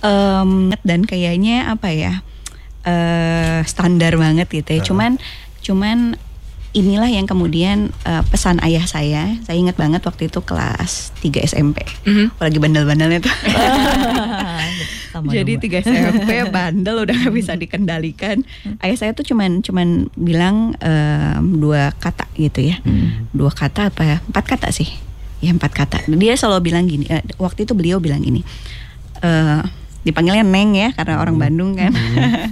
Em, 0.00 0.50
dan 0.84 1.00
kayaknya 1.04 1.72
apa 1.72 1.88
ya? 1.90 2.14
eh 2.80 3.60
standar 3.68 4.16
banget 4.16 4.48
gitu 4.48 4.72
ya. 4.72 4.80
Heeh. 4.80 4.88
Cuman 4.88 5.10
cuman 5.60 6.16
inilah 6.70 7.10
yang 7.10 7.26
kemudian 7.26 7.90
eh, 8.06 8.22
pesan 8.30 8.62
ayah 8.64 8.86
saya. 8.86 9.36
Saya 9.44 9.58
ingat 9.58 9.76
banget 9.76 10.00
waktu 10.00 10.30
itu 10.30 10.40
kelas 10.40 11.12
3 11.20 11.44
SMP. 11.44 11.82
Mhm. 12.06 12.40
Lagi 12.40 12.56
bandel-bandelnya 12.56 13.20
tuh. 13.20 13.36
Sama 15.12 15.26
Jadi. 15.34 15.58
3 15.58 15.82
SMP 15.82 16.30
bandel 16.54 17.02
udah 17.02 17.12
nggak 17.12 17.34
bisa 17.34 17.58
dikendalikan. 17.58 18.46
Ayah 18.78 18.94
saya 18.96 19.10
tuh 19.12 19.26
cuman 19.26 19.58
cuman 19.60 20.06
bilang 20.14 20.78
em, 20.78 21.58
dua 21.58 21.90
kata 21.98 22.30
gitu 22.38 22.62
ya. 22.62 22.78
Dua 23.34 23.50
kata 23.50 23.90
apa 23.90 24.02
ya? 24.06 24.16
Empat 24.30 24.44
kata 24.46 24.70
sih. 24.70 24.88
Ya 25.40 25.50
empat 25.52 25.72
kata. 25.72 25.98
Dia 26.08 26.36
selalu 26.36 26.72
bilang 26.72 26.84
gini. 26.84 27.08
eh, 27.08 27.24
waktu 27.40 27.64
itu 27.64 27.72
beliau 27.72 28.00
bilang 28.00 28.20
gini. 28.20 28.44
eh 29.20 29.60
dipanggilnya 30.00 30.40
Neng 30.40 30.72
ya 30.72 30.88
karena 30.96 31.20
orang 31.20 31.36
Bandung 31.36 31.76
kan. 31.76 31.92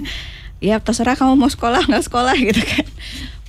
ya 0.59 0.77
terserah 0.77 1.15
kamu 1.15 1.39
mau 1.39 1.49
sekolah 1.49 1.87
nggak 1.87 2.05
sekolah 2.05 2.35
gitu 2.49 2.61
kan. 2.61 2.85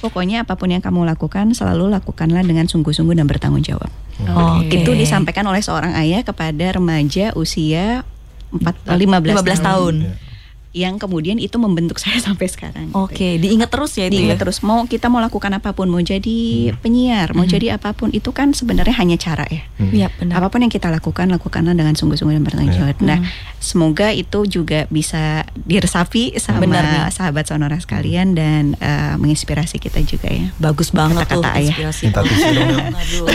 Pokoknya 0.01 0.49
apa 0.49 0.57
pun 0.57 0.73
yang 0.73 0.81
kamu 0.81 1.05
lakukan 1.05 1.53
selalu 1.53 1.93
lakukanlah 1.93 2.41
dengan 2.41 2.65
sungguh-sungguh 2.65 3.13
dan 3.13 3.29
bertanggung 3.29 3.61
jawab. 3.61 3.93
Oke. 4.25 4.81
Itu 4.81 4.97
disampaikan 4.97 5.45
oleh 5.45 5.61
seorang 5.61 5.93
ayah 6.01 6.25
kepada 6.25 6.73
remaja 6.73 7.37
usia 7.37 8.05
4 8.53 8.97
15, 8.97 9.37
15 9.37 9.61
tahun. 9.61 9.95
Ya. 10.09 10.30
Yang 10.73 10.97
kemudian 10.97 11.35
itu 11.37 11.57
membentuk 11.57 11.97
saya 11.97 12.19
sampai 12.23 12.47
sekarang. 12.47 12.89
gitu. 12.89 12.99
Oke, 13.01 13.29
diingat 13.37 13.69
terus 13.69 13.91
ya 13.93 14.07
itu 14.07 14.15
Diingat 14.15 14.37
ya. 14.37 14.41
terus 14.41 14.61
mau 14.61 14.85
kita 14.85 15.07
mau 15.07 15.19
lakukan 15.19 15.51
apa 15.53 15.71
pun, 15.71 15.87
mau 15.87 15.99
jadi 15.99 16.39
Hmm. 16.71 16.79
penyiar, 16.79 17.29
mau 17.33 17.43
jadi 17.45 17.75
apa 17.75 17.91
pun 17.91 18.11
itu 18.11 18.31
kan 18.31 18.51
sebenarnya 18.51 18.95
hanya 18.95 19.17
cara 19.17 19.43
ya. 19.45 19.67
Iya, 19.81 20.09
benar. 20.13 20.39
Apa 20.39 20.49
pun 20.49 20.61
yang 20.61 20.71
kita 20.71 20.87
lakukan, 20.89 21.27
lakukanlah 21.29 21.73
dengan 21.73 21.93
sungguh-sungguh 21.93 22.33
dan 22.33 22.45
bertanggung 22.45 22.71
Iya. 22.71 22.81
jawab. 22.87 22.97
Nah, 23.01 23.19
semoga 23.57 24.09
itu 24.11 24.47
juga 24.47 24.87
bisa 24.87 25.43
diresapi 25.57 26.37
sama 26.37 26.63
Benar 26.63 26.85
nih. 26.85 27.13
sahabat 27.13 27.45
sonora 27.45 27.77
sekalian 27.77 28.33
dan 28.33 28.77
eh, 28.77 29.15
menginspirasi 29.17 29.77
kita 29.77 29.99
juga 30.01 30.29
ya. 30.29 30.55
Bagus 30.57 30.91
banget 30.91 31.27
tuh 31.27 31.43
Kata-kata 31.43 31.59
ayah. 31.59 31.67
inspirasi. 31.69 32.03
Minta 32.07 32.21
tisu 32.23 32.47
dong. 32.49 32.69
Mel. 32.69 32.79
Aduh. 33.01 33.27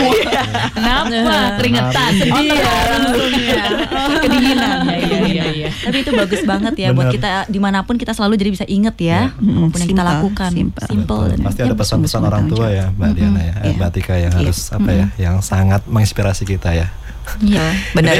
Kenapa? 0.71 1.35
Keringetan. 1.57 2.11
Iya, 2.15 2.71
kedinginan. 4.17 4.77
Iya, 4.85 4.95
iya, 4.95 5.19
iya, 5.25 5.45
iya. 5.51 5.69
Tapi 5.73 5.97
itu 5.99 6.11
bagus 6.11 6.41
banget 6.43 6.73
ya 6.77 6.89
buat 6.91 7.07
Benar. 7.07 7.13
Kita 7.25 7.49
di 7.49 7.59
mana 7.59 7.81
pun 7.81 7.95
kita 7.95 8.11
selalu 8.11 8.33
jadi 8.35 8.51
bisa 8.51 8.65
inget 8.65 8.95
ya 8.97 9.21
Mm, 9.35 9.49
apa 9.59 9.67
pun 9.67 9.79
yang 9.79 9.89
kita 9.89 9.97
simple, 9.97 10.13
lakukan. 10.13 10.51
simple. 10.51 10.85
Simple 10.85 11.21
dan 11.25 11.37
Pasti 11.41 11.59
ya, 11.59 11.65
ada 11.65 11.75
pesan-pesan 11.75 12.21
orang 12.23 12.43
tua 12.45 12.67
ya 12.69 12.85
Mbak 12.89 13.01
jawab. 13.03 13.15
Diana 13.15 13.41
ya, 13.41 13.53
Iya. 13.59 13.73
Mbak 13.75 13.89
Tika 13.91 14.15
yang 14.15 14.31
Iya. 14.31 14.39
harus 14.39 14.59
apa 14.69 14.89
ya, 14.91 15.05
yang 15.17 15.35
sangat 15.41 15.81
menginspirasi 15.85 16.43
kita 16.43 16.69
ya. 16.71 16.87
Iya, 17.39 17.65
benar. 17.97 18.15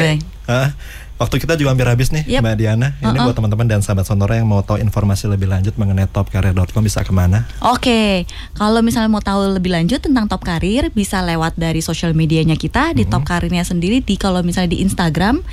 Ah, 0.45 0.69
waktu 1.15 1.35
kita 1.37 1.53
juga 1.53 1.71
hampir 1.71 1.85
habis 1.85 2.09
nih 2.09 2.25
Yap. 2.27 2.41
Mbak 2.41 2.55
Diana. 2.55 2.87
Ini 2.95 3.07
Uh-uh. 3.07 3.23
buat 3.23 3.35
teman-teman 3.35 3.65
dan 3.67 3.79
sahabat 3.79 4.03
Sonora 4.03 4.35
yang 4.35 4.45
mau 4.45 4.59
tahu 4.59 4.77
informasi 4.77 5.25
lebih 5.25 5.45
lanjut 5.45 5.73
mengenai 5.73 6.05
topcareer.com 6.05 6.81
bisa 6.81 7.01
ke 7.01 7.11
mana? 7.11 7.45
Oke, 7.63 8.25
kalau 8.53 8.81
misalnya 8.81 9.07
mau 9.07 9.21
tahu 9.21 9.53
lebih 9.53 9.71
lanjut 9.71 9.99
tentang 9.99 10.25
Top 10.25 10.41
Karir 10.41 10.89
bisa 10.91 11.21
lewat 11.21 11.53
dari 11.55 11.79
sosial 11.79 12.11
medianya 12.11 12.53
kita 12.53 12.91
di 12.91 13.05
Top 13.05 13.23
Karirnya 13.23 13.61
sendiri 13.61 13.99
di 13.99 14.15
kalau 14.15 14.41
misalnya 14.41 14.71
di 14.71 14.81
Instagram 14.81 15.45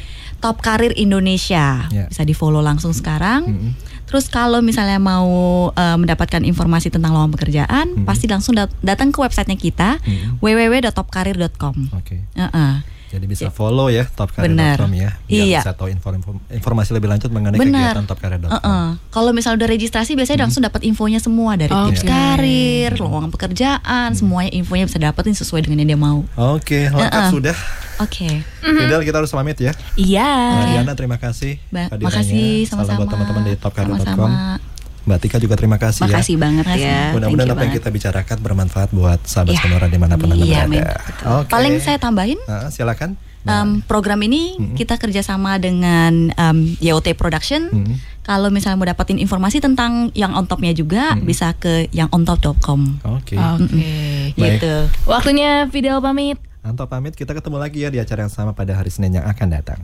Top 0.43 0.59
Karir 0.59 0.91
Indonesia 0.93 1.87
Ya. 1.89 2.05
bisa 2.05 2.23
di 2.23 2.35
follow 2.35 2.59
langsung 2.59 2.91
sekarang. 2.91 3.47
Mm-mm. 3.47 3.73
Terus 4.05 4.27
kalau 4.27 4.61
misalnya 4.61 4.99
mau 4.99 5.25
eh, 5.73 5.97
mendapatkan 5.97 6.43
informasi 6.43 6.91
tentang 6.91 7.15
lowongan 7.15 7.33
pekerjaan, 7.33 7.87
Mhm. 7.95 8.05
pasti 8.05 8.27
langsung 8.27 8.53
dat- 8.53 8.75
datang 8.81 9.09
ke 9.09 9.19
websitenya 9.19 9.55
kita 9.55 9.91
Mhm. 9.99 10.43
www.topkarir.com. 10.43 11.75
Oke. 11.95 12.21
Heeh. 12.35 12.73
Jadi 13.13 13.29
bisa 13.29 13.53
follow 13.53 13.93
ya 13.93 14.09
Benar. 14.41 14.81
ya. 14.89 15.11
Biar 15.29 15.45
Iya. 15.45 15.61
bisa 15.61 15.73
tahu 15.77 15.93
inform- 15.93 16.17
inform- 16.17 16.43
informasi 16.49 16.97
lebih 16.97 17.13
lanjut 17.13 17.29
mengenai 17.29 17.61
Benar. 17.61 17.93
kegiatan 17.93 18.05
topcareer.com. 18.09 18.53
Heeh. 18.57 18.87
Kalau 19.13 19.31
misalnya 19.31 19.57
udah 19.61 19.71
registrasi 19.71 20.17
biasanya 20.17 20.49
langsung 20.49 20.65
dapat 20.65 20.81
infonya 20.83 21.21
semua 21.21 21.53
dari 21.55 21.69
Oke. 21.69 21.93
tips 21.93 22.03
karir, 22.03 22.91
lowongan 22.97 23.29
pekerjaan, 23.29 24.17
semuanya 24.17 24.51
infonya 24.51 24.89
bisa 24.89 24.97
dapetin 24.97 25.37
sesuai 25.37 25.61
dengan 25.63 25.85
yang 25.85 25.89
dia 25.93 26.01
mau. 26.01 26.25
Oke, 26.57 26.89
lengkap 26.89 27.13
Uh-uh. 27.21 27.31
sudah. 27.31 27.57
Oke. 28.01 28.41
Fidel 28.65 29.05
kita 29.05 29.21
harus 29.21 29.31
pamit 29.31 29.61
ya. 29.61 29.77
Iya. 29.95 30.33
Mbak 30.51 30.67
Diana 30.73 30.93
terima 30.97 31.17
kasih. 31.21 31.61
Ba- 31.69 31.93
makasih 31.93 32.65
Salam 32.65 32.89
sama-sama. 32.89 32.99
buat 32.99 33.09
teman-teman 33.13 33.43
di 33.45 33.55
topcareer.com. 33.61 34.72
Mbak 35.03 35.19
Tika 35.19 35.37
juga 35.37 35.55
terima 35.55 35.77
kasih 35.77 36.03
ya. 36.03 36.09
Makasih 36.09 36.37
banget 36.37 36.65
Makasih. 36.65 36.87
ya. 36.87 37.01
Mudah-mudahan 37.11 37.49
apa 37.49 37.55
yang 37.59 37.63
banget. 37.69 37.77
kita 37.79 37.89
bicarakan 37.91 38.37
bermanfaat 38.39 38.89
buat 38.91 39.21
sahabat 39.23 39.53
Iya. 39.53 39.61
Sonora 39.61 39.87
di 39.87 39.99
mana 39.99 40.15
pun 40.15 40.29
anda 40.29 40.41
Iya, 40.41 40.65
amin. 40.65 40.79
berada. 40.79 40.95
Oke. 41.39 41.51
Paling 41.51 41.75
saya 41.79 41.99
tambahin 41.99 42.39
Ah, 42.45 42.69
silakan. 42.69 43.19
em, 43.43 43.83
program 43.83 44.21
ini 44.21 44.55
Mm-mm. 44.55 44.75
kita 44.75 44.95
kerjasama 44.97 45.59
dengan 45.59 46.31
em, 46.31 46.59
YOT 46.79 47.11
Production. 47.13 47.67
Mm-mm. 47.67 47.99
Kalau 48.23 48.47
misalnya 48.49 48.79
mau 48.79 48.87
dapetin 48.87 49.19
informasi 49.19 49.59
tentang 49.59 50.15
yang 50.15 50.31
on 50.33 50.47
topnya 50.47 50.71
juga 50.71 51.13
Mm-mm. 51.13 51.27
bisa 51.27 51.51
ke 51.53 51.91
yang 51.91 52.07
ontop.com. 52.09 53.03
Oke. 53.03 53.35
Oke. 53.35 53.91
Baik. 54.33 54.63
Gitu. 54.63 54.75
Waktunya 55.05 55.67
Fidel 55.67 55.99
pamit. 55.99 56.39
Anto 56.63 56.87
pamit, 56.87 57.11
kita 57.13 57.35
ketemu 57.35 57.59
lagi 57.59 57.83
ya 57.83 57.91
di 57.91 57.99
acara 57.99 58.23
yang 58.23 58.31
sama 58.31 58.55
pada 58.55 58.79
hari 58.79 58.87
Senin 58.87 59.19
yang 59.19 59.27
akan 59.27 59.49
datang. 59.51 59.83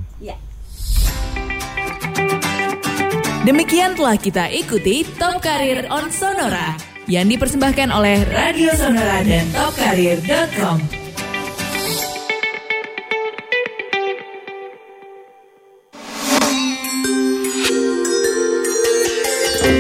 Demikian 3.48 3.96
telah 3.96 4.20
kita 4.20 4.52
ikuti 4.52 5.08
Top 5.16 5.40
Karir 5.40 5.88
on 5.88 6.12
Sonora 6.12 6.76
yang 7.08 7.32
dipersembahkan 7.32 7.88
oleh 7.88 8.28
Radio 8.28 8.68
Sonora 8.76 9.24
dan 9.24 9.48
topkarir.com. 9.56 10.76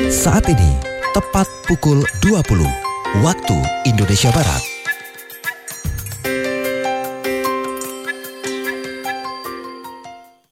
Saat 0.08 0.48
ini 0.48 0.72
tepat 1.12 1.44
pukul 1.68 2.00
20 2.24 3.20
waktu 3.20 3.56
Indonesia 3.84 4.32
Barat. 4.32 4.77